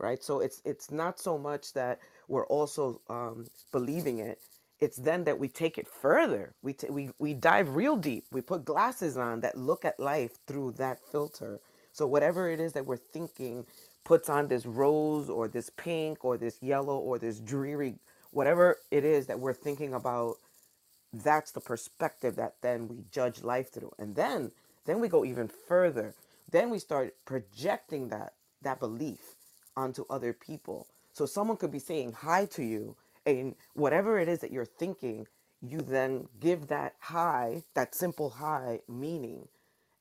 right? 0.00 0.22
So 0.24 0.40
it's 0.40 0.62
it's 0.66 0.92
not 0.92 1.20
so 1.20 1.38
much 1.38 1.74
that 1.74 2.00
we're 2.28 2.46
also 2.46 3.02
um, 3.10 3.46
believing 3.72 4.20
it. 4.20 4.40
It's 4.80 4.98
then 4.98 5.24
that 5.24 5.38
we 5.40 5.48
take 5.48 5.78
it 5.78 5.88
further. 5.88 6.54
We, 6.62 6.74
t- 6.74 6.90
we 6.90 7.10
we 7.18 7.34
dive 7.34 7.76
real 7.76 7.96
deep. 7.96 8.26
We 8.32 8.42
put 8.42 8.64
glasses 8.66 9.16
on 9.18 9.40
that 9.42 9.58
look 9.58 9.86
at 9.86 10.00
life 10.00 10.32
through 10.46 10.72
that 10.72 11.00
filter. 11.12 11.60
So 11.92 12.06
whatever 12.06 12.50
it 12.50 12.60
is 12.60 12.74
that 12.74 12.86
we're 12.86 12.98
thinking 12.98 13.66
puts 14.04 14.28
on 14.30 14.48
this 14.48 14.66
rose 14.66 15.30
or 15.30 15.48
this 15.48 15.70
pink 15.70 16.24
or 16.24 16.38
this 16.38 16.62
yellow 16.62 16.98
or 16.98 17.18
this 17.18 17.40
dreary 17.40 17.96
whatever 18.32 18.78
it 18.90 19.04
is 19.04 19.26
that 19.28 19.40
we're 19.40 19.54
thinking 19.54 19.94
about 19.94 20.36
that's 21.22 21.52
the 21.52 21.60
perspective 21.60 22.36
that 22.36 22.56
then 22.62 22.88
we 22.88 23.04
judge 23.10 23.42
life 23.42 23.72
through. 23.72 23.92
And 23.98 24.16
then 24.16 24.52
then 24.86 25.00
we 25.00 25.08
go 25.08 25.24
even 25.24 25.48
further. 25.48 26.14
Then 26.50 26.70
we 26.70 26.78
start 26.78 27.14
projecting 27.24 28.08
that 28.08 28.34
that 28.62 28.80
belief 28.80 29.36
onto 29.76 30.04
other 30.10 30.32
people. 30.32 30.88
So 31.12 31.26
someone 31.26 31.56
could 31.56 31.72
be 31.72 31.78
saying 31.78 32.12
hi 32.12 32.46
to 32.46 32.62
you 32.62 32.96
and 33.26 33.54
whatever 33.74 34.18
it 34.18 34.28
is 34.28 34.40
that 34.40 34.52
you're 34.52 34.64
thinking 34.64 35.26
you 35.62 35.78
then 35.80 36.28
give 36.40 36.68
that 36.68 36.94
hi 37.00 37.62
that 37.74 37.94
simple 37.94 38.30
hi 38.30 38.80
meaning. 38.88 39.48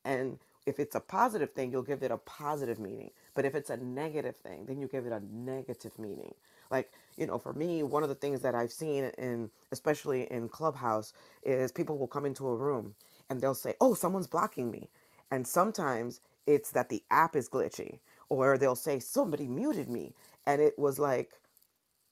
And 0.06 0.40
if 0.66 0.80
it's 0.80 0.96
a 0.96 1.00
positive 1.00 1.52
thing 1.54 1.72
you'll 1.72 1.84
give 1.84 2.04
it 2.04 2.12
a 2.12 2.18
positive 2.18 2.80
meaning. 2.80 3.12
But 3.36 3.46
if 3.46 3.56
it's 3.56 3.70
a 3.70 3.78
negative 3.78 4.38
thing 4.38 4.66
then 4.66 4.80
you 4.80 4.88
give 4.88 5.06
it 5.06 5.14
a 5.14 5.22
negative 5.32 5.98
meaning. 6.00 6.34
Like 6.72 6.92
you 7.18 7.28
know 7.28 7.40
for 7.40 7.54
me 7.54 7.84
one 7.84 8.04
of 8.04 8.10
the 8.10 8.16
things 8.16 8.42
that 8.42 8.56
i've 8.56 8.72
seen 8.72 9.06
in 9.18 9.50
especially 9.72 10.32
in 10.32 10.50
clubhouse 10.50 11.14
is 11.44 11.72
people 11.72 11.98
will 11.98 12.08
come 12.08 12.26
into 12.26 12.48
a 12.48 12.56
room 12.56 12.96
and 13.30 13.42
they'll 13.42 13.56
say 13.56 13.76
oh 13.82 13.94
someone's 13.96 14.28
blocking 14.28 14.72
me. 14.72 14.90
And 15.32 15.48
sometimes 15.48 16.22
it's 16.48 16.72
that 16.72 16.90
the 16.90 17.04
app 17.12 17.36
is 17.36 17.50
glitchy 17.50 18.00
or 18.30 18.58
they'll 18.58 18.76
say 18.76 19.00
somebody 19.00 19.48
muted 19.48 19.90
me. 19.90 20.14
And 20.48 20.62
it 20.62 20.78
was 20.80 21.00
like 21.00 21.32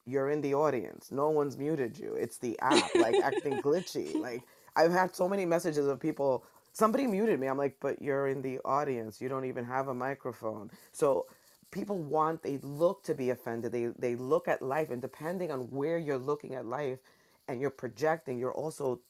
you're 0.06 0.30
in 0.32 0.42
the 0.42 0.56
audience. 0.56 1.12
No 1.12 1.30
one's 1.30 1.58
muted 1.58 2.00
you. 2.00 2.16
It's 2.16 2.38
the 2.40 2.60
app 2.62 2.96
like 2.96 3.18
acting 3.24 3.62
glitchy. 3.62 4.16
Like 4.22 4.44
i've 4.76 4.92
had 4.92 5.16
so 5.16 5.30
many 5.30 5.46
messages 5.46 5.88
of 5.88 6.00
people 6.00 6.46
somebody 6.74 7.08
muted 7.08 7.40
me. 7.40 7.48
I'm 7.48 7.58
like 7.60 7.78
but 7.82 8.02
you're 8.02 8.28
in 8.28 8.42
the 8.42 8.60
audience. 8.66 9.22
You 9.22 9.30
don't 9.30 9.46
even 9.46 9.66
have 9.66 9.90
a 9.90 9.94
microphone. 9.96 10.72
So 10.94 11.28
people 11.72 12.00
want 12.00 12.44
they 12.44 12.60
look 12.60 13.04
to 13.04 13.16
be 13.16 13.30
offended. 13.30 13.72
They 13.72 13.88
they 13.98 14.16
look 14.16 14.48
at 14.48 14.62
life 14.62 14.90
and 14.92 15.02
depending 15.02 15.52
on 15.52 15.62
where 15.72 15.98
you're 15.98 16.18
looking 16.18 16.56
at 16.56 16.66
life 16.66 17.00
and 17.48 17.62
you're 17.62 17.70
projecting 17.72 18.40
you're 18.40 18.54
also 18.54 19.02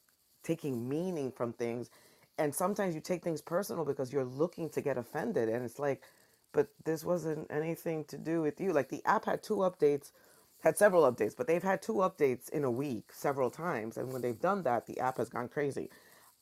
taking 0.43 0.88
meaning 0.88 1.32
from 1.32 1.53
things. 1.53 1.89
And 2.38 2.55
sometimes 2.55 2.95
you 2.95 3.01
take 3.01 3.24
things 3.24 3.41
personal 3.41 3.86
because 3.86 4.14
you're 4.14 4.26
looking 4.26 4.70
to 4.72 4.82
get 4.82 4.97
offended 4.97 5.49
and 5.49 5.64
it's 5.66 5.80
like 5.80 6.03
but 6.53 6.70
this 6.86 7.05
wasn't 7.05 7.47
anything 7.51 8.05
to 8.05 8.18
do 8.18 8.41
with 8.41 8.59
you. 8.62 8.74
Like 8.74 8.89
the 8.89 9.05
app 9.05 9.26
had 9.26 9.43
two 9.43 9.57
updates 9.57 10.12
had 10.64 10.78
several 10.78 11.12
updates 11.12 11.36
but 11.36 11.47
they've 11.47 11.64
had 11.64 11.82
two 11.82 11.95
updates 11.95 12.49
in 12.49 12.64
a 12.64 12.72
week 12.72 13.12
several 13.14 13.49
times 13.49 13.97
and 13.97 14.14
when 14.14 14.22
they've 14.22 14.39
done 14.39 14.64
that 14.64 14.88
the 14.88 14.99
app 14.99 15.18
has 15.18 15.30
gone 15.30 15.49
crazy. 15.49 15.89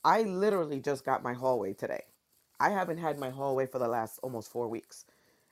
I 0.03 0.23
literally 0.23 0.79
just 0.81 1.05
got 1.05 1.23
my 1.23 1.33
hallway 1.33 1.73
today. 1.73 2.03
I 2.59 2.69
haven't 2.71 2.97
had 2.99 3.19
my 3.19 3.29
hallway 3.29 3.65
for 3.65 3.79
the 3.79 3.87
last 3.87 4.19
almost 4.23 4.51
four 4.51 4.67
weeks 4.67 5.05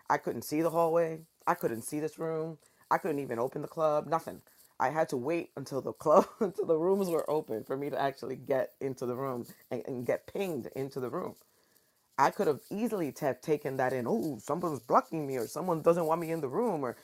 I 0.09 0.17
couldn't 0.17 0.43
see 0.43 0.61
the 0.61 0.71
hallway. 0.71 1.21
I 1.47 1.55
couldn't 1.55 1.83
see 1.83 1.99
this 1.99 2.19
room. 2.19 2.59
I 2.91 2.99
couldn't 2.99 3.19
even 3.19 3.39
open 3.39 3.63
the 3.63 3.69
club. 3.69 4.07
Nothing. 4.07 4.41
I 4.79 4.89
had 4.89 5.09
to 5.09 5.17
wait 5.17 5.51
until 5.57 5.81
the 5.81 5.93
club, 6.05 6.27
until 6.41 6.65
the 6.67 6.77
rooms 6.77 7.09
were 7.09 7.29
open 7.29 7.63
for 7.65 7.77
me 7.77 7.89
to 7.91 8.01
actually 8.01 8.37
get 8.37 8.73
into 8.81 9.05
the 9.07 9.15
room 9.15 9.47
and, 9.71 9.83
and 9.87 10.05
get 10.07 10.27
pinged 10.27 10.69
into 10.75 10.99
the 11.01 11.09
room. 11.11 11.35
I 12.17 12.31
could 12.31 12.47
have 12.47 12.61
easily 12.71 13.11
t- 13.11 13.27
taken 13.41 13.77
that 13.77 13.93
in. 13.93 14.07
Oh, 14.07 14.39
someone's 14.41 14.79
blocking 14.79 15.27
me, 15.27 15.37
or 15.37 15.47
someone 15.47 15.81
doesn't 15.81 16.05
want 16.05 16.21
me 16.21 16.31
in 16.31 16.41
the 16.41 16.47
room, 16.49 16.83
or 16.85 16.95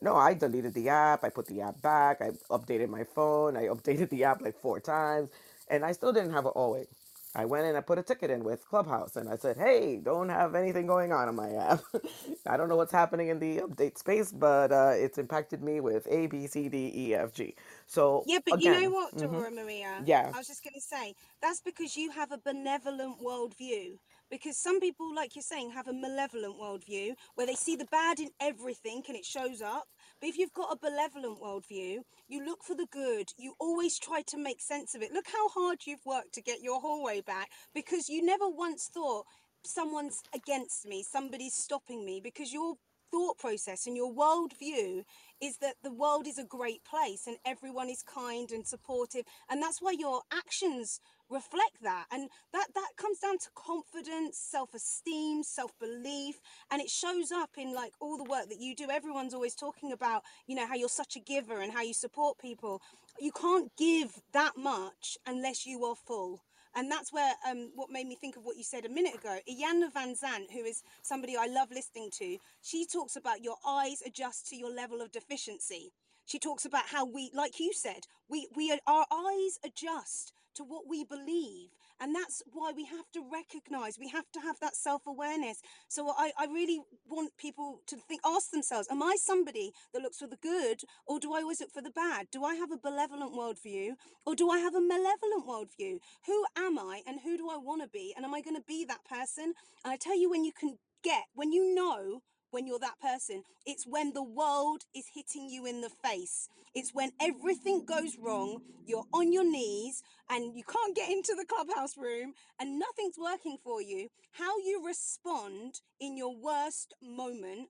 no, 0.00 0.16
I 0.16 0.34
deleted 0.34 0.74
the 0.74 0.88
app. 0.90 1.24
I 1.24 1.30
put 1.30 1.46
the 1.46 1.60
app 1.62 1.82
back. 1.82 2.22
I 2.22 2.30
updated 2.50 2.88
my 2.88 3.04
phone. 3.04 3.56
I 3.56 3.64
updated 3.64 4.10
the 4.10 4.24
app 4.24 4.42
like 4.42 4.56
four 4.60 4.80
times, 4.80 5.30
and 5.68 5.84
I 5.84 5.92
still 5.92 6.12
didn't 6.12 6.32
have 6.32 6.46
it 6.46 6.50
always. 6.54 6.86
I 7.34 7.46
went 7.46 7.66
and 7.66 7.76
I 7.76 7.82
put 7.82 7.98
a 7.98 8.04
ticket 8.04 8.30
in 8.30 8.44
with 8.44 8.66
Clubhouse 8.66 9.16
and 9.16 9.28
I 9.28 9.36
said, 9.36 9.58
hey, 9.58 9.98
don't 9.98 10.30
have 10.30 10.54
anything 10.54 10.86
going 10.86 11.12
on 11.12 11.28
in 11.28 11.36
my 11.36 11.50
app. 11.52 11.80
I 12.46 12.56
don't 12.58 12.68
know 12.68 12.76
what's 12.76 12.92
happening 12.92 13.28
in 13.28 13.40
the 13.40 13.58
update 13.58 13.98
space, 13.98 14.32
but 14.32 14.72
uh, 14.72 14.92
it's 14.94 15.18
impacted 15.18 15.62
me 15.62 15.80
with 15.80 16.08
A, 16.10 16.28
B, 16.28 16.46
C, 16.48 16.68
D, 16.68 16.92
E, 16.94 17.14
F, 17.14 17.32
G. 17.34 17.56
So, 17.86 18.26
Yeah, 18.26 18.40
but 18.44 18.60
you 18.60 18.70
know 18.70 18.90
what, 18.90 19.16
mhm, 19.16 19.18
Dora 19.18 19.50
Maria? 19.50 20.06
yeah, 20.06 20.34
I 20.34 20.38
was 20.38 20.46
just 20.48 20.62
going 20.64 20.74
to 20.74 20.80
say 20.82 21.14
that's 21.42 21.60
because 21.62 21.96
you 21.96 22.10
have 22.12 22.32
a 22.32 22.38
benevolent 22.38 23.20
worldview. 23.20 23.98
Because 24.30 24.58
some 24.58 24.80
people, 24.80 25.14
like 25.14 25.34
you're 25.36 25.42
saying, 25.42 25.72
have 25.72 25.88
a 25.88 25.94
malevolent 25.94 26.56
worldview 26.60 27.14
where 27.34 27.46
they 27.46 27.54
see 27.54 27.76
the 27.76 27.86
bad 27.86 28.20
in 28.20 28.30
everything 28.40 29.02
and 29.08 29.16
it 29.16 29.24
shows 29.24 29.62
up. 29.62 29.88
But 30.22 30.28
if 30.28 30.38
you've 30.38 30.52
got 30.52 30.72
a 30.72 30.78
benevolent 30.78 31.42
worldview, 31.42 31.96
you 32.28 32.44
look 32.44 32.62
for 32.62 32.76
the 32.76 32.86
good. 32.92 33.30
You 33.36 33.54
always 33.58 33.98
try 33.98 34.22
to 34.28 34.38
make 34.38 34.60
sense 34.60 34.94
of 34.94 35.02
it. 35.02 35.12
Look 35.12 35.26
how 35.26 35.48
hard 35.48 35.80
you've 35.84 36.06
worked 36.06 36.32
to 36.34 36.40
get 36.40 36.62
your 36.62 36.80
hallway 36.80 37.22
back 37.22 37.50
because 37.74 38.08
you 38.08 38.24
never 38.24 38.48
once 38.48 38.88
thought 38.94 39.26
someone's 39.64 40.22
against 40.32 40.86
me, 40.86 41.02
somebody's 41.02 41.54
stopping 41.54 42.04
me, 42.04 42.20
because 42.22 42.52
your 42.52 42.74
thought 43.10 43.36
process 43.36 43.84
and 43.88 43.96
your 43.96 44.14
worldview 44.14 45.02
is 45.40 45.56
that 45.56 45.74
the 45.82 45.92
world 45.92 46.28
is 46.28 46.38
a 46.38 46.44
great 46.44 46.84
place 46.84 47.26
and 47.26 47.36
everyone 47.44 47.90
is 47.90 48.02
kind 48.02 48.52
and 48.52 48.66
supportive 48.66 49.24
and 49.50 49.60
that's 49.60 49.82
why 49.82 49.92
your 49.92 50.22
actions 50.32 50.98
reflect 51.32 51.82
that 51.82 52.06
and 52.12 52.28
that 52.52 52.66
that 52.74 52.90
comes 52.96 53.18
down 53.18 53.38
to 53.38 53.48
confidence 53.54 54.38
self-esteem 54.38 55.42
self-belief 55.42 56.40
and 56.70 56.80
it 56.80 56.90
shows 56.90 57.32
up 57.32 57.50
in 57.56 57.74
like 57.74 57.92
all 58.00 58.16
the 58.16 58.24
work 58.24 58.48
that 58.48 58.60
you 58.60 58.74
do 58.74 58.88
everyone's 58.90 59.34
always 59.34 59.54
talking 59.54 59.92
about 59.92 60.22
you 60.46 60.54
know 60.54 60.66
how 60.66 60.74
you're 60.74 60.88
such 60.88 61.16
a 61.16 61.20
giver 61.20 61.60
and 61.60 61.72
how 61.72 61.82
you 61.82 61.94
support 61.94 62.38
people 62.38 62.80
you 63.18 63.32
can't 63.32 63.70
give 63.76 64.20
that 64.32 64.56
much 64.56 65.16
unless 65.26 65.66
you 65.66 65.84
are 65.84 65.96
full 65.96 66.42
and 66.74 66.90
that's 66.90 67.12
where 67.12 67.34
um, 67.48 67.70
what 67.74 67.90
made 67.90 68.06
me 68.06 68.16
think 68.16 68.36
of 68.36 68.44
what 68.44 68.56
you 68.56 68.64
said 68.64 68.86
a 68.86 68.88
minute 68.88 69.14
ago. 69.14 69.38
Iyanla 69.46 69.92
Vanzant, 69.92 70.50
who 70.52 70.64
is 70.64 70.82
somebody 71.02 71.36
I 71.36 71.46
love 71.46 71.68
listening 71.70 72.10
to, 72.18 72.38
she 72.62 72.86
talks 72.86 73.16
about 73.16 73.42
your 73.42 73.56
eyes 73.66 74.02
adjust 74.06 74.48
to 74.48 74.56
your 74.56 74.74
level 74.74 75.02
of 75.02 75.12
deficiency. 75.12 75.92
She 76.26 76.38
talks 76.38 76.64
about 76.64 76.88
how 76.88 77.04
we, 77.04 77.30
like 77.34 77.60
you 77.60 77.72
said, 77.72 78.06
we, 78.28 78.48
we 78.54 78.78
our 78.86 79.06
eyes 79.12 79.58
adjust 79.64 80.32
to 80.54 80.64
what 80.64 80.82
we 80.88 81.04
believe. 81.04 81.70
And 82.00 82.14
that's 82.14 82.42
why 82.52 82.72
we 82.74 82.84
have 82.86 83.10
to 83.12 83.22
recognize, 83.22 83.98
we 83.98 84.08
have 84.08 84.30
to 84.32 84.40
have 84.40 84.58
that 84.60 84.74
self 84.74 85.06
awareness. 85.06 85.60
So 85.88 86.12
I, 86.16 86.32
I 86.38 86.46
really 86.46 86.80
want 87.08 87.36
people 87.36 87.80
to 87.86 87.96
think, 87.96 88.20
ask 88.24 88.50
themselves, 88.50 88.88
am 88.90 89.02
I 89.02 89.16
somebody 89.18 89.72
that 89.92 90.02
looks 90.02 90.18
for 90.18 90.26
the 90.26 90.36
good 90.36 90.80
or 91.06 91.20
do 91.20 91.32
I 91.32 91.42
always 91.42 91.60
look 91.60 91.72
for 91.72 91.82
the 91.82 91.90
bad? 91.90 92.26
Do 92.32 92.44
I 92.44 92.54
have 92.56 92.72
a 92.72 92.76
benevolent 92.76 93.34
worldview 93.34 93.92
or 94.26 94.34
do 94.34 94.50
I 94.50 94.58
have 94.58 94.74
a 94.74 94.80
malevolent 94.80 95.46
worldview? 95.46 95.98
Who 96.26 96.44
am 96.56 96.78
I 96.78 97.02
and 97.06 97.20
who 97.24 97.36
do 97.36 97.48
I 97.48 97.56
want 97.56 97.82
to 97.82 97.88
be? 97.88 98.12
And 98.16 98.24
am 98.24 98.34
I 98.34 98.40
going 98.40 98.56
to 98.56 98.64
be 98.66 98.84
that 98.84 99.04
person? 99.04 99.54
And 99.84 99.92
I 99.92 99.96
tell 99.96 100.18
you, 100.18 100.28
when 100.30 100.44
you 100.44 100.52
can 100.52 100.78
get, 101.04 101.24
when 101.34 101.52
you 101.52 101.74
know 101.74 102.22
when 102.52 102.66
you're 102.66 102.78
that 102.78 103.00
person. 103.00 103.42
It's 103.66 103.86
when 103.86 104.12
the 104.12 104.22
world 104.22 104.82
is 104.94 105.06
hitting 105.12 105.48
you 105.48 105.66
in 105.66 105.80
the 105.80 105.90
face. 105.90 106.48
It's 106.74 106.94
when 106.94 107.10
everything 107.20 107.84
goes 107.84 108.16
wrong, 108.18 108.62
you're 108.86 109.06
on 109.12 109.32
your 109.32 109.44
knees 109.44 110.02
and 110.30 110.56
you 110.56 110.62
can't 110.62 110.94
get 110.94 111.10
into 111.10 111.34
the 111.36 111.44
clubhouse 111.44 111.96
room 111.96 112.34
and 112.60 112.78
nothing's 112.78 113.18
working 113.18 113.58
for 113.62 113.82
you. 113.82 114.08
How 114.32 114.58
you 114.58 114.82
respond 114.86 115.80
in 116.00 116.16
your 116.16 116.34
worst 116.34 116.94
moment, 117.02 117.68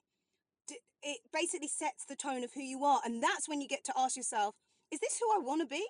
it 1.02 1.18
basically 1.32 1.68
sets 1.68 2.04
the 2.04 2.16
tone 2.16 2.44
of 2.44 2.52
who 2.54 2.62
you 2.62 2.84
are. 2.84 3.00
And 3.04 3.22
that's 3.22 3.48
when 3.48 3.60
you 3.60 3.68
get 3.68 3.84
to 3.84 3.92
ask 3.96 4.16
yourself, 4.16 4.54
is 4.92 5.00
this 5.00 5.18
who 5.18 5.34
I 5.34 5.42
want 5.42 5.62
to 5.62 5.66
be? 5.66 5.84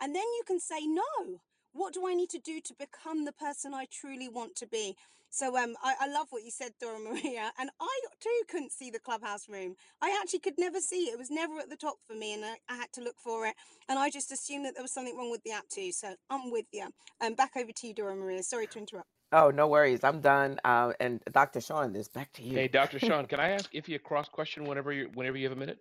And 0.00 0.14
then 0.14 0.22
you 0.22 0.42
can 0.46 0.60
say, 0.60 0.86
no. 0.86 1.40
What 1.72 1.92
do 1.92 2.06
I 2.06 2.14
need 2.14 2.30
to 2.30 2.38
do 2.38 2.60
to 2.60 2.74
become 2.78 3.24
the 3.24 3.32
person 3.32 3.74
I 3.74 3.86
truly 3.90 4.28
want 4.28 4.54
to 4.56 4.66
be? 4.68 4.94
So 5.34 5.56
um, 5.58 5.74
I, 5.82 5.94
I 6.02 6.08
love 6.08 6.28
what 6.30 6.44
you 6.44 6.52
said, 6.52 6.72
Dora 6.80 6.98
Maria. 7.04 7.52
And 7.58 7.70
I 7.80 8.00
too 8.20 8.30
couldn't 8.48 8.72
see 8.72 8.90
the 8.90 9.00
clubhouse 9.00 9.48
room. 9.48 9.74
I 10.00 10.16
actually 10.22 10.40
could 10.40 10.54
never 10.58 10.80
see 10.80 11.06
it. 11.08 11.14
It 11.14 11.18
was 11.18 11.30
never 11.30 11.58
at 11.58 11.70
the 11.70 11.76
top 11.76 11.96
for 12.06 12.14
me, 12.14 12.34
and 12.34 12.44
I, 12.44 12.56
I 12.68 12.76
had 12.76 12.92
to 12.94 13.02
look 13.02 13.16
for 13.18 13.46
it. 13.46 13.54
And 13.88 13.98
I 13.98 14.10
just 14.10 14.30
assumed 14.32 14.64
that 14.66 14.74
there 14.74 14.84
was 14.84 14.92
something 14.92 15.16
wrong 15.16 15.30
with 15.32 15.42
the 15.44 15.52
app 15.52 15.68
too. 15.68 15.92
So 15.92 16.14
I'm 16.30 16.52
with 16.52 16.66
you. 16.72 16.88
Um, 17.20 17.34
back 17.34 17.52
over 17.56 17.72
to 17.72 17.86
you, 17.86 17.94
Dora 17.94 18.14
Maria. 18.14 18.42
Sorry 18.42 18.66
to 18.68 18.78
interrupt. 18.78 19.08
Oh, 19.32 19.50
no 19.50 19.66
worries. 19.66 20.04
I'm 20.04 20.20
done. 20.20 20.60
Uh, 20.64 20.92
and 21.00 21.20
Dr. 21.32 21.60
Sean, 21.60 21.92
this 21.92 22.08
back 22.08 22.32
to 22.34 22.42
you. 22.42 22.56
Hey, 22.56 22.68
Dr. 22.68 23.00
Sean, 23.00 23.26
can 23.26 23.40
I 23.40 23.50
ask 23.50 23.68
if 23.74 23.88
you 23.88 23.96
a 23.96 23.98
cross 23.98 24.28
question 24.28 24.64
whenever 24.64 24.92
you 24.92 25.10
whenever 25.14 25.36
you 25.36 25.48
have 25.48 25.56
a 25.56 25.60
minute? 25.60 25.80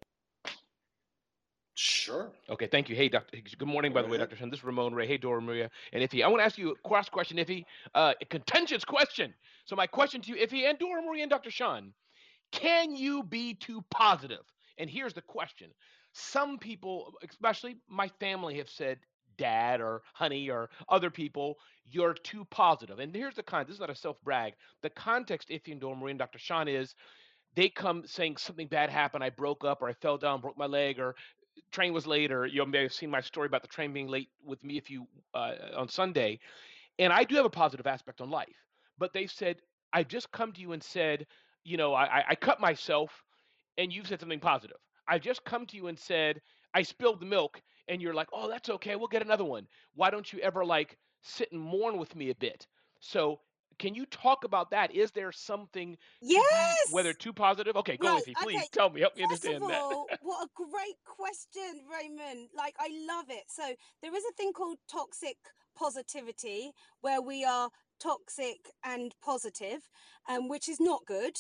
Sure. 1.76 2.32
Okay, 2.50 2.68
thank 2.68 2.88
you. 2.88 2.96
Hey, 2.96 3.10
Dr. 3.10 3.38
Good 3.58 3.68
morning, 3.68 3.94
by 3.94 4.02
Go 4.02 4.08
the 4.08 4.12
way. 4.12 4.18
Dr. 4.20 4.36
Sean. 4.36 4.50
This 4.52 4.60
is 4.60 4.64
Ramon 4.64 4.94
Ray. 4.94 5.08
Hey, 5.08 5.18
Dora 5.18 5.42
Maria 5.42 5.72
and 5.92 6.04
Iffy. 6.04 6.24
I 6.24 6.28
want 6.28 6.42
to 6.42 6.46
ask 6.46 6.58
you 6.58 6.72
a 6.72 6.88
cross 6.88 7.10
question, 7.10 7.38
Iffy. 7.38 7.66
Uh, 7.96 8.14
a 8.22 8.26
contentious 8.26 8.86
question. 8.86 9.34
So 9.66 9.76
my 9.76 9.88
question 9.88 10.22
to 10.22 10.30
you, 10.30 10.36
Iffy, 10.46 10.70
and 10.70 10.78
Dora 10.78 11.02
Maria 11.02 11.24
and 11.24 11.32
Dr. 11.32 11.50
Sean, 11.50 11.92
can 12.52 12.96
you 12.96 13.24
be 13.24 13.56
too 13.56 13.84
positive? 13.90 14.44
And 14.78 14.90
here's 14.90 15.14
the 15.14 15.22
question. 15.22 15.70
Some 16.14 16.60
people, 16.60 17.14
especially 17.28 17.78
my 17.90 18.08
family, 18.20 18.58
have 18.58 18.70
said, 18.70 19.00
dad 19.38 19.82
or 19.82 20.04
honey 20.14 20.50
or 20.52 20.70
other 20.90 21.10
people, 21.10 21.58
you're 21.90 22.14
too 22.14 22.46
positive. 22.52 23.00
And 23.00 23.16
here's 23.16 23.36
the 23.36 23.42
con. 23.42 23.66
This 23.66 23.76
is 23.76 23.80
not 23.80 23.90
a 23.90 23.96
self 23.96 24.22
brag. 24.24 24.54
The 24.84 24.92
context, 24.92 25.50
Iffy 25.50 25.72
and 25.72 25.82
Dora 25.82 25.96
Maria 25.96 26.12
and 26.12 26.20
Dr. 26.20 26.38
Sean 26.38 26.68
is 26.68 26.94
they 27.56 27.70
come 27.70 28.04
saying 28.06 28.38
something 28.38 28.68
bad 28.68 28.90
happened. 28.90 29.24
I 29.24 29.30
broke 29.32 29.66
up 29.66 29.82
or 29.82 29.90
I 29.90 29.94
fell 29.94 30.18
down, 30.18 30.42
broke 30.42 30.58
my 30.58 30.66
leg, 30.66 31.00
or 31.00 31.16
train 31.72 31.94
was 31.94 32.08
late, 32.08 32.32
or 32.32 32.46
you 32.46 32.66
may 32.66 32.84
have 32.84 32.94
seen 32.94 33.10
my 33.10 33.22
story 33.22 33.48
about 33.48 33.62
the 33.62 33.68
train 33.68 33.94
being 33.94 34.08
late 34.08 34.30
with 34.46 34.64
me 34.64 34.78
if 34.78 34.90
you 34.90 35.08
uh, 35.34 35.54
on 35.76 35.88
Sunday. 35.90 36.40
And 37.00 37.12
I 37.12 37.24
do 37.24 37.36
have 37.36 37.46
a 37.46 37.50
positive 37.50 37.88
aspect 37.88 38.22
on 38.22 38.30
life, 38.30 38.56
but 38.98 39.14
they 39.14 39.28
said 39.28 39.58
I've 39.92 40.08
just 40.08 40.32
come 40.32 40.52
to 40.54 40.62
you 40.62 40.74
and 40.74 40.84
said, 40.84 41.26
you 41.64 41.78
know, 41.78 41.94
I, 41.94 42.24
I 42.30 42.36
cut 42.36 42.60
myself, 42.60 43.12
and 43.78 43.92
you've 43.94 44.08
said 44.08 44.20
something 44.20 44.40
positive. 44.40 44.78
I've 45.08 45.22
just 45.22 45.44
come 45.44 45.66
to 45.68 45.76
you 45.76 45.88
and 45.88 45.98
said 45.98 46.42
I 46.74 46.84
spilled 46.84 47.20
the 47.20 47.26
milk, 47.26 47.62
and 47.88 48.02
you're 48.02 48.14
like, 48.14 48.30
oh, 48.34 48.50
that's 48.50 48.70
okay, 48.70 48.96
we'll 48.96 49.08
get 49.08 49.24
another 49.24 49.46
one. 49.46 49.68
Why 49.96 50.10
don't 50.10 50.32
you 50.32 50.40
ever 50.40 50.64
like 50.66 50.98
sit 51.22 51.52
and 51.52 51.62
mourn 51.62 51.98
with 51.98 52.16
me 52.16 52.30
a 52.30 52.36
bit? 52.36 52.68
So 53.00 53.40
can 53.80 53.96
you 53.96 54.06
talk 54.06 54.44
about 54.44 54.72
that? 54.72 54.92
Is 54.94 55.12
there 55.12 55.32
something 55.32 55.98
be 56.22 56.36
whether 56.92 57.14
too 57.14 57.34
positive? 57.34 57.76
Okay, 57.78 57.98
go 57.98 58.08
Right. 58.08 58.22
Iffy, 58.22 58.38
please 58.38 58.58
Okay. 58.60 58.68
tell 58.70 58.90
me, 58.90 59.02
help 59.02 59.16
me 59.16 59.24
First 59.24 59.46
of 59.46 59.52
understand 59.54 59.70
that. 59.70 59.82
all, 59.82 60.08
what 60.22 60.46
a 60.46 60.50
great 60.56 60.98
question, 61.06 61.86
Raymond. 61.92 62.50
Like, 62.56 62.76
I 62.80 62.90
love 63.08 63.26
it. 63.30 63.46
So, 63.50 63.76
there 64.02 64.16
is 64.16 64.24
a 64.26 64.34
thing 64.34 64.54
called 64.54 64.78
toxic 64.92 65.38
positivity 65.76 66.72
where 67.02 67.22
we 67.22 67.44
are 67.46 67.70
toxic 68.00 68.72
and 68.84 69.14
positive, 69.24 69.90
um, 70.30 70.48
which 70.48 70.68
is 70.70 70.80
not 70.80 71.06
good. 71.06 71.38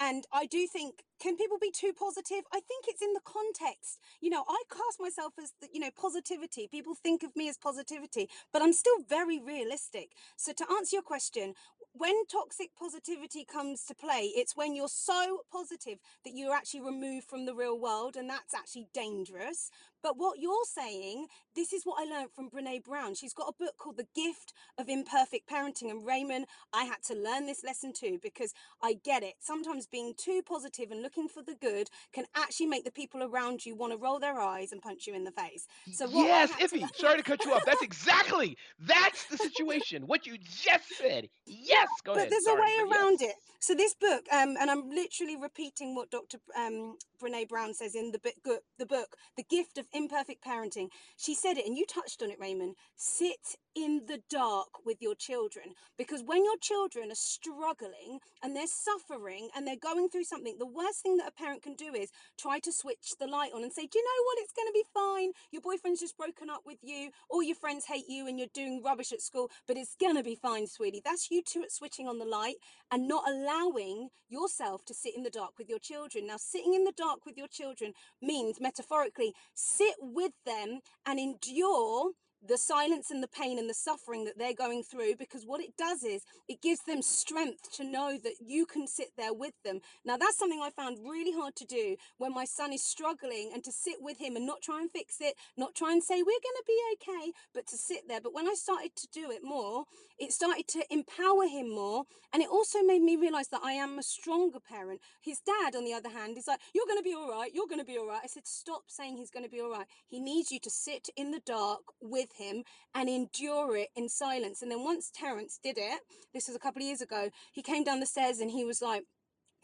And 0.00 0.24
I 0.32 0.46
do 0.46 0.66
think, 0.66 1.04
can 1.20 1.36
people 1.36 1.58
be 1.60 1.70
too 1.70 1.92
positive? 1.92 2.44
I 2.52 2.60
think 2.60 2.84
it's 2.88 3.02
in 3.02 3.12
the 3.12 3.20
context. 3.24 4.00
You 4.20 4.30
know, 4.30 4.44
I 4.48 4.62
cast 4.70 5.00
myself 5.00 5.34
as, 5.40 5.52
you 5.72 5.80
know, 5.80 5.90
positivity. 5.96 6.68
People 6.68 6.94
think 6.94 7.22
of 7.22 7.34
me 7.36 7.48
as 7.48 7.56
positivity, 7.56 8.28
but 8.52 8.62
I'm 8.62 8.72
still 8.72 8.98
very 9.08 9.38
realistic. 9.38 10.10
So, 10.36 10.52
to 10.52 10.66
answer 10.76 10.96
your 10.96 11.02
question, 11.02 11.54
when 11.92 12.26
toxic 12.26 12.70
positivity 12.76 13.44
comes 13.44 13.84
to 13.84 13.94
play, 13.94 14.32
it's 14.34 14.56
when 14.56 14.74
you're 14.74 14.88
so 14.88 15.42
positive 15.50 15.98
that 16.24 16.34
you're 16.34 16.54
actually 16.54 16.80
removed 16.80 17.28
from 17.28 17.46
the 17.46 17.54
real 17.54 17.78
world, 17.78 18.16
and 18.16 18.28
that's 18.28 18.54
actually 18.54 18.88
dangerous. 18.92 19.70
But 20.04 20.18
what 20.18 20.40
you're 20.40 20.66
saying, 20.66 21.28
this 21.56 21.72
is 21.72 21.84
what 21.84 22.00
I 22.00 22.04
learned 22.04 22.30
from 22.36 22.50
Brene 22.50 22.84
Brown. 22.84 23.16
She's 23.16 23.34
got 23.34 23.48
a 23.48 23.64
book 23.64 23.78
called 23.78 23.98
The 23.98 24.08
Gift 24.14 24.54
of 24.78 24.90
Imperfect 24.90 25.50
Parenting. 25.50 25.90
And 25.90 26.06
Raymond, 26.06 26.46
I 26.74 26.84
had 26.84 27.02
to 27.08 27.14
learn 27.16 27.46
this 27.46 27.64
lesson 27.64 27.94
too 27.94 28.20
because 28.22 28.54
I 28.82 28.94
get 29.04 29.24
it. 29.24 29.36
Sometimes 29.40 29.88
being 29.88 30.14
too 30.18 30.42
positive 30.46 30.92
and 30.92 31.02
looking 31.02 31.28
for 31.28 31.42
the 31.42 31.56
good 31.60 31.90
can 32.14 32.26
actually 32.36 32.66
make 32.66 32.84
the 32.84 32.92
people 32.92 33.24
around 33.24 33.66
you 33.66 33.76
want 33.76 33.94
to 33.94 33.98
roll 33.98 34.20
their 34.20 34.40
eyes 34.40 34.72
and 34.72 34.82
punch 34.82 35.08
you 35.08 35.14
in 35.14 35.24
the 35.24 35.32
face. 35.32 35.66
So, 35.90 36.08
what 36.08 36.26
Yes, 36.26 36.50
had 36.50 36.68
to 36.70 36.78
Iffy, 36.78 36.96
sorry 36.96 37.18
to 37.18 37.24
cut 37.24 37.44
you 37.46 37.54
off. 37.54 37.64
That's 37.64 37.82
exactly 37.82 38.56
that's 38.80 39.26
the 39.26 39.38
situation. 39.38 40.06
What 40.06 40.26
you 40.26 40.38
just 40.38 40.96
said. 40.98 41.28
Yes, 41.46 41.88
go 42.04 42.14
but 42.14 42.18
ahead. 42.18 42.28
But 42.28 42.30
there's 42.30 42.44
Sorry, 42.44 42.60
a 42.60 42.62
way 42.62 42.76
but 42.76 42.88
yes. 42.90 43.00
around 43.00 43.22
it. 43.22 43.34
So 43.60 43.74
this 43.74 43.94
book, 43.94 44.26
um, 44.32 44.56
and 44.60 44.70
I'm 44.70 44.90
literally 44.90 45.36
repeating 45.36 45.94
what 45.94 46.10
Dr. 46.10 46.38
Um, 46.56 46.98
Brene 47.22 47.48
Brown 47.48 47.74
says 47.74 47.94
in 47.94 48.12
the 48.12 48.18
book, 48.18 48.62
the 48.78 48.86
book, 48.86 49.16
The 49.36 49.44
Gift 49.44 49.78
of 49.78 49.86
Imperfect 49.94 50.44
Parenting. 50.44 50.88
She 51.16 51.34
said 51.34 51.56
it, 51.56 51.66
and 51.66 51.76
you 51.76 51.86
touched 51.86 52.22
on 52.22 52.30
it, 52.30 52.38
Raymond. 52.40 52.74
Sit 52.96 53.56
in 53.74 54.02
the 54.06 54.20
dark 54.30 54.84
with 54.84 54.98
your 55.00 55.14
children, 55.14 55.74
because 55.98 56.22
when 56.22 56.44
your 56.44 56.56
children 56.60 57.10
are 57.10 57.16
struggling 57.16 58.20
and 58.42 58.54
they're 58.54 58.68
suffering 58.68 59.48
and 59.54 59.66
they're 59.66 59.76
going 59.76 60.08
through 60.08 60.22
something, 60.24 60.56
the 60.58 60.66
worst 60.66 61.02
thing 61.02 61.16
that 61.16 61.26
a 61.26 61.32
parent 61.32 61.62
can 61.62 61.74
do 61.74 61.92
is 61.92 62.10
try 62.38 62.60
to 62.60 62.72
switch 62.72 63.14
the 63.18 63.26
light 63.26 63.50
on 63.52 63.62
and 63.62 63.72
say, 63.72 63.86
"Do 63.86 63.98
you 63.98 64.04
know 64.04 64.24
what? 64.26 64.38
It's 64.38 64.52
going 64.52 64.68
to 64.68 64.72
be 64.72 64.84
fine. 64.92 65.32
Your 65.50 65.62
boyfriend's 65.62 66.00
just 66.00 66.16
broken 66.16 66.50
up 66.50 66.62
with 66.64 66.78
you. 66.82 67.10
All 67.28 67.42
your 67.42 67.56
friends 67.56 67.86
hate 67.86 68.08
you, 68.08 68.26
and 68.28 68.38
you're 68.38 68.48
doing 68.54 68.82
rubbish 68.82 69.12
at 69.12 69.22
school, 69.22 69.50
but 69.66 69.76
it's 69.76 69.96
going 69.96 70.16
to 70.16 70.22
be 70.22 70.36
fine, 70.36 70.66
sweetie." 70.66 71.02
That's 71.04 71.30
you 71.30 71.42
two 71.42 71.62
at 71.62 71.72
switching 71.72 72.06
on 72.06 72.18
the 72.18 72.24
light 72.24 72.56
and 72.90 73.08
not 73.08 73.28
allowing 73.28 74.10
yourself 74.28 74.84
to 74.84 74.94
sit 74.94 75.16
in 75.16 75.22
the 75.22 75.30
dark 75.30 75.58
with 75.58 75.68
your 75.68 75.78
children. 75.78 76.26
Now, 76.26 76.36
sitting 76.36 76.74
in 76.74 76.84
the 76.84 76.92
dark 76.92 77.26
with 77.26 77.36
your 77.36 77.48
children 77.48 77.92
means 78.22 78.60
metaphorically 78.60 79.34
sit 79.54 79.83
with 80.00 80.32
them 80.44 80.80
and 81.06 81.18
endure 81.18 82.12
the 82.46 82.58
silence 82.58 83.10
and 83.10 83.22
the 83.22 83.28
pain 83.28 83.58
and 83.58 83.68
the 83.68 83.74
suffering 83.74 84.24
that 84.24 84.38
they're 84.38 84.54
going 84.54 84.82
through 84.82 85.16
because 85.16 85.44
what 85.46 85.62
it 85.62 85.76
does 85.78 86.02
is 86.02 86.22
it 86.48 86.60
gives 86.60 86.80
them 86.86 87.00
strength 87.00 87.72
to 87.72 87.84
know 87.84 88.18
that 88.22 88.34
you 88.44 88.66
can 88.66 88.86
sit 88.86 89.08
there 89.16 89.32
with 89.32 89.54
them. 89.64 89.80
Now, 90.04 90.16
that's 90.16 90.38
something 90.38 90.60
I 90.62 90.70
found 90.70 90.98
really 91.08 91.32
hard 91.32 91.56
to 91.56 91.64
do 91.64 91.96
when 92.18 92.34
my 92.34 92.44
son 92.44 92.72
is 92.72 92.84
struggling 92.84 93.50
and 93.52 93.64
to 93.64 93.72
sit 93.72 93.96
with 94.00 94.18
him 94.18 94.36
and 94.36 94.46
not 94.46 94.60
try 94.62 94.80
and 94.80 94.90
fix 94.90 95.16
it, 95.20 95.34
not 95.56 95.74
try 95.74 95.92
and 95.92 96.02
say, 96.02 96.16
we're 96.16 96.24
going 96.24 96.58
to 96.58 96.64
be 96.66 96.80
okay, 96.94 97.32
but 97.54 97.66
to 97.68 97.76
sit 97.76 98.08
there. 98.08 98.20
But 98.20 98.34
when 98.34 98.48
I 98.48 98.54
started 98.54 98.94
to 98.96 99.08
do 99.12 99.30
it 99.30 99.40
more, 99.42 99.84
it 100.18 100.32
started 100.32 100.68
to 100.68 100.84
empower 100.90 101.46
him 101.46 101.74
more. 101.74 102.04
And 102.32 102.42
it 102.42 102.48
also 102.48 102.82
made 102.82 103.02
me 103.02 103.16
realize 103.16 103.48
that 103.48 103.60
I 103.64 103.72
am 103.72 103.98
a 103.98 104.02
stronger 104.02 104.58
parent. 104.60 105.00
His 105.22 105.40
dad, 105.40 105.76
on 105.76 105.84
the 105.84 105.92
other 105.92 106.08
hand, 106.08 106.36
is 106.36 106.46
like, 106.48 106.60
you're 106.74 106.86
going 106.86 106.98
to 106.98 107.04
be 107.04 107.14
all 107.14 107.30
right. 107.30 107.52
You're 107.54 107.68
going 107.68 107.80
to 107.80 107.84
be 107.84 107.96
all 107.96 108.08
right. 108.08 108.20
I 108.22 108.26
said, 108.26 108.46
stop 108.46 108.82
saying 108.88 109.16
he's 109.16 109.30
going 109.30 109.44
to 109.44 109.50
be 109.50 109.60
all 109.60 109.70
right. 109.70 109.86
He 110.08 110.20
needs 110.20 110.50
you 110.50 110.58
to 110.60 110.70
sit 110.70 111.08
in 111.16 111.30
the 111.30 111.40
dark 111.46 111.82
with 112.00 112.30
him 112.36 112.64
and 112.94 113.08
endure 113.08 113.76
it 113.76 113.88
in 113.94 114.08
silence. 114.08 114.62
And 114.62 114.70
then 114.70 114.82
once 114.82 115.10
Terence 115.14 115.58
did 115.62 115.78
it, 115.78 116.00
this 116.32 116.48
was 116.48 116.56
a 116.56 116.60
couple 116.60 116.82
of 116.82 116.86
years 116.86 117.00
ago, 117.00 117.30
he 117.52 117.62
came 117.62 117.84
down 117.84 118.00
the 118.00 118.06
stairs 118.06 118.40
and 118.40 118.50
he 118.50 118.64
was 118.64 118.82
like, 118.82 119.04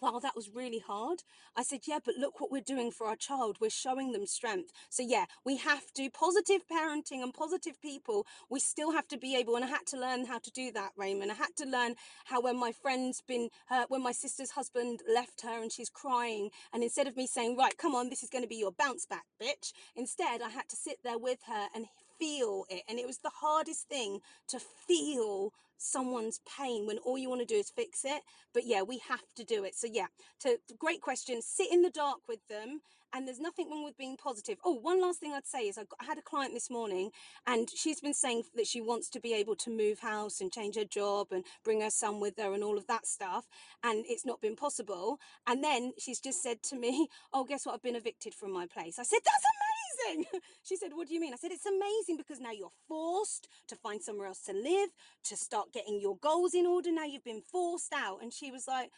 Wow, 0.01 0.18
that 0.22 0.34
was 0.36 0.48
really 0.55 0.78
hard. 0.78 1.24
I 1.57 1.62
said, 1.62 1.80
Yeah, 1.86 1.98
but 2.05 2.16
look 2.16 2.40
what 2.40 2.51
we're 2.51 2.62
doing 2.62 2.90
for 2.90 3.07
our 3.07 3.16
child. 3.16 3.59
We're 3.61 3.70
showing 3.70 4.12
them 4.12 4.26
strength. 4.26 4.72
So, 4.88 5.03
yeah, 5.03 5.26
we 5.44 5.59
have 5.59 5.92
to, 5.94 6.09
positive 6.11 6.62
parenting 6.72 7.22
and 7.22 7.34
positive 7.34 7.80
people, 7.82 8.26
we 8.51 8.61
still 8.61 8.92
have 8.92 9.09
to 9.09 9.18
be 9.18 9.36
able, 9.36 9.57
and 9.57 9.64
I 9.64 9.68
had 9.68 9.86
to 9.88 10.01
learn 10.01 10.24
how 10.26 10.38
to 10.38 10.51
do 10.51 10.72
that, 10.72 10.92
Raymond. 10.96 11.30
I 11.30 11.34
had 11.34 11.55
to 11.59 11.66
learn 11.66 11.96
how 12.26 12.40
when 12.40 12.59
my 12.59 12.72
friend's 12.72 13.22
been, 13.26 13.51
uh, 13.70 13.84
when 13.88 14.03
my 14.03 14.12
sister's 14.12 14.53
husband 14.53 15.01
left 15.12 15.42
her 15.42 15.61
and 15.62 15.70
she's 15.70 15.90
crying, 15.90 16.51
and 16.72 16.82
instead 16.82 17.07
of 17.07 17.16
me 17.16 17.26
saying, 17.26 17.57
Right, 17.57 17.76
come 17.76 17.94
on, 17.94 18.09
this 18.09 18.22
is 18.22 18.30
going 18.30 18.44
to 18.44 18.48
be 18.48 18.57
your 18.57 18.72
bounce 18.72 19.07
back, 19.07 19.24
bitch, 19.42 19.72
instead 19.96 20.40
I 20.40 20.48
had 20.48 20.68
to 20.70 20.76
sit 20.76 20.98
there 21.05 21.18
with 21.18 21.40
her 21.46 21.66
and 21.74 21.86
feel 22.18 22.64
it. 22.70 22.82
And 22.88 22.98
it 22.98 23.07
was 23.07 23.18
the 23.18 23.30
hardest 23.40 23.88
thing 23.88 24.20
to 24.48 24.59
feel 24.61 25.53
someone's 25.81 26.41
pain 26.59 26.87
when 26.87 26.99
all 26.99 27.18
you 27.18 27.28
want 27.28 27.41
to 27.41 27.47
do 27.47 27.57
is 27.57 27.70
fix 27.70 28.05
it. 28.05 28.22
But 28.53 28.66
yeah, 28.66 28.83
we 28.83 29.01
have 29.09 29.35
to 29.37 29.45
do 29.45 29.64
it. 29.64 29.74
So 29.74 29.89
yeah, 29.91 30.07
to 30.41 30.59
great 30.78 31.01
question. 31.01 31.43
Sit 31.43 31.72
in 31.72 31.83
the 31.83 31.91
dark 31.91 32.18
with 32.28 32.47
them. 32.49 32.81
And 33.12 33.26
there's 33.26 33.41
nothing 33.41 33.68
wrong 33.68 33.85
with 33.85 33.99
being 33.99 34.16
positive. 34.16 34.59
Oh, 34.64 34.74
one 34.74 35.01
last 35.01 35.18
thing 35.18 35.33
I'd 35.33 35.47
say 35.47 35.62
is 35.68 35.76
I, 35.78 35.83
I 36.01 36.05
had 36.05 36.18
a 36.18 36.22
client 36.22 36.55
this 36.55 36.70
morning 36.70 37.11
and 37.47 37.68
she's 37.74 38.01
been 38.01 38.14
saying 38.14 38.45
that 38.55 38.68
she 38.68 38.81
wants 38.81 39.09
to 39.11 39.20
be 39.20 39.35
able 39.35 39.57
to 39.57 39.70
move 39.70 39.99
house 39.99 40.41
and 40.41 40.53
change 40.53 40.76
her 40.76 40.85
job 40.85 41.28
and 41.33 41.45
bring 41.64 41.81
her 41.81 41.91
son 41.91 42.20
with 42.20 42.39
her 42.39 42.55
and 42.55 42.62
all 42.62 42.78
of 42.78 42.87
that 42.87 43.07
stuff. 43.07 43.49
And 43.83 44.05
it's 44.09 44.24
not 44.24 44.41
been 44.41 44.55
possible. 44.57 45.18
And 45.47 45.64
then 45.64 45.93
she's 45.99 46.20
just 46.20 46.43
said 46.43 46.62
to 46.64 46.76
me, 46.76 47.09
Oh, 47.33 47.45
guess 47.45 47.66
what? 47.66 47.74
I've 47.74 47.83
been 47.83 47.97
evicted 47.97 48.33
from 48.35 48.53
my 48.53 48.66
place. 48.66 48.99
I 48.99 49.03
said, 49.03 49.20
That's 49.24 49.45
amazing. 49.45 49.70
She 50.62 50.76
said, 50.76 50.90
What 50.94 51.09
do 51.09 51.14
you 51.14 51.20
mean? 51.20 51.32
I 51.32 51.36
said, 51.36 51.53
It's 51.53 51.66
amazing 51.66 52.16
because 52.16 52.40
now 52.40 52.53
you're 52.53 52.72
forced 52.88 53.48
to 53.68 53.76
find 53.76 54.03
somewhere 54.03 54.26
else 54.26 54.42
to 54.42 54.53
live, 54.53 54.90
to 55.24 55.36
start 55.36 55.72
getting 55.72 56.01
your 56.01 56.16
goals 56.16 56.55
in 56.55 56.66
order. 56.66 56.92
Now 56.92 57.05
you've 57.05 57.24
been 57.24 57.42
forced 57.42 57.92
out. 57.92 58.22
And 58.22 58.32
she 58.32 58.51
was 58.51 58.66
like, 58.68 58.90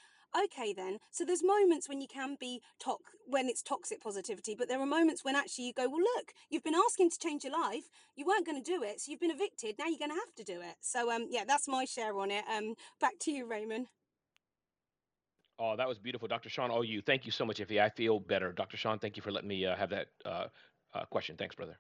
Okay, 0.45 0.73
then. 0.73 0.99
So 1.11 1.25
there's 1.25 1.45
moments 1.45 1.89
when 1.89 2.01
you 2.01 2.09
can 2.09 2.37
be 2.41 2.63
tox 2.81 3.03
when 3.27 3.49
it's 3.49 3.63
toxic 3.63 4.01
positivity, 4.01 4.55
but 4.59 4.69
there 4.69 4.81
are 4.81 4.87
moments 4.87 5.25
when 5.25 5.37
actually 5.37 5.67
you 5.67 5.73
go, 5.75 5.89
Well, 5.89 6.01
look, 6.17 6.33
you've 6.51 6.65
been 6.65 6.75
asking 6.75 7.11
to 7.11 7.19
change 7.19 7.45
your 7.45 7.53
life. 7.53 7.85
You 8.17 8.25
weren't 8.27 8.47
going 8.47 8.63
to 8.63 8.71
do 8.71 8.83
it. 8.83 9.01
So 9.01 9.11
you've 9.11 9.21
been 9.21 9.31
evicted. 9.31 9.77
Now 9.79 9.87
you're 9.87 9.99
going 9.99 10.11
to 10.11 10.17
have 10.17 10.35
to 10.37 10.45
do 10.45 10.61
it. 10.61 10.77
So, 10.81 11.11
um, 11.11 11.27
yeah, 11.31 11.45
that's 11.47 11.69
my 11.69 11.85
share 11.85 12.19
on 12.19 12.31
it. 12.31 12.45
Um, 12.55 12.75
back 13.01 13.15
to 13.21 13.31
you, 13.31 13.47
Raymond. 13.47 13.89
Oh, 15.59 15.77
that 15.77 15.87
was 15.87 15.99
beautiful, 15.99 16.27
Dr. 16.27 16.49
Sean. 16.49 16.71
Oh, 16.73 16.83
you. 16.83 17.03
Thank 17.03 17.25
you 17.25 17.31
so 17.31 17.45
much, 17.45 17.59
Iffy. 17.59 17.81
I 17.81 17.89
feel 17.89 18.19
better, 18.19 18.53
Dr. 18.53 18.77
Sean. 18.77 18.99
Thank 18.99 19.17
you 19.17 19.23
for 19.23 19.31
letting 19.31 19.49
me 19.49 19.65
uh, 19.65 19.77
have 19.77 19.91
that 19.91 20.07
uh, 20.25 20.47
uh, 20.95 21.05
question. 21.07 21.37
Thanks, 21.37 21.55
brother. 21.55 21.79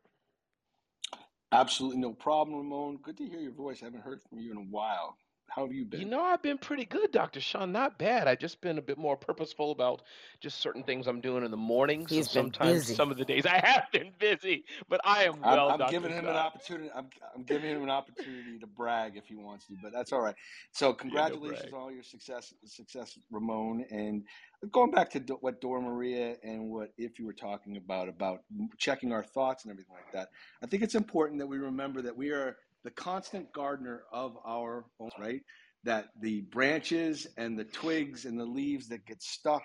Absolutely 1.52 1.98
no 1.98 2.12
problem, 2.12 2.56
Ramon. 2.56 2.98
Good 3.02 3.18
to 3.18 3.26
hear 3.26 3.40
your 3.40 3.52
voice. 3.52 3.82
I 3.82 3.86
haven't 3.86 4.02
heard 4.02 4.20
from 4.22 4.38
you 4.38 4.50
in 4.52 4.56
a 4.56 4.60
while. 4.60 5.16
How 5.54 5.66
have 5.66 5.72
you 5.74 5.86
You 5.92 6.06
know, 6.06 6.22
I've 6.22 6.40
been 6.40 6.56
pretty 6.56 6.86
good, 6.86 7.12
Dr. 7.12 7.40
Sean. 7.40 7.72
Not 7.72 7.98
bad. 7.98 8.26
I've 8.26 8.38
just 8.38 8.62
been 8.62 8.78
a 8.78 8.82
bit 8.82 8.96
more 8.96 9.18
purposeful 9.18 9.70
about 9.70 10.00
just 10.40 10.60
certain 10.60 10.82
things 10.82 11.06
I'm 11.06 11.20
doing 11.20 11.44
in 11.44 11.50
the 11.50 11.58
morning. 11.58 12.06
So 12.08 12.14
He's 12.14 12.28
been 12.28 12.44
sometimes, 12.44 12.72
busy. 12.72 12.94
some 12.94 13.10
of 13.10 13.18
the 13.18 13.24
days 13.26 13.44
I 13.50 13.60
have 13.62 13.84
been 13.92 14.12
busy, 14.18 14.64
but 14.88 15.02
I 15.04 15.24
am 15.24 15.34
I'm, 15.42 15.56
well, 15.56 15.68
I'm 15.68 15.78
Dr. 15.78 15.90
giving 15.90 16.12
him 16.12 16.26
an 16.26 16.36
opportunity. 16.36 16.90
I'm, 16.94 17.08
I'm 17.36 17.42
giving 17.42 17.70
him 17.70 17.82
an 17.82 17.90
opportunity 17.90 18.58
to 18.60 18.66
brag 18.66 19.18
if 19.18 19.26
he 19.26 19.34
wants 19.34 19.66
to, 19.66 19.74
but 19.82 19.92
that's 19.92 20.12
all 20.12 20.22
right. 20.22 20.36
So 20.72 20.86
Yeah, 20.86 20.90
no 20.90 20.94
congratulations 20.94 21.72
on 21.74 21.80
all 21.80 21.92
your 21.92 22.02
success, 22.02 22.54
success, 22.64 23.18
Ramon. 23.30 23.84
And 23.90 24.24
going 24.70 24.90
back 24.90 25.10
to 25.10 25.20
what 25.40 25.60
Dora 25.60 25.82
Maria 25.82 26.36
and 26.42 26.70
what 26.70 26.92
if 26.96 27.18
you 27.18 27.26
were 27.26 27.34
talking 27.34 27.76
about 27.76 28.08
about 28.08 28.40
checking 28.78 29.12
our 29.12 29.22
thoughts 29.22 29.64
and 29.64 29.70
everything 29.70 29.94
like 29.94 30.12
that. 30.12 30.30
I 30.62 30.66
think 30.66 30.82
it's 30.82 30.94
important 30.94 31.40
that 31.40 31.46
we 31.46 31.58
remember 31.58 32.00
that 32.02 32.16
we 32.16 32.30
are 32.30 32.56
the 32.84 32.90
constant 32.90 33.52
gardener 33.52 34.02
of 34.12 34.36
our 34.44 34.84
own, 35.00 35.10
right? 35.18 35.42
That 35.84 36.08
the 36.20 36.42
branches 36.42 37.26
and 37.36 37.58
the 37.58 37.64
twigs 37.64 38.24
and 38.24 38.38
the 38.38 38.44
leaves 38.44 38.88
that 38.88 39.06
get 39.06 39.22
stuck 39.22 39.62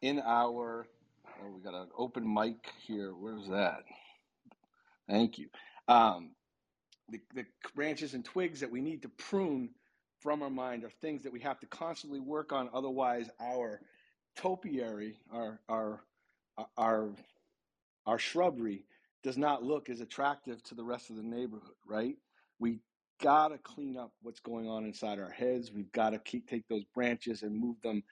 in 0.00 0.20
our 0.20 0.86
oh 1.42 1.50
we 1.54 1.62
got 1.62 1.74
an 1.74 1.88
open 1.96 2.32
mic 2.32 2.56
here 2.84 3.12
where's 3.12 3.48
that 3.48 3.82
thank 5.08 5.38
you 5.38 5.48
um, 5.88 6.30
the, 7.08 7.20
the 7.34 7.44
branches 7.74 8.14
and 8.14 8.24
twigs 8.24 8.60
that 8.60 8.70
we 8.70 8.80
need 8.80 9.02
to 9.02 9.08
prune 9.08 9.70
from 10.20 10.42
our 10.42 10.50
mind 10.50 10.84
are 10.84 10.90
things 10.90 11.22
that 11.24 11.32
we 11.32 11.40
have 11.40 11.58
to 11.60 11.66
constantly 11.66 12.20
work 12.20 12.52
on. 12.52 12.70
Otherwise, 12.72 13.28
our 13.40 13.80
topiary, 14.36 15.18
our 15.32 15.60
our 15.68 16.00
our 16.78 17.10
our 18.06 18.18
shrubbery, 18.18 18.84
does 19.22 19.36
not 19.36 19.62
look 19.62 19.90
as 19.90 20.00
attractive 20.00 20.62
to 20.64 20.74
the 20.74 20.84
rest 20.84 21.10
of 21.10 21.16
the 21.16 21.22
neighborhood. 21.22 21.74
Right? 21.86 22.16
We 22.62 22.78
gotta 23.20 23.58
clean 23.58 23.96
up 23.96 24.12
what's 24.22 24.38
going 24.38 24.68
on 24.68 24.84
inside 24.84 25.18
our 25.18 25.30
heads. 25.30 25.72
We've 25.72 25.90
got 25.90 26.10
to 26.10 26.20
keep 26.20 26.48
take 26.48 26.68
those 26.68 26.84
branches 26.94 27.42
and 27.42 27.58
move 27.58 27.76
them 27.82 28.04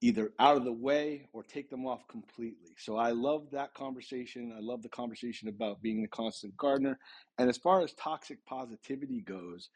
either 0.00 0.30
out 0.38 0.56
of 0.56 0.64
the 0.64 0.72
way 0.72 1.28
or 1.32 1.42
take 1.42 1.68
them 1.68 1.84
off 1.84 2.06
completely. 2.06 2.76
So 2.78 2.96
I 2.96 3.10
love 3.10 3.48
that 3.50 3.74
conversation. 3.74 4.54
I 4.56 4.60
love 4.60 4.82
the 4.82 4.88
conversation 4.88 5.48
about 5.48 5.82
being 5.82 6.02
the 6.02 6.08
constant 6.08 6.56
gardener. 6.56 7.00
And 7.38 7.48
as 7.48 7.56
far 7.58 7.82
as 7.82 7.92
toxic 7.94 8.38
positivity 8.46 9.22
goes, 9.22 9.70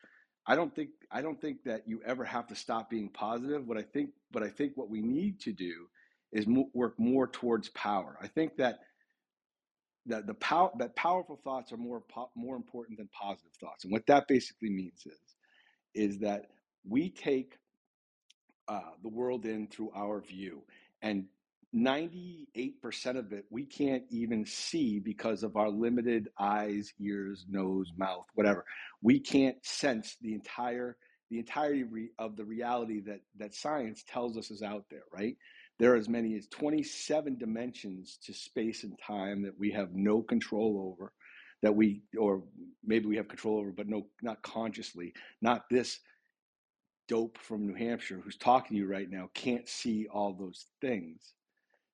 I 0.46 0.54
don't 0.54 0.72
think 0.72 0.90
I 1.10 1.20
don't 1.20 1.40
think 1.40 1.64
that 1.64 1.88
you 1.88 2.00
ever 2.06 2.24
have 2.24 2.46
to 2.48 2.54
stop 2.54 2.88
being 2.88 3.08
positive. 3.08 3.66
What 3.66 3.78
I 3.78 3.82
think, 3.82 4.10
but 4.30 4.44
I 4.44 4.48
think 4.48 4.76
what 4.76 4.90
we 4.90 5.02
need 5.02 5.40
to 5.40 5.52
do 5.52 5.88
is 6.30 6.46
mo- 6.46 6.70
work 6.72 6.94
more 7.00 7.26
towards 7.26 7.68
power. 7.70 8.16
I 8.22 8.28
think 8.28 8.56
that 8.58 8.78
that 10.06 10.26
the 10.26 10.34
power 10.34 10.70
that 10.78 10.96
powerful 10.96 11.40
thoughts 11.44 11.72
are 11.72 11.76
more 11.76 12.00
po- 12.00 12.30
more 12.34 12.56
important 12.56 12.98
than 12.98 13.08
positive 13.08 13.52
thoughts. 13.60 13.84
And 13.84 13.92
what 13.92 14.06
that 14.06 14.28
basically 14.28 14.70
means 14.70 15.06
is 15.06 15.20
is 15.94 16.18
that 16.20 16.46
we 16.88 17.10
take 17.10 17.58
uh, 18.68 18.80
the 19.02 19.08
world 19.08 19.44
in 19.46 19.66
through 19.68 19.92
our 19.94 20.20
view. 20.20 20.62
And 21.02 21.26
98% 21.74 23.16
of 23.16 23.32
it 23.32 23.46
we 23.50 23.64
can't 23.64 24.04
even 24.10 24.44
see 24.44 24.98
because 24.98 25.42
of 25.42 25.56
our 25.56 25.70
limited 25.70 26.28
eyes, 26.38 26.92
ears, 27.00 27.46
nose, 27.48 27.90
mouth, 27.96 28.26
whatever. 28.34 28.64
We 29.00 29.20
can't 29.20 29.56
sense 29.64 30.16
the 30.20 30.34
entire 30.34 30.96
the 31.30 31.38
entirety 31.38 32.10
of 32.18 32.36
the 32.36 32.44
reality 32.44 33.00
that 33.00 33.20
that 33.38 33.54
science 33.54 34.04
tells 34.06 34.36
us 34.36 34.50
is 34.50 34.62
out 34.62 34.84
there, 34.90 35.04
right? 35.12 35.36
There 35.78 35.92
are 35.92 35.96
as 35.96 36.08
many 36.08 36.36
as 36.36 36.46
27 36.48 37.38
dimensions 37.38 38.18
to 38.24 38.32
space 38.32 38.84
and 38.84 38.98
time 38.98 39.42
that 39.42 39.58
we 39.58 39.70
have 39.72 39.94
no 39.94 40.22
control 40.22 40.92
over 40.92 41.12
that 41.62 41.74
we 41.74 42.02
or 42.18 42.42
maybe 42.84 43.06
we 43.06 43.16
have 43.16 43.28
control 43.28 43.58
over 43.58 43.70
but 43.70 43.88
no 43.88 44.06
not 44.20 44.42
consciously 44.42 45.12
not 45.40 45.68
this 45.70 46.00
dope 47.08 47.38
from 47.38 47.66
New 47.66 47.74
Hampshire 47.74 48.20
who's 48.22 48.36
talking 48.36 48.76
to 48.76 48.80
you 48.80 48.86
right 48.86 49.10
now 49.10 49.28
can't 49.34 49.68
see 49.68 50.06
all 50.06 50.32
those 50.32 50.66
things. 50.80 51.34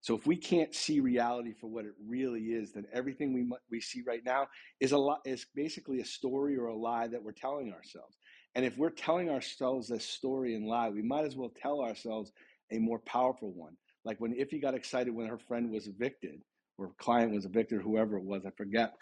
So 0.00 0.14
if 0.14 0.26
we 0.26 0.36
can't 0.36 0.74
see 0.74 1.00
reality 1.00 1.52
for 1.52 1.66
what 1.66 1.84
it 1.84 1.94
really 2.06 2.42
is, 2.42 2.72
then 2.72 2.86
everything 2.92 3.32
we 3.32 3.50
we 3.70 3.80
see 3.80 4.02
right 4.06 4.24
now 4.24 4.46
is 4.80 4.92
a 4.92 4.98
lot 4.98 5.20
is 5.24 5.46
basically 5.54 6.00
a 6.00 6.04
story 6.04 6.56
or 6.56 6.66
a 6.66 6.76
lie 6.76 7.08
that 7.08 7.22
we're 7.22 7.32
telling 7.32 7.72
ourselves. 7.72 8.16
And 8.54 8.64
if 8.64 8.78
we're 8.78 8.90
telling 8.90 9.28
ourselves 9.28 9.88
this 9.88 10.04
story 10.04 10.54
and 10.54 10.66
lie, 10.66 10.88
we 10.88 11.02
might 11.02 11.24
as 11.24 11.36
well 11.36 11.52
tell 11.60 11.80
ourselves 11.80 12.32
a 12.70 12.78
more 12.78 12.98
powerful 13.00 13.52
one. 13.52 13.76
Like 14.04 14.20
when 14.20 14.34
Iffy 14.34 14.60
got 14.60 14.74
excited 14.74 15.14
when 15.14 15.26
her 15.26 15.38
friend 15.38 15.70
was 15.70 15.86
evicted, 15.86 16.40
or 16.78 16.92
client 16.98 17.32
was 17.32 17.44
evicted, 17.44 17.82
whoever 17.82 18.16
it 18.16 18.24
was, 18.24 18.46
I 18.46 18.50
forget. 18.50 18.94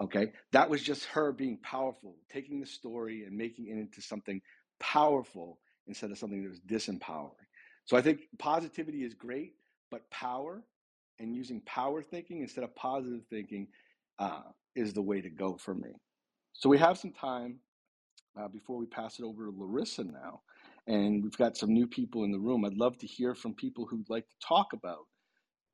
Okay, 0.00 0.32
that 0.52 0.68
was 0.68 0.82
just 0.82 1.04
her 1.06 1.32
being 1.32 1.58
powerful, 1.62 2.16
taking 2.30 2.60
the 2.60 2.66
story 2.66 3.24
and 3.24 3.36
making 3.36 3.68
it 3.68 3.78
into 3.78 4.02
something 4.02 4.40
powerful 4.80 5.60
instead 5.86 6.10
of 6.10 6.18
something 6.18 6.42
that 6.42 6.50
was 6.50 6.60
disempowering. 6.60 7.46
So 7.84 7.96
I 7.96 8.02
think 8.02 8.22
positivity 8.38 9.04
is 9.04 9.14
great, 9.14 9.54
but 9.90 10.08
power 10.10 10.62
and 11.18 11.34
using 11.34 11.60
power 11.62 12.02
thinking 12.02 12.40
instead 12.40 12.64
of 12.64 12.74
positive 12.74 13.22
thinking 13.30 13.68
uh, 14.18 14.42
is 14.74 14.92
the 14.92 15.02
way 15.02 15.20
to 15.20 15.30
go 15.30 15.56
for 15.56 15.74
me. 15.74 15.90
So 16.52 16.68
we 16.68 16.78
have 16.78 16.98
some 16.98 17.12
time 17.12 17.58
uh, 18.38 18.48
before 18.48 18.76
we 18.76 18.86
pass 18.86 19.18
it 19.18 19.24
over 19.24 19.46
to 19.46 19.54
Larissa 19.56 20.04
now. 20.04 20.42
And 20.86 21.22
we've 21.22 21.36
got 21.36 21.56
some 21.56 21.72
new 21.72 21.86
people 21.86 22.24
in 22.24 22.32
the 22.32 22.40
room. 22.40 22.64
I'd 22.64 22.74
love 22.74 22.98
to 22.98 23.06
hear 23.06 23.34
from 23.34 23.54
people 23.54 23.86
who'd 23.86 24.10
like 24.10 24.28
to 24.28 24.36
talk 24.46 24.72
about, 24.72 25.06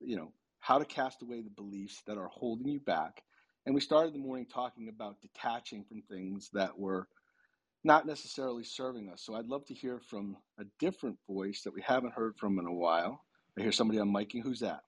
you 0.01 0.17
know, 0.17 0.33
how 0.61 0.79
to 0.79 0.85
cast 0.85 1.23
away 1.23 1.41
the 1.41 1.51
beliefs 1.51 2.03
that 2.07 2.19
are 2.19 2.29
holding 2.29 2.69
you 2.69 2.81
back. 2.81 3.23
And 3.65 3.75
we 3.75 3.81
started 3.81 4.15
the 4.15 4.19
morning 4.19 4.47
talking 4.47 4.89
about 4.89 5.21
detaching 5.21 5.85
from 5.85 6.03
things 6.03 6.51
that 6.53 6.79
were 6.79 7.09
not 7.85 8.07
necessarily 8.07 8.65
serving 8.65 9.09
us. 9.09 9.23
So 9.25 9.35
I'd 9.35 9.47
love 9.47 9.65
to 9.67 9.75
hear 9.75 10.01
from 10.11 10.37
a 10.59 10.65
different 10.79 11.17
voice 11.29 11.63
that 11.63 11.75
we 11.75 11.83
haven't 11.83 12.15
heard 12.15 12.37
from 12.37 12.59
in 12.59 12.67
a 12.67 12.73
while. 12.73 13.25
I 13.59 13.63
hear 13.63 13.73
somebody 13.73 13.99
on 13.99 14.13
miking. 14.13 14.43
Who's 14.43 14.61
that? 14.61 14.81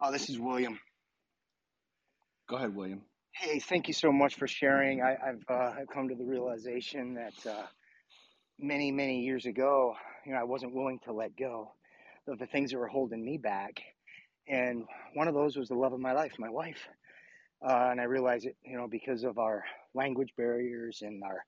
Oh, 0.00 0.12
this 0.12 0.28
is 0.28 0.38
William. 0.38 0.78
Go 2.48 2.56
ahead, 2.56 2.74
William. 2.74 3.02
Hey, 3.32 3.58
thank 3.58 3.88
you 3.88 3.94
so 3.94 4.12
much 4.12 4.36
for 4.36 4.46
sharing. 4.46 5.02
I, 5.02 5.16
have 5.24 5.42
uh, 5.48 5.80
I've 5.80 5.88
come 5.92 6.08
to 6.08 6.14
the 6.14 6.24
realization 6.24 7.14
that 7.14 7.50
uh, 7.50 7.66
many 8.58 8.90
many 8.90 9.20
years 9.20 9.46
ago, 9.46 9.94
you 10.24 10.32
know, 10.32 10.38
I 10.38 10.44
wasn't 10.44 10.74
willing 10.74 10.98
to 11.04 11.12
let 11.12 11.36
go 11.36 11.72
of 12.28 12.38
the 12.38 12.46
things 12.46 12.70
that 12.70 12.78
were 12.78 12.88
holding 12.88 13.24
me 13.24 13.38
back, 13.38 13.80
and 14.48 14.84
one 15.14 15.28
of 15.28 15.34
those 15.34 15.56
was 15.56 15.68
the 15.68 15.74
love 15.74 15.92
of 15.92 16.00
my 16.00 16.12
life, 16.12 16.34
my 16.38 16.50
wife. 16.50 16.88
Uh, 17.66 17.88
and 17.90 18.00
I 18.00 18.04
realized 18.04 18.46
it, 18.46 18.56
you 18.64 18.76
know, 18.76 18.86
because 18.86 19.24
of 19.24 19.38
our 19.38 19.64
language 19.94 20.32
barriers 20.36 21.02
and 21.02 21.22
our 21.24 21.44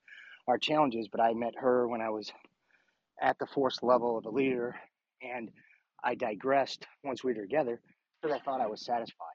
our 0.47 0.59
challenges, 0.59 1.09
but 1.09 1.21
I 1.21 1.35
met 1.35 1.55
her 1.59 1.87
when 1.89 2.01
I 2.01 2.11
was 2.11 2.33
at 3.21 3.39
the 3.39 3.47
force 3.47 3.83
level 3.83 4.17
of 4.17 4.25
a 4.25 4.31
leader, 4.31 4.77
and 5.23 5.51
I 6.03 6.15
digressed 6.15 6.87
once 7.05 7.23
we 7.23 7.35
were 7.35 7.43
together 7.43 7.81
because 8.21 8.37
I 8.37 8.43
thought 8.43 8.61
I 8.61 8.67
was 8.67 8.85
satisfied. 8.85 9.27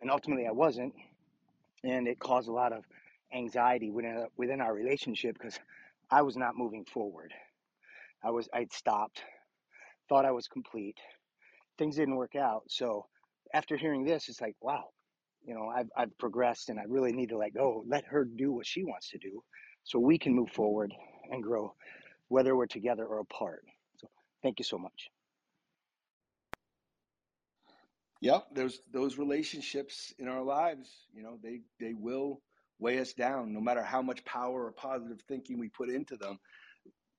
And 0.00 0.10
ultimately, 0.10 0.46
I 0.46 0.52
wasn't, 0.52 0.92
and 1.84 2.06
it 2.06 2.18
caused 2.18 2.48
a 2.48 2.52
lot 2.52 2.72
of 2.72 2.84
anxiety 3.34 3.90
within 3.90 4.26
within 4.36 4.60
our 4.60 4.74
relationship 4.74 5.36
because 5.38 5.58
I 6.10 6.22
was 6.22 6.36
not 6.36 6.56
moving 6.56 6.84
forward. 6.84 7.32
I 8.24 8.30
was 8.30 8.48
I'd 8.54 8.72
stopped, 8.72 9.22
thought 10.08 10.24
I 10.24 10.32
was 10.32 10.48
complete. 10.48 10.98
Things 11.78 11.96
didn't 11.96 12.16
work 12.16 12.36
out. 12.36 12.64
So 12.68 13.06
after 13.52 13.76
hearing 13.76 14.04
this, 14.04 14.28
it's 14.28 14.40
like, 14.40 14.56
wow, 14.60 14.90
you 15.44 15.54
know, 15.54 15.68
I've 15.68 15.90
I've 15.96 16.18
progressed 16.18 16.68
and 16.70 16.78
I 16.80 16.84
really 16.88 17.12
need 17.12 17.30
to 17.30 17.38
let 17.38 17.54
go. 17.54 17.84
Let 17.86 18.04
her 18.06 18.24
do 18.24 18.52
what 18.52 18.66
she 18.66 18.84
wants 18.84 19.10
to 19.10 19.18
do 19.18 19.42
so 19.84 19.98
we 19.98 20.18
can 20.18 20.34
move 20.34 20.50
forward 20.50 20.92
and 21.30 21.42
grow, 21.42 21.74
whether 22.28 22.56
we're 22.56 22.66
together 22.66 23.06
or 23.06 23.20
apart. 23.20 23.64
So 23.98 24.08
thank 24.42 24.58
you 24.60 24.64
so 24.64 24.78
much. 24.78 25.10
Yep, 28.20 28.48
there's 28.54 28.80
those 28.92 29.18
relationships 29.18 30.14
in 30.18 30.28
our 30.28 30.42
lives, 30.42 31.06
you 31.12 31.22
know, 31.22 31.38
they 31.42 31.62
they 31.80 31.94
will 31.94 32.42
weigh 32.78 32.98
us 32.98 33.12
down 33.12 33.52
no 33.52 33.60
matter 33.60 33.82
how 33.82 34.02
much 34.02 34.24
power 34.24 34.66
or 34.66 34.72
positive 34.72 35.20
thinking 35.28 35.58
we 35.58 35.68
put 35.68 35.88
into 35.88 36.16
them. 36.16 36.38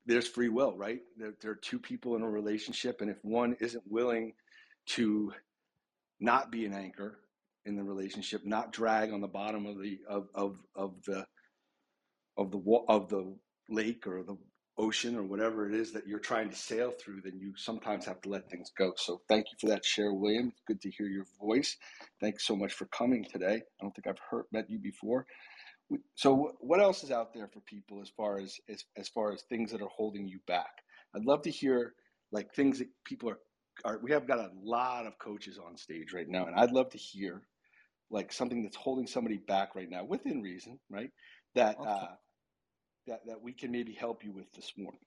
There's 0.05 0.27
free 0.27 0.49
will, 0.49 0.77
right? 0.77 0.99
There, 1.17 1.33
there 1.41 1.51
are 1.51 1.55
two 1.55 1.79
people 1.79 2.15
in 2.15 2.21
a 2.21 2.29
relationship 2.29 3.01
and 3.01 3.09
if 3.09 3.17
one 3.23 3.55
isn't 3.59 3.83
willing 3.87 4.33
to 4.87 5.33
not 6.19 6.51
be 6.51 6.65
an 6.65 6.73
anchor 6.73 7.19
in 7.65 7.75
the 7.75 7.83
relationship, 7.83 8.45
not 8.45 8.71
drag 8.71 9.11
on 9.11 9.21
the 9.21 9.27
bottom 9.27 9.65
of 9.65 9.79
the 9.81 9.99
of 10.07 10.27
of, 10.35 10.57
of 10.75 10.93
the 11.05 11.25
of 12.37 12.51
the 12.51 12.61
of 12.87 13.09
the 13.09 13.35
lake 13.69 14.05
or 14.05 14.23
the 14.23 14.37
ocean 14.77 15.15
or 15.15 15.23
whatever 15.23 15.67
it 15.67 15.73
is 15.73 15.93
that 15.93 16.07
you're 16.07 16.19
trying 16.19 16.49
to 16.49 16.55
sail 16.55 16.91
through, 16.91 17.21
then 17.21 17.39
you 17.39 17.53
sometimes 17.55 18.05
have 18.05 18.21
to 18.21 18.29
let 18.29 18.49
things 18.49 18.71
go. 18.77 18.93
So 18.97 19.21
thank 19.27 19.45
you 19.51 19.57
for 19.59 19.67
that 19.73 19.85
share, 19.85 20.13
William. 20.13 20.47
It's 20.49 20.61
good 20.67 20.81
to 20.81 20.91
hear 20.91 21.07
your 21.07 21.25
voice. 21.39 21.77
Thanks 22.19 22.45
so 22.45 22.55
much 22.55 22.73
for 22.73 22.85
coming 22.85 23.25
today. 23.25 23.55
I 23.55 23.83
don't 23.83 23.95
think 23.95 24.07
I've 24.07 24.19
heard 24.29 24.45
met 24.51 24.69
you 24.69 24.79
before. 24.79 25.25
So 26.15 26.53
what 26.59 26.81
else 26.81 27.03
is 27.03 27.11
out 27.11 27.33
there 27.33 27.47
for 27.47 27.59
people 27.61 28.01
as 28.01 28.09
far 28.09 28.39
as, 28.39 28.57
as 28.67 28.83
as 28.97 29.07
far 29.07 29.31
as 29.31 29.43
things 29.43 29.71
that 29.71 29.81
are 29.81 29.89
holding 29.89 30.27
you 30.27 30.39
back? 30.47 30.81
I'd 31.15 31.25
love 31.25 31.43
to 31.43 31.51
hear 31.51 31.93
like 32.31 32.53
things 32.53 32.79
that 32.79 32.87
people 33.05 33.29
are 33.29 33.39
are 33.83 33.99
we 34.01 34.11
have 34.11 34.27
got 34.27 34.39
a 34.39 34.49
lot 34.63 35.05
of 35.05 35.19
coaches 35.19 35.59
on 35.63 35.77
stage 35.77 36.11
right 36.13 36.27
now 36.27 36.47
and 36.47 36.55
I'd 36.55 36.71
love 36.71 36.89
to 36.91 36.97
hear 36.97 37.43
like 38.09 38.31
something 38.31 38.63
that's 38.63 38.75
holding 38.75 39.07
somebody 39.07 39.37
back 39.37 39.75
right 39.75 39.89
now 39.89 40.03
within 40.03 40.41
reason, 40.41 40.79
right? 40.89 41.11
That 41.55 41.77
okay. 41.79 41.89
uh, 41.89 42.07
that, 43.07 43.25
that 43.25 43.41
we 43.41 43.53
can 43.53 43.71
maybe 43.71 43.93
help 43.93 44.23
you 44.23 44.31
with 44.31 44.51
this 44.53 44.73
morning? 44.77 44.99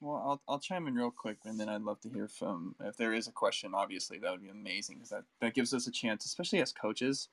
Well, 0.00 0.16
I'll, 0.16 0.42
I'll 0.48 0.58
chime 0.58 0.86
in 0.86 0.94
real 0.94 1.10
quick, 1.10 1.38
and 1.44 1.58
then 1.58 1.68
I'd 1.68 1.82
love 1.82 2.00
to 2.00 2.10
hear 2.10 2.28
from 2.28 2.74
if 2.80 2.96
there 2.96 3.14
is 3.14 3.26
a 3.26 3.32
question. 3.32 3.72
Obviously, 3.74 4.18
that 4.18 4.30
would 4.30 4.42
be 4.42 4.50
amazing 4.50 4.96
because 4.96 5.10
that, 5.10 5.24
that 5.40 5.54
gives 5.54 5.72
us 5.72 5.86
a 5.86 5.92
chance, 5.92 6.26
especially 6.26 6.60
as 6.60 6.72
coaches, 6.72 7.28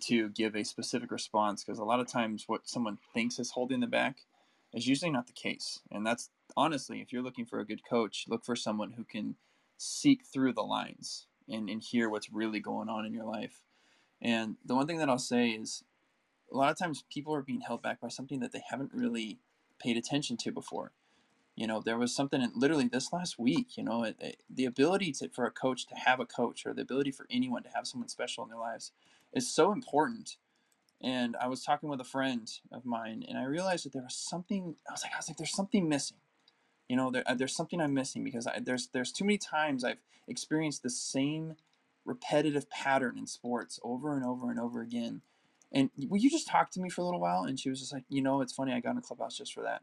to 0.00 0.28
give 0.30 0.56
a 0.56 0.64
specific 0.64 1.10
response. 1.10 1.62
Because 1.62 1.78
a 1.78 1.84
lot 1.84 2.00
of 2.00 2.08
times, 2.08 2.44
what 2.46 2.68
someone 2.68 2.98
thinks 3.12 3.38
is 3.38 3.52
holding 3.52 3.80
them 3.80 3.90
back 3.90 4.22
is 4.72 4.88
usually 4.88 5.10
not 5.10 5.26
the 5.26 5.32
case. 5.32 5.80
And 5.90 6.06
that's 6.06 6.30
honestly, 6.56 7.00
if 7.00 7.12
you're 7.12 7.22
looking 7.22 7.46
for 7.46 7.60
a 7.60 7.66
good 7.66 7.82
coach, 7.88 8.24
look 8.28 8.44
for 8.44 8.56
someone 8.56 8.92
who 8.92 9.04
can 9.04 9.36
seek 9.76 10.24
through 10.24 10.54
the 10.54 10.62
lines 10.62 11.26
and, 11.48 11.68
and 11.68 11.82
hear 11.82 12.08
what's 12.08 12.32
really 12.32 12.60
going 12.60 12.88
on 12.88 13.04
in 13.04 13.12
your 13.12 13.24
life. 13.24 13.62
And 14.20 14.56
the 14.64 14.74
one 14.74 14.86
thing 14.86 14.98
that 14.98 15.08
I'll 15.08 15.18
say 15.18 15.50
is 15.50 15.84
a 16.54 16.58
lot 16.58 16.72
of 16.72 16.78
times 16.78 17.04
people 17.12 17.34
are 17.34 17.42
being 17.42 17.62
held 17.62 17.82
back 17.82 18.00
by 18.00 18.08
something 18.08 18.40
that 18.40 18.52
they 18.52 18.62
haven't 18.70 18.92
really 18.94 19.40
paid 19.80 19.98
attention 19.98 20.38
to 20.38 20.52
before. 20.52 20.92
You 21.56 21.66
know, 21.68 21.82
there 21.82 21.98
was 21.98 22.14
something 22.14 22.42
in, 22.42 22.52
literally 22.56 22.88
this 22.88 23.12
last 23.12 23.38
week, 23.38 23.76
you 23.78 23.84
know, 23.84 24.04
it, 24.04 24.16
it, 24.20 24.42
the 24.50 24.66
ability 24.66 25.12
to, 25.14 25.30
for 25.30 25.46
a 25.46 25.52
coach 25.52 25.86
to 25.88 25.96
have 25.96 26.20
a 26.20 26.26
coach 26.26 26.66
or 26.66 26.74
the 26.74 26.82
ability 26.82 27.12
for 27.12 27.26
anyone 27.30 27.62
to 27.64 27.70
have 27.74 27.86
someone 27.86 28.08
special 28.08 28.44
in 28.44 28.50
their 28.50 28.58
lives 28.60 28.92
is 29.34 29.50
so 29.54 29.72
important 29.72 30.30
And 31.02 31.36
I 31.40 31.48
was 31.48 31.64
talking 31.64 31.90
with 31.90 32.00
a 32.02 32.04
friend 32.06 32.50
of 32.72 32.86
mine, 32.86 33.24
and 33.28 33.38
I 33.38 33.44
realized 33.44 33.86
that 33.86 33.94
there 33.94 34.02
was 34.02 34.16
something. 34.16 34.76
I 34.88 34.94
was 34.94 35.04
like, 35.04 35.14
I 35.14 35.18
was 35.18 35.30
like, 35.30 35.38
there's 35.38 35.54
something 35.54 35.88
missing. 35.88 36.18
You 36.88 36.96
know, 36.96 37.10
there, 37.10 37.24
uh, 37.26 37.34
there's 37.34 37.56
something 37.56 37.80
I'm 37.80 37.94
missing 37.94 38.24
because 38.24 38.46
I, 38.46 38.60
there's 38.60 38.88
there's 38.88 39.12
too 39.12 39.24
many 39.24 39.38
times 39.38 39.84
I've 39.84 39.98
experienced 40.28 40.82
the 40.82 40.90
same 40.90 41.56
repetitive 42.04 42.70
pattern 42.70 43.18
in 43.18 43.26
sports 43.26 43.80
over 43.84 44.16
and 44.16 44.24
over 44.24 44.50
and 44.50 44.60
over 44.60 44.82
again. 44.82 45.22
And 45.74 45.90
will 46.08 46.18
you 46.18 46.30
just 46.30 46.46
talk 46.46 46.70
to 46.70 46.80
me 46.80 46.88
for 46.88 47.00
a 47.00 47.04
little 47.04 47.20
while? 47.20 47.42
And 47.42 47.58
she 47.58 47.68
was 47.68 47.80
just 47.80 47.92
like, 47.92 48.04
you 48.08 48.22
know, 48.22 48.40
it's 48.40 48.52
funny. 48.52 48.72
I 48.72 48.80
got 48.80 48.92
in 48.92 48.98
a 48.98 49.02
clubhouse 49.02 49.36
just 49.36 49.52
for 49.52 49.62
that. 49.64 49.82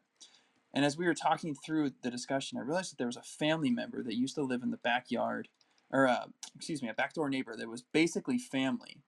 And 0.73 0.85
as 0.85 0.97
we 0.97 1.05
were 1.05 1.13
talking 1.13 1.53
through 1.53 1.91
the 2.01 2.09
discussion, 2.09 2.57
I 2.57 2.61
realized 2.61 2.93
that 2.93 2.97
there 2.97 3.07
was 3.07 3.17
a 3.17 3.21
family 3.21 3.69
member 3.69 4.01
that 4.01 4.15
used 4.15 4.35
to 4.35 4.41
live 4.41 4.63
in 4.63 4.71
the 4.71 4.77
backyard, 4.77 5.49
or 5.91 6.07
uh, 6.07 6.27
excuse 6.55 6.81
me, 6.81 6.87
a 6.87 6.93
backdoor 6.93 7.29
neighbor 7.29 7.57
that 7.57 7.67
was 7.67 7.81
basically 7.81 8.37
family, 8.37 9.01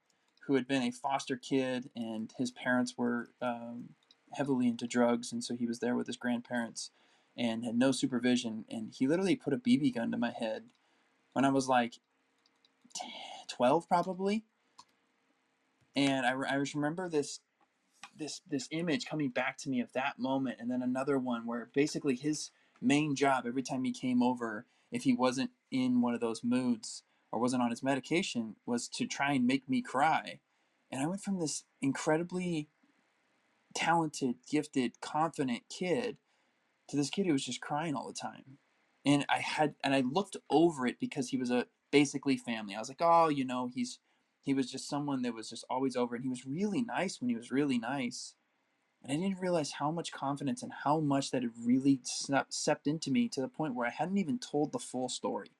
who 0.45 0.55
had 0.55 0.67
been 0.67 0.84
a 0.84 0.91
foster 0.91 1.38
kid, 1.38 1.89
and 1.95 2.34
his 2.38 2.51
parents 2.51 2.95
were 2.97 3.29
um, 3.41 3.91
heavily 4.34 4.67
into 4.67 4.86
drugs, 4.86 5.31
and 5.31 5.41
so 5.41 5.55
he 5.55 5.65
was 5.65 5.79
there 5.79 5.95
with 5.95 6.07
his 6.07 6.17
grandparents, 6.17 6.91
and 7.38 7.63
had 7.63 7.75
no 7.77 7.93
supervision. 7.93 8.65
And 8.69 8.93
he 8.93 9.07
literally 9.07 9.38
put 9.38 9.53
a 9.53 9.57
BB 9.57 9.95
gun 9.95 10.11
to 10.11 10.17
my 10.17 10.31
head 10.38 10.65
when 11.31 11.45
I 11.45 11.49
was 11.49 11.69
like 11.69 11.93
12, 13.49 13.88
probably. 13.88 14.43
And 15.96 16.26
I, 16.26 16.32
I 16.32 16.56
remember 16.74 17.10
this 17.10 17.39
this 18.18 18.41
this 18.48 18.68
image 18.72 19.06
coming 19.06 19.30
back 19.30 19.58
to 19.58 19.70
me 19.70 19.80
of 19.80 19.91
that 19.94 20.20
moment 20.20 20.58
and 20.60 20.70
then 20.70 20.82
another 20.82 21.18
one 21.18 21.46
where 21.46 21.70
basically 21.74 22.16
his 22.16 22.52
main 22.82 23.16
job 23.16 23.46
every 23.48 23.64
time 23.64 23.84
he 23.84 23.91
came 23.91 24.22
over 24.22 24.66
if 24.91 25.04
he 25.04 25.14
wasn't 25.14 25.50
in 25.72 26.02
one 26.02 26.14
of 26.14 26.20
those 26.20 26.44
moods 26.44 27.04
or 27.32 27.39
wasn't 27.39 27.62
on 27.62 27.72
his 27.72 27.82
medication 27.82 28.56
was 28.66 28.88
to 28.88 29.08
try 29.08 29.34
and 29.34 29.48
make 29.48 29.68
me 29.68 29.82
cry. 29.82 30.39
And 30.91 31.02
i 31.02 31.08
went 31.08 31.22
from 31.22 31.39
this 31.39 31.64
incredibly 31.82 32.70
talented 33.74 34.36
gifted 34.50 35.02
confident 35.02 35.64
kid 35.70 36.18
to 36.89 36.96
this 36.96 37.10
kid 37.10 37.26
who 37.26 37.34
was 37.34 37.46
just 37.46 37.62
crying 37.62 37.96
all 37.96 38.08
the 38.08 38.14
time. 38.14 38.60
And 39.06 39.26
i 39.30 39.39
had 39.39 39.76
and 39.84 39.96
i 39.96 40.02
looked 40.02 40.38
over 40.50 40.86
it 40.86 41.00
because 41.00 41.30
he 41.30 41.38
was 41.38 41.50
a 41.50 41.66
basically 41.91 42.38
family. 42.38 42.76
I 42.76 42.80
was 42.80 42.89
like 42.89 43.02
oh 43.02 43.30
you 43.30 43.46
know 43.46 43.72
he's 43.74 44.00
he 44.44 44.54
was 44.54 44.70
just 44.70 44.89
someone 44.89 45.22
that 45.22 45.34
was 45.34 45.50
just 45.50 45.66
always 45.70 45.96
over 45.96 46.16
and 46.16 46.24
he 46.24 46.30
was 46.30 46.46
really 46.46 46.82
nice 46.82 47.20
when 47.20 47.30
he 47.30 47.36
was 47.36 47.52
really 47.52 47.80
nice 47.80 48.36
and 49.04 49.12
i 49.12 49.16
didn't 49.16 49.41
realize 49.41 49.74
how 49.74 49.89
much 49.89 50.12
confidence 50.12 50.62
and 50.62 50.72
how 50.84 51.00
much 51.00 51.32
that 51.32 51.41
had 51.41 51.52
really 51.64 52.00
seeped 52.04 52.88
into 52.88 53.10
me 53.10 53.28
to 53.30 53.41
the 53.41 53.48
point 53.48 53.76
where 53.76 53.88
i 53.88 53.91
hadn't 53.91 54.18
even 54.18 54.38
told 54.38 54.72
the 54.72 54.80
full 54.80 55.10
story. 55.10 55.52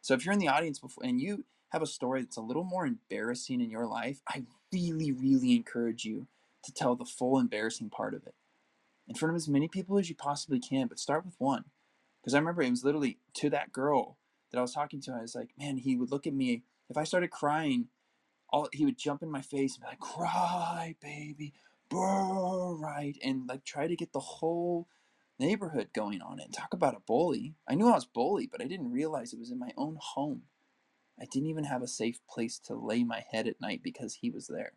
So 0.00 0.14
if 0.14 0.24
you're 0.24 0.32
in 0.32 0.38
the 0.38 0.48
audience 0.48 0.78
before 0.78 1.04
and 1.04 1.20
you 1.20 1.44
have 1.70 1.82
a 1.82 1.86
story 1.86 2.22
that's 2.22 2.36
a 2.36 2.42
little 2.42 2.64
more 2.64 2.86
embarrassing 2.86 3.60
in 3.60 3.70
your 3.70 3.86
life 3.86 4.20
i 4.28 4.44
really 4.72 5.12
really 5.12 5.54
encourage 5.54 6.04
you 6.04 6.26
to 6.64 6.72
tell 6.72 6.96
the 6.96 7.04
full 7.04 7.38
embarrassing 7.38 7.90
part 7.90 8.14
of 8.14 8.26
it 8.26 8.34
in 9.06 9.14
front 9.14 9.30
of 9.30 9.36
as 9.36 9.48
many 9.48 9.68
people 9.68 9.98
as 9.98 10.08
you 10.08 10.14
possibly 10.14 10.60
can 10.60 10.86
but 10.86 10.98
start 10.98 11.24
with 11.24 11.34
one 11.38 11.64
because 12.20 12.34
i 12.34 12.38
remember 12.38 12.62
it 12.62 12.70
was 12.70 12.84
literally 12.84 13.18
to 13.34 13.50
that 13.50 13.72
girl 13.72 14.16
that 14.50 14.58
i 14.58 14.62
was 14.62 14.72
talking 14.72 15.00
to 15.00 15.12
i 15.12 15.20
was 15.20 15.34
like 15.34 15.50
man 15.58 15.76
he 15.76 15.96
would 15.96 16.10
look 16.10 16.26
at 16.26 16.34
me 16.34 16.62
if 16.88 16.96
i 16.96 17.04
started 17.04 17.30
crying 17.30 17.88
all 18.50 18.68
he 18.72 18.84
would 18.84 18.98
jump 18.98 19.22
in 19.22 19.30
my 19.30 19.42
face 19.42 19.74
and 19.74 19.82
be 19.82 19.88
like, 19.88 20.00
"Cry, 20.00 20.96
baby, 21.00 21.54
brr, 21.88 22.74
right," 22.76 23.16
and 23.22 23.48
like 23.48 23.64
try 23.64 23.86
to 23.86 23.96
get 23.96 24.12
the 24.12 24.20
whole 24.20 24.88
neighborhood 25.38 25.90
going 25.94 26.20
on 26.20 26.40
it. 26.40 26.46
And 26.46 26.54
Talk 26.54 26.72
about 26.74 26.96
a 26.96 27.00
bully. 27.00 27.54
I 27.68 27.74
knew 27.74 27.88
I 27.88 27.94
was 27.94 28.06
bullied, 28.06 28.50
but 28.50 28.62
I 28.62 28.66
didn't 28.66 28.92
realize 28.92 29.32
it 29.32 29.38
was 29.38 29.50
in 29.50 29.58
my 29.58 29.72
own 29.76 29.98
home. 30.00 30.42
I 31.20 31.26
didn't 31.26 31.48
even 31.48 31.64
have 31.64 31.82
a 31.82 31.88
safe 31.88 32.20
place 32.28 32.58
to 32.60 32.74
lay 32.74 33.04
my 33.04 33.24
head 33.30 33.48
at 33.48 33.60
night 33.60 33.82
because 33.82 34.14
he 34.16 34.30
was 34.30 34.46
there. 34.48 34.72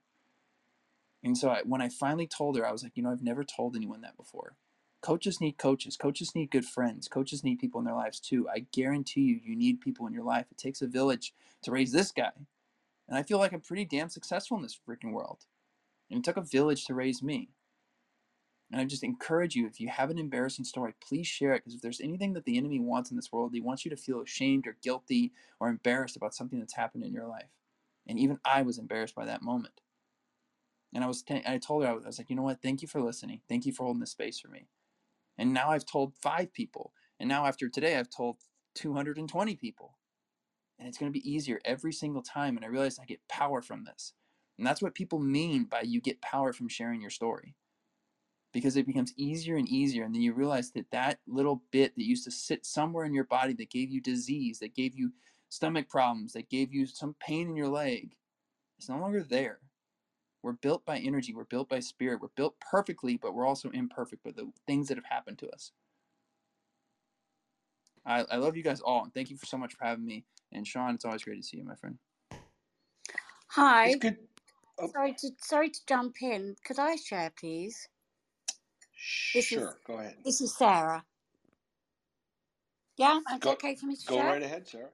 And 1.24 1.38
so 1.38 1.50
I, 1.50 1.62
when 1.66 1.82
I 1.82 1.90
finally 1.90 2.28
told 2.28 2.58
her, 2.58 2.66
I 2.66 2.72
was 2.72 2.84
like, 2.84 2.94
you 2.96 3.04
know, 3.04 3.12
I've 3.12 3.24
never 3.24 3.44
told 3.44 3.76
anyone 3.76 4.02
that 4.02 4.18
before. 4.18 4.56
Coaches 5.02 5.40
need 5.42 5.58
coaches. 5.58 5.98
Coaches 5.98 6.34
need 6.36 6.52
good 6.52 6.66
friends. 6.66 7.08
Coaches 7.08 7.44
need 7.44 7.60
people 7.60 7.80
in 7.80 7.86
their 7.86 7.96
lives 7.96 8.20
too. 8.20 8.48
I 8.50 8.66
guarantee 8.72 9.22
you, 9.22 9.40
you 9.44 9.56
need 9.56 9.82
people 9.82 10.08
in 10.08 10.14
your 10.14 10.24
life. 10.24 10.48
It 10.52 10.58
takes 10.58 10.82
a 10.82 10.88
village 10.88 11.34
to 11.64 11.72
raise 11.72 11.92
this 11.92 12.12
guy. 12.12 12.32
And 13.12 13.20
I 13.20 13.24
feel 13.24 13.40
like 13.40 13.52
I'm 13.52 13.60
pretty 13.60 13.84
damn 13.84 14.08
successful 14.08 14.56
in 14.56 14.64
this 14.64 14.80
freaking 14.88 15.12
world. 15.12 15.40
And 16.10 16.20
it 16.20 16.24
took 16.24 16.38
a 16.38 16.42
village 16.42 16.86
to 16.86 16.94
raise 16.94 17.22
me. 17.22 17.50
And 18.72 18.80
I 18.80 18.86
just 18.86 19.04
encourage 19.04 19.54
you, 19.54 19.68
if 19.68 19.82
you 19.82 19.90
have 19.90 20.10
an 20.10 20.18
embarrassing 20.18 20.64
story, 20.64 20.94
please 21.06 21.28
share 21.28 21.52
it. 21.54 21.58
Because 21.58 21.76
if 21.76 21.82
there's 21.82 22.00
anything 22.00 22.32
that 22.34 22.46
the 22.46 22.58
enemy 22.58 22.80
wants 22.80 23.12
in 23.12 23.18
this 23.18 23.30
world, 23.30 23.52
he 23.54 23.60
wants 23.60 23.84
you 23.84 23.92
to 23.92 23.98
feel 23.98 24.22
ashamed 24.22 24.66
or 24.66 24.78
guilty 24.82 25.34
or 25.60 25.68
embarrassed 25.68 26.16
about 26.16 26.34
something 26.34 26.58
that's 26.58 26.78
happened 26.78 27.04
in 27.04 27.12
your 27.12 27.28
life. 27.28 27.50
And 28.08 28.18
even 28.18 28.40
I 28.46 28.62
was 28.62 28.78
embarrassed 28.78 29.14
by 29.14 29.26
that 29.26 29.42
moment. 29.42 29.82
And 30.96 31.04
I 31.04 31.08
was, 31.08 31.22
t- 31.22 31.44
I 31.46 31.58
told 31.58 31.84
her, 31.84 31.90
I 31.90 31.94
was 31.94 32.18
like, 32.18 32.30
you 32.30 32.38
know 32.38 32.44
what? 32.44 32.62
Thank 32.62 32.82
you 32.82 32.88
for 32.88 33.02
listening. 33.02 33.42
Thank 33.50 33.66
you 33.66 33.74
for 33.74 33.84
holding 33.84 34.00
this 34.00 34.12
space 34.12 34.40
for 34.40 34.48
me. 34.48 34.70
And 35.38 35.54
now 35.54 35.72
I've 35.72 35.86
told 35.86 36.14
five 36.16 36.54
people. 36.54 36.94
And 37.20 37.28
now 37.28 37.46
after 37.46 37.68
today, 37.68 37.98
I've 37.98 38.10
told 38.10 38.38
220 38.76 39.58
people 39.58 39.98
and 40.82 40.90
it's 40.90 40.98
going 40.98 41.14
to 41.14 41.18
be 41.18 41.32
easier 41.32 41.62
every 41.64 41.94
single 41.94 42.24
time. 42.24 42.56
And 42.56 42.66
I 42.66 42.70
realize 42.70 42.98
I 42.98 43.06
get 43.06 43.28
power 43.30 43.62
from 43.62 43.84
this. 43.84 44.14
And 44.58 44.66
that's 44.66 44.82
what 44.82 44.96
people 44.96 45.20
mean 45.20 45.66
by 45.66 45.82
you 45.82 46.02
get 46.02 46.24
power 46.24 46.54
from 46.54 46.68
sharing 46.68 47.02
your 47.02 47.12
story. 47.12 47.56
Because 48.52 48.76
it 48.76 48.88
becomes 48.88 49.14
easier 49.16 49.58
and 49.58 49.70
easier. 49.70 50.04
And 50.04 50.16
then 50.16 50.24
you 50.24 50.34
realize 50.34 50.72
that 50.72 50.90
that 50.92 51.20
little 51.28 51.62
bit 51.72 51.96
that 51.96 52.04
used 52.04 52.24
to 52.24 52.32
sit 52.32 52.66
somewhere 52.66 53.06
in 53.06 53.14
your 53.14 53.26
body 53.26 53.54
that 53.54 53.70
gave 53.70 53.92
you 53.92 54.02
disease, 54.02 54.58
that 54.58 54.74
gave 54.74 54.98
you 54.98 55.12
stomach 55.50 55.88
problems, 55.88 56.34
that 56.34 56.50
gave 56.50 56.74
you 56.74 56.88
some 56.88 57.16
pain 57.20 57.48
in 57.48 57.56
your 57.56 57.70
leg, 57.70 58.16
is 58.80 58.90
no 58.90 58.98
longer 58.98 59.22
there. 59.22 59.60
We're 60.42 60.54
built 60.54 60.84
by 60.84 60.98
energy, 60.98 61.36
we're 61.36 61.44
built 61.44 61.70
by 61.70 61.80
spirit, 61.80 62.22
we're 62.22 62.30
built 62.36 62.56
perfectly, 62.60 63.18
but 63.18 63.36
we're 63.36 63.46
also 63.46 63.70
imperfect 63.70 64.24
by 64.24 64.32
the 64.32 64.52
things 64.66 64.88
that 64.88 64.98
have 64.98 65.06
happened 65.06 65.38
to 65.40 65.50
us. 65.52 65.74
I, 68.04 68.26
I 68.32 68.38
love 68.38 68.58
you 68.58 68.64
guys 68.64 68.82
all, 68.82 69.04
and 69.04 69.14
thank 69.14 69.30
you 69.30 69.38
for 69.38 69.46
so 69.46 69.60
much 69.60 69.76
for 69.76 69.86
having 69.86 70.06
me. 70.06 70.26
And 70.52 70.68
Sean, 70.68 70.96
it's 70.96 71.06
always 71.06 71.24
great 71.24 71.38
to 71.38 71.44
see 71.44 71.58
you, 71.58 71.64
my 71.64 71.76
friend. 71.76 71.98
Hi. 73.50 73.88
It's 73.88 73.96
good. 73.98 74.18
Oh, 74.80 74.90
Sorry 74.92 75.14
to 75.20 75.30
sorry 75.42 75.70
to 75.70 75.80
jump 75.88 76.16
in. 76.22 76.56
Could 76.66 76.80
I 76.80 76.96
share, 76.96 77.32
please? 77.38 77.88
This 79.34 79.46
is 79.46 79.50
sure. 79.50 79.78
Go 79.86 80.00
ahead. 80.00 80.16
this 80.26 80.42
is 80.42 80.56
Sarah. 80.56 81.04
Yeah, 82.98 83.20
it's 83.32 83.40
Go, 83.40 83.52
okay 83.54 83.76
for 83.76 83.86
me 83.86 83.96
to 83.96 84.06
go 84.06 84.16
share. 84.16 84.26
right 84.26 84.44
ahead, 84.44 84.68
Sarah. 84.68 84.90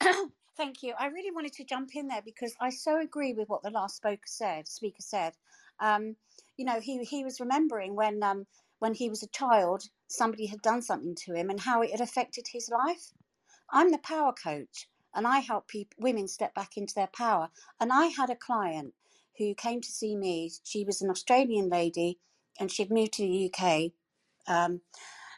Thank 0.56 0.82
you. 0.82 0.94
I 0.98 1.06
really 1.06 1.30
wanted 1.30 1.52
to 1.54 1.64
jump 1.64 1.90
in 1.94 2.08
there 2.08 2.22
because 2.24 2.54
I 2.60 2.70
so 2.70 3.00
agree 3.00 3.32
with 3.32 3.48
what 3.48 3.62
the 3.62 3.70
last 3.70 3.96
speaker 3.96 4.26
said. 4.26 4.68
Speaker 4.68 5.00
said, 5.00 5.32
um, 5.80 6.16
you 6.56 6.64
know, 6.64 6.80
he 6.80 7.02
he 7.04 7.24
was 7.24 7.40
remembering 7.40 7.96
when 7.96 8.22
um, 8.22 8.46
when 8.78 8.94
he 8.94 9.08
was 9.08 9.22
a 9.22 9.28
child, 9.28 9.84
somebody 10.08 10.46
had 10.46 10.62
done 10.62 10.82
something 10.82 11.14
to 11.24 11.34
him 11.34 11.50
and 11.50 11.60
how 11.60 11.82
it 11.82 11.90
had 11.90 12.00
affected 12.00 12.46
his 12.48 12.70
life. 12.70 13.12
I'm 13.72 13.90
the 13.92 13.98
power 13.98 14.32
coach 14.32 14.88
and 15.14 15.26
I 15.26 15.40
help 15.40 15.68
people, 15.68 15.96
women 16.00 16.28
step 16.28 16.54
back 16.54 16.76
into 16.76 16.94
their 16.94 17.08
power. 17.08 17.50
And 17.80 17.92
I 17.92 18.06
had 18.06 18.30
a 18.30 18.36
client 18.36 18.94
who 19.38 19.54
came 19.54 19.80
to 19.80 19.90
see 19.92 20.16
me. 20.16 20.50
She 20.64 20.84
was 20.84 21.02
an 21.02 21.10
Australian 21.10 21.68
lady 21.68 22.18
and 22.58 22.70
she'd 22.70 22.90
moved 22.92 23.14
to 23.14 23.22
the 23.22 23.52
UK. 23.52 23.92
Um, 24.46 24.82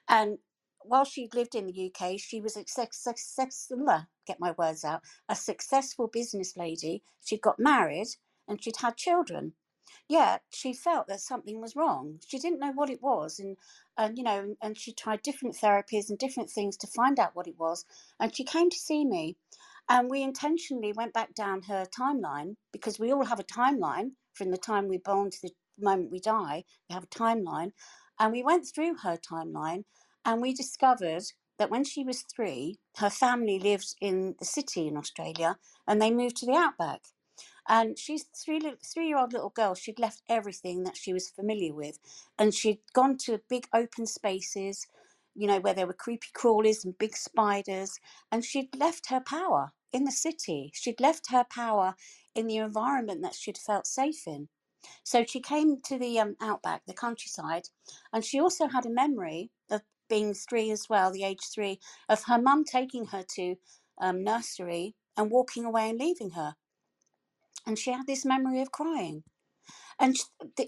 and 0.09 0.39
while 0.83 1.05
she'd 1.05 1.35
lived 1.35 1.55
in 1.55 1.67
the 1.67 1.93
UK, 1.95 2.19
she 2.19 2.41
was 2.41 2.57
a 2.57 2.65
successful, 2.67 4.07
get 4.27 4.41
my 4.41 4.53
words 4.59 4.85
out, 4.85 5.03
a 5.29 5.37
successful 5.37 6.09
business 6.09 6.57
lady. 6.57 7.03
She'd 7.25 7.43
got 7.43 7.59
married 7.59 8.09
and 8.49 8.63
she'd 8.63 8.77
had 8.79 8.97
children. 8.97 9.55
Yet 10.09 10.43
she 10.51 10.73
felt 10.73 11.07
that 11.09 11.21
something 11.21 11.61
was 11.61 11.77
wrong. 11.77 12.21
She 12.27 12.39
didn't 12.39 12.61
know 12.61 12.73
what 12.73 12.91
it 12.91 13.03
was, 13.03 13.39
and 13.39 13.57
and 13.97 14.17
you 14.19 14.25
know, 14.25 14.57
and 14.63 14.77
she 14.79 14.93
tried 14.93 15.23
different 15.23 15.57
therapies 15.57 16.09
and 16.09 16.19
different 16.19 16.51
things 16.51 16.77
to 16.79 16.87
find 16.87 17.19
out 17.19 17.35
what 17.37 17.47
it 17.47 17.59
was. 17.59 17.85
And 18.21 18.35
she 18.35 18.45
came 18.45 18.71
to 18.71 18.79
see 18.79 19.05
me, 19.05 19.37
and 19.89 20.11
we 20.11 20.23
intentionally 20.23 20.93
went 20.93 21.13
back 21.13 21.35
down 21.35 21.63
her 21.63 21.85
timeline 21.87 22.57
because 22.73 22.99
we 22.99 23.13
all 23.13 23.25
have 23.27 23.41
a 23.41 23.45
timeline 23.45 24.13
from 24.35 24.51
the 24.51 24.59
time 24.59 24.89
we're 24.89 24.99
born 24.99 25.31
to 25.31 25.39
the 25.43 25.53
moment 25.79 26.11
we 26.11 26.21
die. 26.21 26.65
We 26.89 26.95
have 26.95 27.05
a 27.05 27.07
timeline, 27.07 27.73
and 28.19 28.33
we 28.33 28.43
went 28.43 28.67
through 28.67 28.97
her 29.03 29.17
timeline, 29.17 29.85
and 30.25 30.41
we 30.41 30.55
discovered 30.55 31.25
that 31.59 31.71
when 31.71 31.85
she 31.85 32.03
was 32.03 32.23
three, 32.23 32.79
her 32.97 33.11
family 33.11 33.59
lived 33.59 33.95
in 34.01 34.35
the 34.39 34.45
city 34.45 34.89
in 34.89 34.97
Australia, 34.97 35.59
and 35.87 36.01
they 36.01 36.11
moved 36.11 36.37
to 36.39 36.47
the 36.47 36.57
outback. 36.57 37.03
And 37.69 37.99
she's 37.99 38.25
three 38.25 38.61
three 38.85 39.07
year 39.09 39.19
old 39.19 39.33
little 39.33 39.51
girl. 39.51 39.75
She'd 39.75 39.99
left 39.99 40.23
everything 40.29 40.85
that 40.85 40.97
she 40.97 41.13
was 41.13 41.31
familiar 41.31 41.75
with, 41.75 41.99
and 42.39 42.55
she'd 42.55 42.81
gone 42.93 43.17
to 43.19 43.41
big 43.49 43.69
open 43.73 44.07
spaces, 44.07 44.87
you 45.35 45.47
know, 45.47 45.61
where 45.61 45.75
there 45.75 45.87
were 45.87 45.93
creepy 45.93 46.29
crawlies 46.35 46.85
and 46.85 46.99
big 46.99 47.17
spiders. 47.17 47.99
And 48.31 48.45
she'd 48.45 48.75
left 48.77 49.11
her 49.11 49.21
power 49.21 49.73
in 49.93 50.05
the 50.05 50.13
city. 50.13 50.71
She'd 50.75 51.01
left 51.01 51.31
her 51.31 51.45
power 51.45 51.95
in 52.35 52.47
the 52.47 52.57
environment 52.57 53.23
that 53.23 53.35
she'd 53.35 53.59
felt 53.59 53.87
safe 53.87 54.27
in. 54.27 54.49
So 55.05 55.25
she 55.25 55.41
came 55.41 55.81
to 55.83 55.99
the 55.99 56.19
um, 56.19 56.37
outback, 56.41 56.83
the 56.87 56.95
countryside, 56.95 57.69
and 58.13 58.25
she 58.25 58.41
also 58.41 58.67
had 58.67 58.87
a 58.87 58.91
memory 58.91 59.51
of 59.71 59.83
being 60.09 60.35
three 60.35 60.71
as 60.71 60.89
well, 60.89 61.13
the 61.13 61.25
age 61.25 61.43
three, 61.55 61.79
of 62.09 62.25
her 62.25 62.41
mum 62.41 62.65
taking 62.65 63.07
her 63.07 63.25
to 63.37 63.55
um, 64.01 64.25
nursery 64.25 64.97
and 65.17 65.31
walking 65.31 65.65
away 65.65 65.89
and 65.91 65.99
leaving 65.99 66.31
her 66.31 66.57
and 67.67 67.79
she 67.79 67.93
had 67.93 68.07
this 68.07 68.25
memory 68.25 68.61
of 68.63 68.73
crying. 68.73 69.23
and 70.01 70.17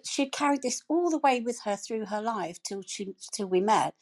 she'd 0.06 0.32
carried 0.32 0.62
this 0.62 0.82
all 0.88 1.10
the 1.10 1.18
way 1.18 1.40
with 1.40 1.60
her 1.66 1.76
through 1.76 2.06
her 2.06 2.22
life 2.22 2.62
till 2.64 2.82
she 2.86 3.14
till 3.34 3.48
we 3.48 3.62
met. 3.62 3.94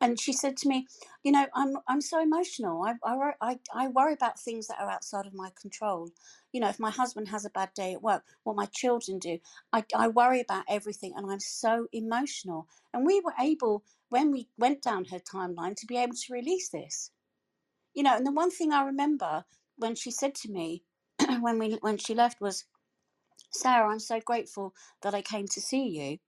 And 0.00 0.20
she 0.20 0.34
said 0.34 0.58
to 0.58 0.68
me 0.68 0.88
you 1.24 1.32
know 1.32 1.46
i'm 1.54 1.76
i'm 1.88 2.02
so 2.02 2.20
emotional. 2.22 2.84
I, 2.84 2.94
I 3.04 3.32
i 3.42 3.60
i 3.74 3.88
worry 3.88 4.14
about 4.14 4.40
things 4.40 4.68
that 4.68 4.80
are 4.80 4.90
outside 4.90 5.26
of 5.26 5.34
my 5.34 5.52
control. 5.60 6.10
You 6.52 6.62
know 6.62 6.70
if 6.70 6.80
my 6.80 6.90
husband 6.92 7.28
has 7.30 7.46
a 7.46 7.50
bad 7.50 7.74
day 7.76 7.94
at 7.94 8.02
work 8.02 8.24
what 8.44 8.56
my 8.56 8.66
children 8.66 9.20
do 9.20 9.38
i, 9.74 9.84
I 9.96 10.08
worry 10.08 10.40
about 10.42 10.66
everything 10.68 11.14
and 11.16 11.30
i'm 11.32 11.40
so 11.40 11.88
emotional. 11.92 12.68
And 12.94 13.06
we 13.06 13.22
were 13.22 13.34
able 13.40 13.84
when 14.10 14.32
we 14.32 14.48
went 14.58 14.82
down 14.82 15.06
her 15.06 15.20
timeline 15.20 15.76
to 15.78 15.86
be 15.86 15.98
able 15.98 16.16
to 16.16 16.34
release 16.34 16.70
this. 16.70 17.12
You 17.94 18.04
know 18.04 18.16
and 18.16 18.26
the 18.26 18.32
one 18.32 18.52
thing 18.52 18.72
i 18.72 18.82
remember 18.84 19.44
when 19.78 19.94
she 19.96 20.10
said 20.12 20.34
to 20.36 20.50
me 20.52 20.84
when 21.40 21.58
we 21.58 21.78
when 21.80 21.98
she 21.98 22.14
left 22.14 22.40
was 22.40 22.64
Sarah, 23.50 23.90
I'm 23.90 24.00
so 24.00 24.20
grateful 24.20 24.74
that 25.02 25.14
I 25.14 25.22
came 25.22 25.46
to 25.48 25.60
see 25.60 25.86
you 25.88 26.18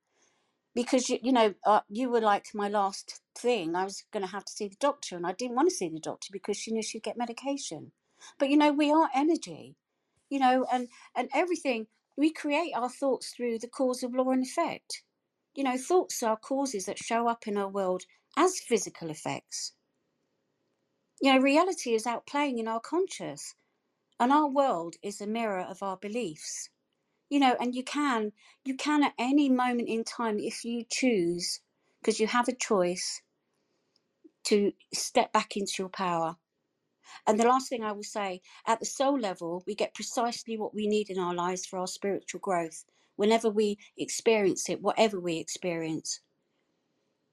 because 0.74 1.08
you, 1.08 1.18
you 1.22 1.32
know 1.32 1.54
uh, 1.64 1.80
you 1.88 2.10
were 2.10 2.20
like 2.20 2.46
my 2.54 2.68
last 2.68 3.20
thing. 3.36 3.74
I 3.74 3.84
was 3.84 4.04
going 4.12 4.24
to 4.24 4.32
have 4.32 4.44
to 4.44 4.52
see 4.52 4.68
the 4.68 4.76
doctor, 4.80 5.16
and 5.16 5.26
I 5.26 5.32
didn't 5.32 5.56
want 5.56 5.68
to 5.68 5.74
see 5.74 5.88
the 5.88 6.00
doctor 6.00 6.28
because 6.32 6.56
she 6.56 6.72
knew 6.72 6.82
she'd 6.82 7.02
get 7.02 7.18
medication. 7.18 7.92
But 8.38 8.50
you 8.50 8.56
know, 8.56 8.72
we 8.72 8.90
are 8.90 9.08
energy, 9.14 9.76
you 10.28 10.38
know, 10.38 10.66
and 10.72 10.88
and 11.14 11.28
everything 11.34 11.86
we 12.16 12.30
create 12.32 12.72
our 12.74 12.88
thoughts 12.90 13.30
through 13.30 13.58
the 13.58 13.68
cause 13.68 14.02
of 14.02 14.14
law 14.14 14.30
and 14.30 14.44
effect. 14.44 15.02
You 15.54 15.64
know, 15.64 15.76
thoughts 15.76 16.22
are 16.22 16.36
causes 16.36 16.86
that 16.86 16.98
show 16.98 17.28
up 17.28 17.46
in 17.46 17.56
our 17.56 17.68
world 17.68 18.04
as 18.36 18.60
physical 18.60 19.10
effects. 19.10 19.72
You 21.20 21.32
know, 21.34 21.40
reality 21.40 21.94
is 21.94 22.04
outplaying 22.04 22.58
in 22.58 22.68
our 22.68 22.80
conscious, 22.80 23.54
and 24.20 24.32
our 24.32 24.48
world 24.48 24.96
is 25.02 25.22
a 25.22 25.28
mirror 25.28 25.62
of 25.62 25.82
our 25.82 25.98
beliefs. 25.98 26.70
You 27.30 27.40
know 27.40 27.56
and 27.60 27.74
you 27.74 27.84
can 27.84 28.32
you 28.64 28.76
can 28.76 29.04
at 29.04 29.14
any 29.18 29.48
moment 29.50 29.88
in 29.88 30.04
time 30.04 30.38
if 30.38 30.64
you 30.64 30.84
choose 30.90 31.60
because 32.00 32.20
you 32.20 32.28
have 32.28 32.48
a 32.48 32.54
choice 32.54 33.22
to 34.44 34.72
step 34.94 35.32
back 35.32 35.56
into 35.56 35.74
your 35.80 35.88
power. 35.90 36.36
And 37.26 37.38
the 37.40 37.46
last 37.48 37.68
thing 37.68 37.84
i 37.84 37.92
will 37.92 38.02
say 38.04 38.42
at 38.66 38.80
the 38.80 38.86
soul 38.86 39.18
level 39.18 39.64
we 39.66 39.74
get 39.74 39.94
precisely 39.94 40.56
what 40.58 40.74
we 40.74 40.86
need 40.88 41.10
in 41.10 41.18
our 41.18 41.34
lives 41.34 41.66
for 41.66 41.78
our 41.78 41.88
spiritual 41.88 42.40
growth 42.40 42.84
whenever 43.16 43.50
we 43.50 43.78
experience 43.98 44.68
it 44.70 44.82
whatever 44.82 45.20
we 45.20 45.38
experience. 45.38 46.20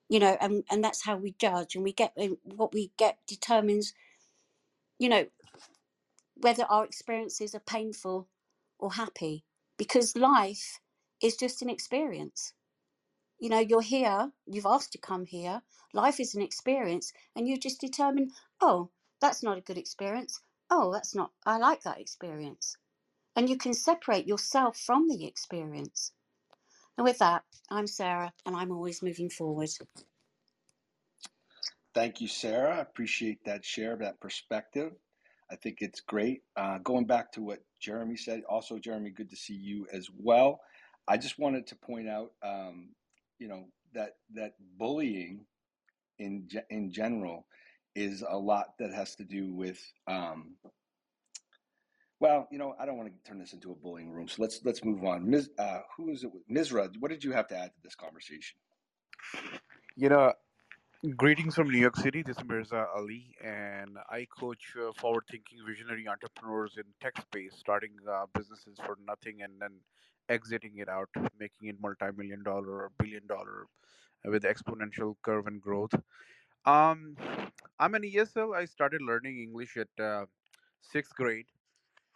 You 0.10 0.20
know 0.20 0.38
and 0.42 0.64
and 0.72 0.84
that's 0.84 1.06
how 1.06 1.18
we 1.18 1.36
judge 1.40 1.76
and 1.76 1.84
we 1.84 1.94
get 1.94 2.14
what 2.44 2.74
we 2.74 2.92
get 2.98 3.20
determines 3.28 3.94
you 5.00 5.10
know 5.10 5.28
whether 6.42 6.64
our 6.66 6.86
experiences 6.86 7.56
are 7.56 7.62
painful 7.62 8.28
or 8.80 8.94
happy 8.94 9.44
because 9.78 10.16
life 10.16 10.80
is 11.22 11.36
just 11.36 11.62
an 11.62 11.70
experience. 11.70 12.54
You 13.40 13.50
know, 13.50 13.60
you're 13.60 13.82
here, 13.82 14.32
you've 14.46 14.66
asked 14.66 14.92
to 14.94 14.98
come 14.98 15.26
here, 15.26 15.62
life 15.94 16.20
is 16.20 16.36
an 16.36 16.42
experience, 16.42 17.14
and 17.36 17.48
you 17.48 17.58
just 17.58 17.80
determine, 17.80 18.32
oh, 18.62 18.90
that's 19.22 19.44
not 19.44 19.58
a 19.58 19.62
good 19.62 19.78
experience. 19.78 20.42
Oh, 20.70 20.92
that's 20.92 21.16
not, 21.16 21.32
I 21.46 21.58
like 21.58 21.84
that 21.84 22.00
experience. 22.00 22.78
And 23.36 23.50
you 23.50 23.58
can 23.58 23.74
separate 23.74 24.28
yourself 24.28 24.78
from 24.78 25.08
the 25.08 25.26
experience. 25.26 26.12
And 26.98 27.06
with 27.06 27.20
that, 27.20 27.44
I'm 27.70 27.86
Sarah, 27.86 28.34
and 28.46 28.56
I'm 28.56 28.72
always 28.72 29.04
moving 29.04 29.30
forward. 29.30 29.70
Thank 31.94 32.22
you, 32.22 32.28
Sarah. 32.28 32.78
I 32.78 32.82
appreciate 32.82 33.44
that 33.46 33.64
share, 33.64 33.94
of 33.94 34.00
that 34.00 34.20
perspective. 34.20 34.94
I 35.52 35.56
think 35.56 35.78
it's 35.82 36.02
great. 36.02 36.42
Uh, 36.56 36.80
going 36.80 37.06
back 37.06 37.32
to 37.34 37.42
what 37.42 37.60
Jeremy 37.80 38.18
said, 38.18 38.44
also, 38.50 38.78
Jeremy, 38.78 39.12
good 39.12 39.30
to 39.30 39.36
see 39.36 39.54
you 39.54 39.88
as 39.94 40.10
well. 40.18 40.60
I 41.08 41.18
just 41.18 41.40
wanted 41.40 41.68
to 41.68 41.76
point 41.76 42.10
out, 42.10 42.32
um, 42.44 42.90
you 43.40 43.48
know, 43.48 43.66
that 43.94 44.16
that 44.34 44.54
bullying 44.78 45.46
in 46.20 46.50
in 46.70 46.92
general 46.92 47.46
is 47.96 48.24
a 48.28 48.38
lot 48.38 48.68
that 48.80 48.94
has 48.94 49.16
to 49.16 49.24
do 49.24 49.54
with. 49.54 49.80
Um, 50.08 50.56
well, 52.20 52.48
you 52.52 52.58
know, 52.58 52.76
I 52.80 52.86
don't 52.86 52.98
want 52.98 53.10
to 53.10 53.30
turn 53.30 53.40
this 53.40 53.54
into 53.54 53.72
a 53.72 53.76
bullying 53.76 54.12
room, 54.12 54.28
so 54.28 54.42
let's 54.42 54.60
let's 54.66 54.84
move 54.84 55.04
on. 55.04 55.30
Ms., 55.30 55.50
uh, 55.60 55.80
who 55.96 56.10
is 56.10 56.24
it? 56.24 56.32
Misra, 56.52 56.90
what 57.00 57.12
did 57.12 57.24
you 57.24 57.32
have 57.32 57.48
to 57.50 57.58
add 57.58 57.72
to 57.74 57.82
this 57.84 57.96
conversation? 57.96 58.58
You 59.96 60.10
know, 60.10 60.34
Greetings 61.06 61.54
from 61.54 61.70
New 61.70 61.78
York 61.78 61.96
City. 61.96 62.24
This 62.24 62.38
is 62.38 62.44
Mirza 62.44 62.88
Ali, 62.96 63.36
and 63.44 64.00
I 64.10 64.26
coach 64.26 64.74
uh, 64.76 64.92
forward-thinking, 64.94 65.60
visionary 65.64 66.08
entrepreneurs 66.08 66.78
in 66.78 66.86
tech 67.00 67.22
space, 67.22 67.54
starting 67.56 67.92
uh, 68.12 68.26
businesses 68.34 68.80
for 68.84 68.98
nothing 69.08 69.44
and 69.44 69.54
then 69.62 69.74
exiting 70.28 70.80
it 70.80 70.90
out, 70.90 71.10
making 71.40 71.70
it 71.70 71.76
multi-million 71.80 72.42
dollar 72.42 72.82
or 72.82 72.92
billion 72.98 73.28
dollar 73.28 73.68
with 74.26 74.42
exponential 74.42 75.16
curve 75.22 75.46
and 75.46 75.62
growth. 75.62 75.94
Um, 76.66 77.16
I'm 77.80 77.94
an 77.94 78.02
ESL. 78.02 78.56
I 78.56 78.66
started 78.66 79.04
learning 79.04 79.38
English 79.40 79.78
at 79.78 80.04
uh, 80.04 80.26
sixth 80.82 81.14
grade, 81.14 81.46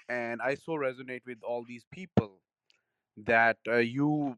and 0.10 0.42
I 0.42 0.56
so 0.56 0.72
resonate 0.72 1.22
with 1.28 1.44
all 1.44 1.64
these 1.64 1.86
people 1.92 2.42
that 3.26 3.58
uh, 3.68 3.78
you 3.78 4.38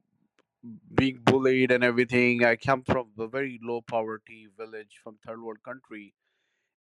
being 0.95 1.19
bullied 1.23 1.71
and 1.71 1.83
everything. 1.83 2.43
I 2.43 2.55
come 2.55 2.83
from 2.83 3.11
a 3.19 3.27
very 3.27 3.59
low 3.63 3.81
poverty 3.81 4.47
village 4.57 4.99
from 5.03 5.17
third 5.25 5.41
world 5.41 5.63
country. 5.63 6.13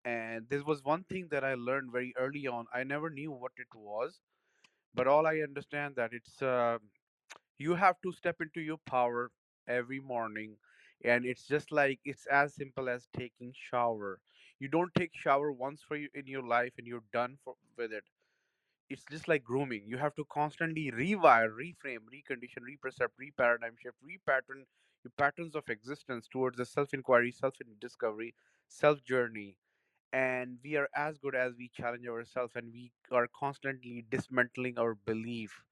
And 0.05 0.49
this 0.49 0.65
was 0.65 0.85
one 0.85 1.05
thing 1.05 1.29
that 1.31 1.45
I 1.45 1.55
learned 1.55 1.93
very 1.93 2.15
early 2.19 2.47
on. 2.47 2.67
I 2.75 2.85
never 2.85 3.11
knew 3.11 3.33
what 3.33 3.53
it 3.59 3.69
was, 3.75 4.21
but 4.95 5.07
all 5.07 5.27
I 5.27 5.39
understand 5.41 5.97
that 5.97 6.13
it's 6.13 6.43
uh, 6.43 6.79
you 7.59 7.75
have 7.75 7.97
to 8.03 8.13
step 8.13 8.41
into 8.41 8.61
your 8.61 8.79
power 8.87 9.31
every 9.69 10.01
morning, 10.01 10.57
and 11.05 11.25
it's 11.27 11.47
just 11.47 11.73
like 11.73 12.01
it's 12.05 12.27
as 12.27 12.55
simple 12.55 12.89
as 12.89 13.09
taking 13.17 13.53
shower. 13.55 14.21
You 14.61 14.69
don't 14.69 14.95
take 14.95 15.13
shower 15.15 15.53
once 15.53 15.83
for 15.87 15.97
you 15.97 16.09
in 16.15 16.27
your 16.27 16.43
life, 16.45 16.75
and 16.79 16.87
you're 16.87 17.05
done 17.13 17.39
for, 17.45 17.55
with 17.77 17.93
it 17.93 18.05
it's 18.91 19.05
just 19.11 19.29
like 19.29 19.45
grooming. 19.45 19.85
You 19.87 19.99
have 19.99 20.15
to 20.17 20.25
constantly 20.31 20.91
rewire, 20.91 21.51
reframe, 21.51 22.05
recondition, 22.13 22.63
repercept, 22.69 23.15
reparadigm 23.21 23.79
shift, 23.81 23.97
repattern 24.05 24.65
your 25.05 25.13
patterns 25.17 25.55
of 25.55 25.69
existence 25.71 26.29
towards 26.31 26.59
the 26.59 26.67
self-inquiry, 26.67 27.33
self-discovery, 27.33 28.35
self-journey. 28.69 29.57
And 30.13 30.59
we 30.65 30.77
are 30.77 30.89
as 30.95 31.19
good 31.19 31.35
as 31.35 31.55
we 31.57 31.71
challenge 31.75 32.07
ourselves, 32.07 32.53
and 32.57 32.73
we 32.73 32.93
are 33.13 33.29
constantly 33.39 34.05
dismantling 34.11 34.79
our 34.79 34.95
belief. 35.07 35.63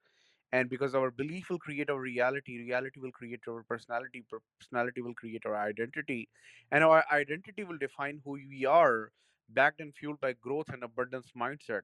And 0.53 0.71
because 0.71 0.95
our 0.95 1.11
belief 1.11 1.51
will 1.51 1.59
create 1.59 1.91
our 1.91 2.01
reality, 2.01 2.59
reality 2.59 3.01
will 3.01 3.13
create 3.13 3.41
our 3.49 3.65
personality, 3.65 4.25
personality 4.61 5.03
will 5.03 5.15
create 5.15 5.45
our 5.45 5.57
identity, 5.57 6.29
and 6.71 6.85
our 6.85 7.05
identity 7.13 7.65
will 7.65 7.79
define 7.79 8.23
who 8.25 8.39
we 8.49 8.65
are, 8.65 9.13
backed 9.51 9.81
and 9.81 9.95
fueled 9.95 10.21
by 10.21 10.33
growth 10.35 10.69
and 10.71 10.83
abundance 10.83 11.33
mindset 11.39 11.83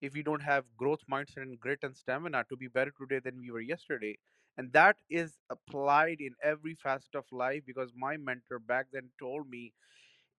if 0.00 0.14
we 0.14 0.22
don't 0.22 0.42
have 0.42 0.64
growth 0.76 1.00
mindset 1.10 1.42
and 1.42 1.60
grit 1.60 1.80
and 1.82 1.96
stamina 1.96 2.44
to 2.48 2.56
be 2.56 2.68
better 2.68 2.92
today 2.98 3.20
than 3.20 3.38
we 3.40 3.50
were 3.50 3.60
yesterday. 3.60 4.18
And 4.56 4.72
that 4.72 4.96
is 5.10 5.38
applied 5.50 6.20
in 6.20 6.34
every 6.42 6.74
facet 6.74 7.14
of 7.14 7.24
life 7.32 7.62
because 7.66 7.92
my 7.96 8.16
mentor 8.16 8.58
back 8.58 8.86
then 8.92 9.10
told 9.18 9.48
me 9.48 9.72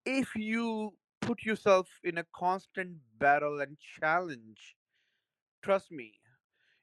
if 0.05 0.35
you 0.35 0.93
put 1.21 1.43
yourself 1.43 1.89
in 2.03 2.17
a 2.17 2.25
constant 2.35 2.97
battle 3.19 3.61
and 3.61 3.77
challenge 3.79 4.75
trust 5.63 5.91
me 5.91 6.13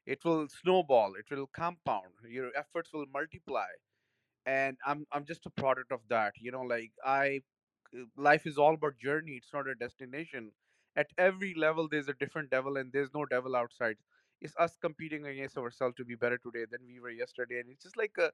it 0.05 0.23
will 0.25 0.47
snowball 0.49 1.13
it 1.15 1.25
will 1.35 1.47
compound 1.47 2.13
your 2.27 2.51
efforts 2.57 2.91
will 2.93 3.05
multiply. 3.13 3.67
And 4.45 4.77
i'm 4.85 5.05
i'm 5.11 5.25
just 5.25 5.45
a 5.45 5.49
product 5.51 5.91
of 5.91 6.01
that 6.09 6.33
you 6.39 6.51
know 6.51 6.61
like 6.63 6.91
i 7.05 7.41
uh, 7.97 8.03
life 8.17 8.45
is 8.47 8.57
all 8.57 8.73
about 8.75 8.97
journey 8.99 9.33
it's 9.33 9.53
not 9.53 9.67
a 9.67 9.75
destination 9.75 10.51
at 10.99 11.11
every 11.17 11.53
level 11.55 11.89
there's 11.89 12.09
a 12.09 12.13
different 12.13 12.51
devil 12.51 12.77
and 12.77 12.93
there's 12.93 13.13
no 13.15 13.25
devil 13.25 13.55
outside. 13.55 13.97
It's 14.41 14.55
us 14.57 14.77
competing 14.77 15.25
against 15.27 15.57
ourselves 15.57 15.95
to 15.97 16.05
be 16.05 16.15
better 16.15 16.37
today 16.39 16.65
than 16.71 16.81
we 16.87 16.99
were 17.01 17.11
yesterday 17.11 17.59
and 17.61 17.69
it's 17.71 17.83
just 17.83 17.97
like 17.97 18.17
a 18.19 18.31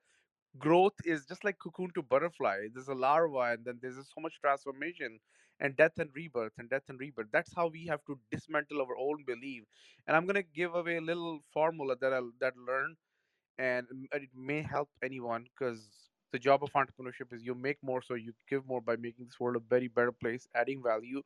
growth 0.58 0.94
is 1.06 1.26
just 1.26 1.44
like 1.46 1.60
cocoon 1.60 1.92
to 1.96 2.04
butterfly. 2.04 2.68
There's 2.74 2.90
a 2.90 2.96
larva 2.96 3.54
and 3.54 3.66
then 3.66 3.80
there's 3.82 3.98
so 3.98 4.22
much 4.22 4.40
transformation 4.42 5.20
and 5.60 5.78
death 5.78 6.00
and 6.00 6.12
rebirth 6.16 6.54
and 6.60 6.70
death 6.70 6.84
and 6.90 7.00
rebirth. 7.00 7.28
That's 7.32 7.54
how 7.56 7.68
we 7.68 7.86
have 7.88 8.06
to 8.08 8.20
dismantle 8.32 8.82
our 8.82 8.98
own 8.98 9.24
belief. 9.26 9.66
And 10.08 10.18
i'm 10.18 10.26
going 10.26 10.36
to 10.44 10.44
give 10.62 10.76
away 10.76 10.98
a 10.98 11.02
little 11.02 11.42
formula 11.54 11.98
that 12.02 12.14
i 12.14 12.22
that 12.42 12.54
I 12.58 12.72
learned 12.72 12.98
and 13.58 13.88
it 14.14 14.30
may 14.36 14.62
help 14.64 14.90
anyone 15.04 15.46
because 15.46 16.12
the 16.32 16.40
job 16.40 16.64
of 16.64 16.74
entrepreneurship 16.74 17.32
is 17.34 17.44
you 17.44 17.56
make 17.56 17.82
more 17.84 18.02
so 18.02 18.16
you 18.16 18.34
give 18.50 18.66
more 18.68 18.82
by 18.82 18.98
making 18.98 19.26
this 19.28 19.40
world 19.40 19.56
a 19.56 19.60
very 19.60 19.88
better 19.88 20.12
place 20.12 20.48
adding 20.56 20.84
value 20.84 21.22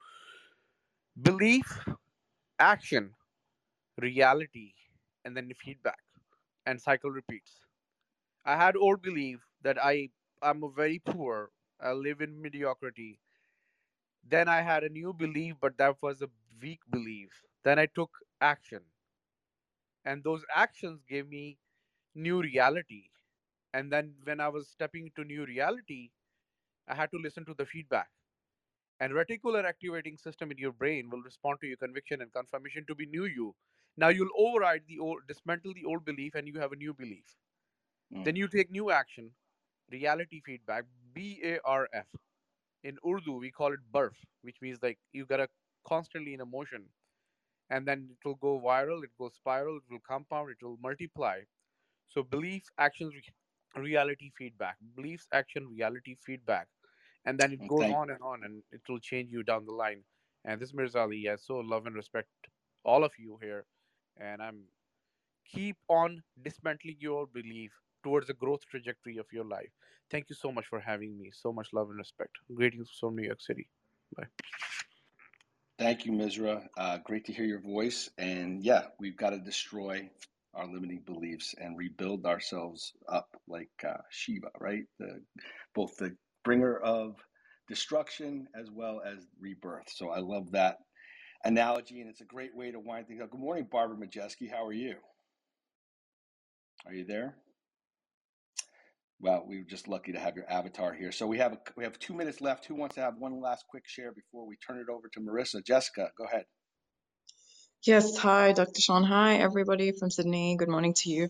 belief 1.16 1.88
action 2.60 3.16
reality 3.98 4.74
and 5.26 5.36
then 5.38 5.52
feedback 5.54 6.00
and 6.66 6.82
cycle 6.82 7.12
repeats 7.12 7.60
i 8.46 8.56
had 8.56 8.76
old 8.78 9.02
belief 9.02 9.46
that 9.62 9.78
i 9.84 10.10
i'm 10.42 10.64
a 10.64 10.70
very 10.72 11.00
poor 11.00 11.52
i 11.82 11.92
live 11.92 12.22
in 12.22 12.42
mediocrity 12.42 13.20
then 14.24 14.48
i 14.48 14.62
had 14.62 14.84
a 14.84 14.90
new 14.90 15.14
belief 15.14 15.56
but 15.60 15.78
that 15.78 16.02
was 16.02 16.22
a 16.22 16.30
weak 16.62 16.80
belief 16.90 17.44
then 17.64 17.78
i 17.80 17.86
took 17.86 18.12
action 18.42 18.82
and 20.06 20.24
those 20.24 20.44
actions 20.54 21.04
gave 21.08 21.28
me 21.30 21.58
new 22.16 22.42
reality. 22.42 23.10
And 23.74 23.92
then 23.92 24.16
when 24.24 24.40
I 24.42 24.50
was 24.50 24.70
stepping 24.70 25.08
into 25.08 25.24
new 25.26 25.46
reality, 25.46 26.12
I 26.88 26.96
had 26.96 27.12
to 27.12 27.18
listen 27.20 27.46
to 27.46 27.54
the 27.54 27.66
feedback. 27.66 28.10
And 29.00 29.14
reticular 29.14 29.64
activating 29.66 30.18
system 30.18 30.52
in 30.52 30.58
your 30.58 30.72
brain 30.72 31.10
will 31.10 31.22
respond 31.22 31.60
to 31.62 31.68
your 31.68 31.78
conviction 31.78 32.22
and 32.22 32.32
confirmation 32.34 32.86
to 32.88 32.96
be 32.96 33.06
new 33.06 33.26
you. 33.26 33.56
Now 33.98 34.10
you'll 34.10 34.36
override 34.38 34.84
the 34.88 35.00
old, 35.00 35.28
dismantle 35.28 35.74
the 35.74 35.86
old 35.86 36.06
belief, 36.06 36.36
and 36.36 36.48
you 36.48 36.60
have 36.60 36.72
a 36.72 36.76
new 36.78 36.94
belief. 36.94 37.36
Then 38.24 38.36
you 38.36 38.48
mm. 38.48 38.50
take 38.50 38.72
new 38.72 38.92
action, 38.92 39.32
reality 39.92 40.42
feedback, 40.46 40.86
B 41.14 41.40
A 41.44 41.60
R 41.66 41.90
F. 41.94 42.08
In 42.84 42.98
Urdu, 43.06 43.38
we 43.38 43.52
call 43.52 43.74
it 43.74 43.80
barf, 43.92 44.16
which 44.42 44.62
means 44.62 44.82
like 44.82 45.00
you 45.12 45.26
gotta 45.26 45.50
constantly 45.88 46.34
in 46.34 46.42
emotion, 46.42 46.86
and 47.70 47.88
then 47.88 48.10
it 48.12 48.26
will 48.28 48.36
go 48.36 48.60
viral, 48.60 49.04
it 49.04 49.12
will 49.18 49.30
spiral, 49.32 49.78
it 49.78 49.84
will 49.90 50.00
compound, 50.00 50.50
it 50.52 50.64
will 50.64 50.78
multiply. 50.82 51.42
So 52.10 52.24
belief, 52.24 52.70
actions, 52.78 53.14
re- 53.16 53.82
reality 53.84 54.32
feedback, 54.38 54.78
beliefs, 54.96 55.28
action, 55.34 55.68
reality 55.70 56.16
feedback, 56.20 56.68
and 57.26 57.40
then 57.40 57.52
it 57.54 57.68
goes 57.68 57.82
Okay. 57.82 57.94
on 57.94 58.10
and 58.10 58.22
on, 58.22 58.44
and 58.44 58.64
it 58.72 58.82
will 58.90 59.00
change 59.00 59.32
you 59.32 59.44
down 59.44 59.66
the 59.66 59.74
line. 59.74 60.04
And 60.46 60.60
this 60.60 60.74
Mirza 60.74 61.00
Ali, 61.00 61.30
I 61.30 61.36
so 61.36 61.58
love 61.58 61.86
and 61.86 61.96
respect 61.96 62.30
all 62.84 63.04
of 63.04 63.12
you 63.18 63.38
here, 63.42 63.66
and 64.18 64.42
I'm 64.42 64.64
keep 65.46 65.78
on 65.90 66.24
dismantling 66.44 66.98
your 67.00 67.28
belief 67.28 67.72
towards 68.04 68.28
the 68.28 68.34
growth 68.34 68.62
trajectory 68.70 69.18
of 69.18 69.26
your 69.32 69.46
life. 69.46 69.72
Thank 70.12 70.30
you 70.30 70.36
so 70.36 70.52
much 70.52 70.66
for 70.68 70.80
having 70.80 71.18
me. 71.18 71.32
So 71.34 71.52
much 71.52 71.70
love 71.74 71.90
and 71.90 71.98
respect. 71.98 72.32
Greetings 72.54 72.90
from 73.00 73.16
New 73.16 73.24
York 73.24 73.42
City. 73.42 73.68
Bye. 74.16 74.28
Thank 75.78 76.06
you, 76.06 76.12
Misra. 76.12 76.68
Uh, 76.78 76.98
great 77.04 77.26
to 77.26 77.34
hear 77.34 77.46
your 77.46 77.62
voice. 77.62 78.10
And 78.18 78.64
yeah, 78.64 78.84
we've 79.00 79.18
got 79.18 79.32
to 79.32 79.40
destroy 79.40 80.10
our 80.54 80.68
limiting 80.68 81.02
beliefs 81.06 81.56
and 81.58 81.78
rebuild 81.78 82.26
ourselves 82.26 82.94
up 83.08 83.30
like 83.48 83.70
uh, 83.88 83.98
Shiva, 84.10 84.50
right? 84.60 84.84
The, 85.00 85.22
both 85.74 85.96
the 85.98 86.16
bringer 86.50 86.80
of 86.80 87.16
destruction 87.68 88.48
as 88.60 88.72
well 88.72 89.04
as 89.06 89.28
rebirth. 89.40 89.88
So 89.88 90.10
I 90.10 90.18
love 90.18 90.54
that 90.54 90.78
analogy, 91.46 92.02
and 92.02 92.10
it's 92.10 92.22
a 92.22 92.26
great 92.26 92.56
way 92.56 92.72
to 92.72 92.80
wind 92.80 93.08
things 93.08 93.22
up. 93.22 93.30
Good 93.30 93.40
morning, 93.40 93.68
Barbara 93.72 93.96
Majeski. 93.96 94.50
How 94.50 94.66
are 94.66 94.74
you? 94.74 94.96
Are 96.88 96.94
you 96.96 97.06
there? 97.06 97.36
Well, 99.22 99.46
we 99.48 99.60
were 99.60 99.70
just 99.70 99.88
lucky 99.88 100.12
to 100.14 100.20
have 100.20 100.36
your 100.36 100.50
avatar 100.50 100.92
here. 100.92 101.12
So 101.12 101.28
we 101.28 101.38
have 101.38 101.54
a, 101.54 101.60
we 101.78 101.84
have 101.84 102.00
two 102.00 102.16
minutes 102.16 102.42
left. 102.42 102.66
Who 102.66 102.74
wants 102.74 102.96
to 102.96 103.02
have 103.02 103.14
one 103.20 103.40
last 103.40 103.66
quick 103.70 103.84
share 103.86 104.12
before 104.12 104.48
we 104.48 104.56
turn 104.58 104.80
it 104.80 104.92
over 104.92 105.08
to 105.10 105.20
Marissa? 105.20 105.64
Jessica, 105.64 106.10
go 106.18 106.24
ahead. 106.24 106.46
Yes, 107.86 108.18
hi, 108.18 108.54
Dr. 108.54 108.82
Sean. 108.82 109.04
Hi, 109.04 109.36
everybody 109.36 109.92
from 109.92 110.10
Sydney. 110.10 110.56
Good 110.58 110.68
morning 110.68 110.96
to 110.96 111.12
you. 111.12 111.30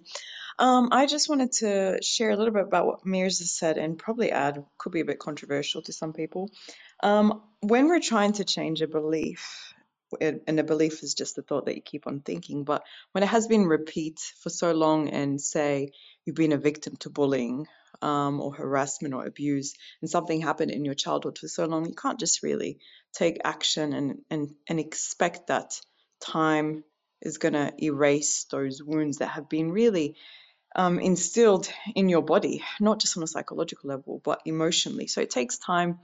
Um, 0.59 0.89
I 0.91 1.05
just 1.05 1.29
wanted 1.29 1.53
to 1.53 1.99
share 2.03 2.31
a 2.31 2.35
little 2.35 2.53
bit 2.53 2.63
about 2.63 2.85
what 2.85 3.05
Mears 3.05 3.39
has 3.39 3.49
said 3.49 3.77
and 3.77 3.97
probably 3.97 4.31
add, 4.31 4.65
could 4.77 4.91
be 4.91 4.99
a 4.99 5.05
bit 5.05 5.17
controversial 5.17 5.81
to 5.83 5.93
some 5.93 6.11
people. 6.11 6.51
Um, 7.01 7.41
when 7.61 7.87
we're 7.87 8.01
trying 8.01 8.33
to 8.33 8.43
change 8.43 8.81
a 8.81 8.87
belief, 8.87 9.73
and 10.19 10.59
a 10.59 10.63
belief 10.63 11.01
is 11.03 11.13
just 11.13 11.35
the 11.35 11.43
thought 11.43 11.67
that 11.67 11.75
you 11.75 11.81
keep 11.81 12.07
on 12.07 12.19
thinking, 12.19 12.65
but 12.65 12.83
when 13.11 13.23
it 13.23 13.27
has 13.27 13.47
been 13.47 13.67
repeat 13.67 14.19
for 14.41 14.49
so 14.49 14.73
long 14.73 15.09
and 15.09 15.39
say 15.39 15.91
you've 16.25 16.35
been 16.35 16.51
a 16.51 16.57
victim 16.57 16.95
to 16.97 17.09
bullying 17.09 17.67
um, 18.01 18.41
or 18.41 18.53
harassment 18.53 19.13
or 19.13 19.25
abuse 19.25 19.75
and 20.01 20.09
something 20.09 20.41
happened 20.41 20.71
in 20.71 20.83
your 20.83 20.95
childhood 20.95 21.37
for 21.37 21.47
so 21.47 21.65
long, 21.65 21.85
you 21.85 21.93
can't 21.93 22.19
just 22.19 22.43
really 22.43 22.79
take 23.13 23.39
action 23.45 23.93
and, 23.93 24.21
and, 24.29 24.55
and 24.67 24.79
expect 24.79 25.47
that 25.47 25.79
time 26.19 26.83
is 27.21 27.37
going 27.37 27.53
to 27.53 27.71
erase 27.81 28.45
those 28.51 28.81
wounds 28.81 29.19
that 29.19 29.27
have 29.29 29.47
been 29.47 29.71
really 29.71 30.15
um, 30.75 30.99
instilled 30.99 31.69
in 31.95 32.09
your 32.09 32.21
body, 32.21 32.63
not 32.79 32.99
just 32.99 33.17
on 33.17 33.23
a 33.23 33.27
psychological 33.27 33.89
level, 33.89 34.21
but 34.23 34.41
emotionally. 34.45 35.07
So 35.07 35.21
it 35.21 35.29
takes 35.29 35.57
time 35.57 35.99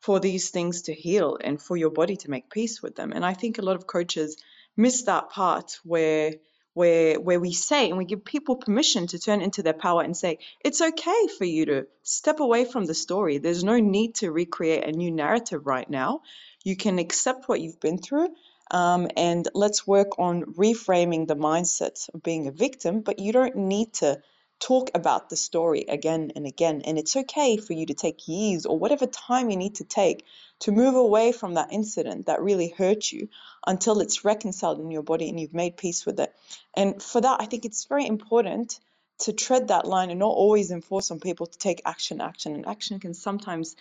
for 0.00 0.20
these 0.20 0.50
things 0.50 0.82
to 0.82 0.94
heal 0.94 1.38
and 1.42 1.60
for 1.60 1.76
your 1.76 1.90
body 1.90 2.16
to 2.16 2.30
make 2.30 2.50
peace 2.50 2.82
with 2.82 2.96
them. 2.96 3.12
And 3.12 3.24
I 3.24 3.34
think 3.34 3.58
a 3.58 3.62
lot 3.62 3.76
of 3.76 3.86
coaches 3.86 4.36
miss 4.76 5.02
that 5.02 5.30
part 5.30 5.78
where 5.84 6.34
where 6.74 7.18
where 7.18 7.40
we 7.40 7.52
say 7.52 7.88
and 7.88 7.96
we 7.96 8.04
give 8.04 8.24
people 8.24 8.56
permission 8.56 9.06
to 9.06 9.18
turn 9.18 9.40
into 9.40 9.62
their 9.62 9.72
power 9.72 10.02
and 10.02 10.14
say 10.14 10.38
it's 10.62 10.82
okay 10.82 11.26
for 11.38 11.44
you 11.44 11.64
to 11.66 11.86
step 12.02 12.38
away 12.40 12.66
from 12.66 12.84
the 12.84 12.94
story. 12.94 13.38
There's 13.38 13.64
no 13.64 13.78
need 13.78 14.16
to 14.16 14.30
recreate 14.30 14.84
a 14.84 14.92
new 14.92 15.10
narrative 15.10 15.66
right 15.66 15.88
now. 15.88 16.20
You 16.64 16.76
can 16.76 16.98
accept 16.98 17.48
what 17.48 17.60
you've 17.60 17.80
been 17.80 17.98
through 17.98 18.28
um, 18.70 19.08
and 19.16 19.48
let's 19.54 19.86
work 19.86 20.18
on 20.18 20.44
reframing 20.44 21.26
the 21.26 21.36
mindset 21.36 22.08
of 22.14 22.22
being 22.22 22.46
a 22.46 22.52
victim, 22.52 23.00
but 23.00 23.18
you 23.18 23.32
don't 23.32 23.56
need 23.56 23.92
to 23.94 24.20
talk 24.58 24.90
about 24.94 25.28
the 25.28 25.36
story 25.36 25.84
again 25.88 26.32
and 26.34 26.46
again. 26.46 26.82
And 26.82 26.98
it's 26.98 27.16
okay 27.16 27.56
for 27.58 27.74
you 27.74 27.86
to 27.86 27.94
take 27.94 28.26
years 28.26 28.66
or 28.66 28.78
whatever 28.78 29.06
time 29.06 29.50
you 29.50 29.56
need 29.56 29.76
to 29.76 29.84
take 29.84 30.24
to 30.60 30.72
move 30.72 30.94
away 30.94 31.32
from 31.32 31.54
that 31.54 31.72
incident 31.72 32.26
that 32.26 32.42
really 32.42 32.68
hurt 32.68 33.10
you 33.12 33.28
until 33.66 34.00
it's 34.00 34.24
reconciled 34.24 34.80
in 34.80 34.90
your 34.90 35.02
body 35.02 35.28
and 35.28 35.38
you've 35.38 35.54
made 35.54 35.76
peace 35.76 36.06
with 36.06 36.18
it. 36.20 36.34
And 36.74 37.02
for 37.02 37.20
that, 37.20 37.40
I 37.40 37.46
think 37.46 37.64
it's 37.64 37.84
very 37.84 38.06
important 38.06 38.80
to 39.18 39.32
tread 39.32 39.68
that 39.68 39.86
line 39.86 40.10
and 40.10 40.18
not 40.18 40.28
always 40.28 40.70
enforce 40.70 41.10
on 41.10 41.20
people 41.20 41.46
to 41.46 41.58
take 41.58 41.82
action, 41.84 42.20
action. 42.20 42.54
And 42.54 42.66
action 42.66 42.98
can 43.00 43.14
sometimes 43.14 43.76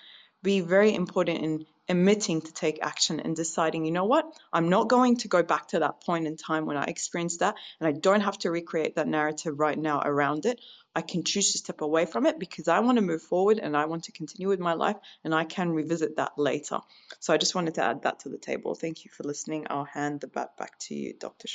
be 0.46 0.62
very 0.62 0.94
important 0.94 1.44
in 1.44 1.66
admitting 1.90 2.42
to 2.42 2.54
take 2.54 2.80
action 2.82 3.20
and 3.20 3.36
deciding, 3.36 3.86
you 3.86 3.92
know 3.92 4.06
what, 4.06 4.26
I'm 4.54 4.70
not 4.70 4.88
going 4.88 5.18
to 5.18 5.28
go 5.28 5.44
back 5.44 5.68
to 5.70 5.80
that 5.80 6.02
point 6.02 6.28
in 6.28 6.38
time 6.38 6.66
when 6.66 6.78
I 6.78 6.86
experienced 6.86 7.40
that, 7.40 7.56
and 7.80 7.88
I 7.88 7.92
don't 7.92 8.22
have 8.22 8.38
to 8.40 8.52
recreate 8.52 8.96
that 8.96 9.08
narrative 9.08 9.60
right 9.60 9.78
now 9.78 10.02
around 10.06 10.46
it. 10.46 10.62
I 10.96 11.02
can 11.02 11.24
choose 11.24 11.52
to 11.52 11.58
step 11.58 11.82
away 11.82 12.06
from 12.06 12.26
it 12.26 12.40
because 12.40 12.68
I 12.68 12.80
want 12.80 12.98
to 12.98 13.02
move 13.02 13.22
forward 13.22 13.60
and 13.60 13.76
I 13.76 13.86
want 13.86 14.06
to 14.06 14.12
continue 14.12 14.48
with 14.48 14.60
my 14.60 14.74
life, 14.74 14.98
and 15.24 15.34
I 15.36 15.44
can 15.44 15.72
revisit 15.72 16.18
that 16.18 16.38
later. 16.38 16.80
So 17.20 17.34
I 17.34 17.38
just 17.38 17.56
wanted 17.56 17.76
to 17.76 17.84
add 17.84 18.04
that 18.04 18.20
to 18.22 18.30
the 18.30 18.38
table. 18.38 18.76
Thank 18.76 19.04
you 19.04 19.12
for 19.12 19.24
listening. 19.24 19.68
I'll 19.70 19.84
hand 19.84 20.22
the 20.22 20.28
bat 20.28 20.58
back 20.58 20.80
to 20.88 20.96
you, 20.96 21.14
Dr. 21.20 21.48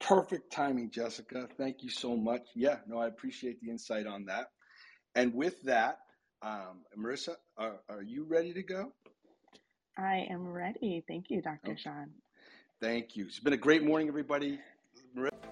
Perfect 0.00 0.52
timing, 0.52 0.90
Jessica. 0.90 1.48
Thank 1.58 1.82
you 1.82 1.90
so 1.90 2.16
much. 2.16 2.42
Yeah, 2.54 2.78
no, 2.88 2.98
I 2.98 3.06
appreciate 3.06 3.60
the 3.60 3.70
insight 3.70 4.06
on 4.06 4.24
that. 4.26 4.50
And 5.14 5.34
with 5.34 5.62
that, 5.62 5.98
um, 6.42 6.84
Marissa, 6.98 7.36
are, 7.56 7.80
are 7.88 8.02
you 8.02 8.24
ready 8.24 8.52
to 8.52 8.62
go? 8.62 8.92
I 9.96 10.26
am 10.30 10.46
ready. 10.52 11.04
Thank 11.06 11.30
you, 11.30 11.42
Dr. 11.42 11.72
Okay. 11.72 11.80
Sean. 11.80 12.10
Thank 12.80 13.16
you. 13.16 13.26
It's 13.26 13.38
been 13.38 13.52
a 13.52 13.58
great 13.58 13.84
morning, 13.84 14.08
everybody. 14.08 14.58
Marissa. 15.16 15.51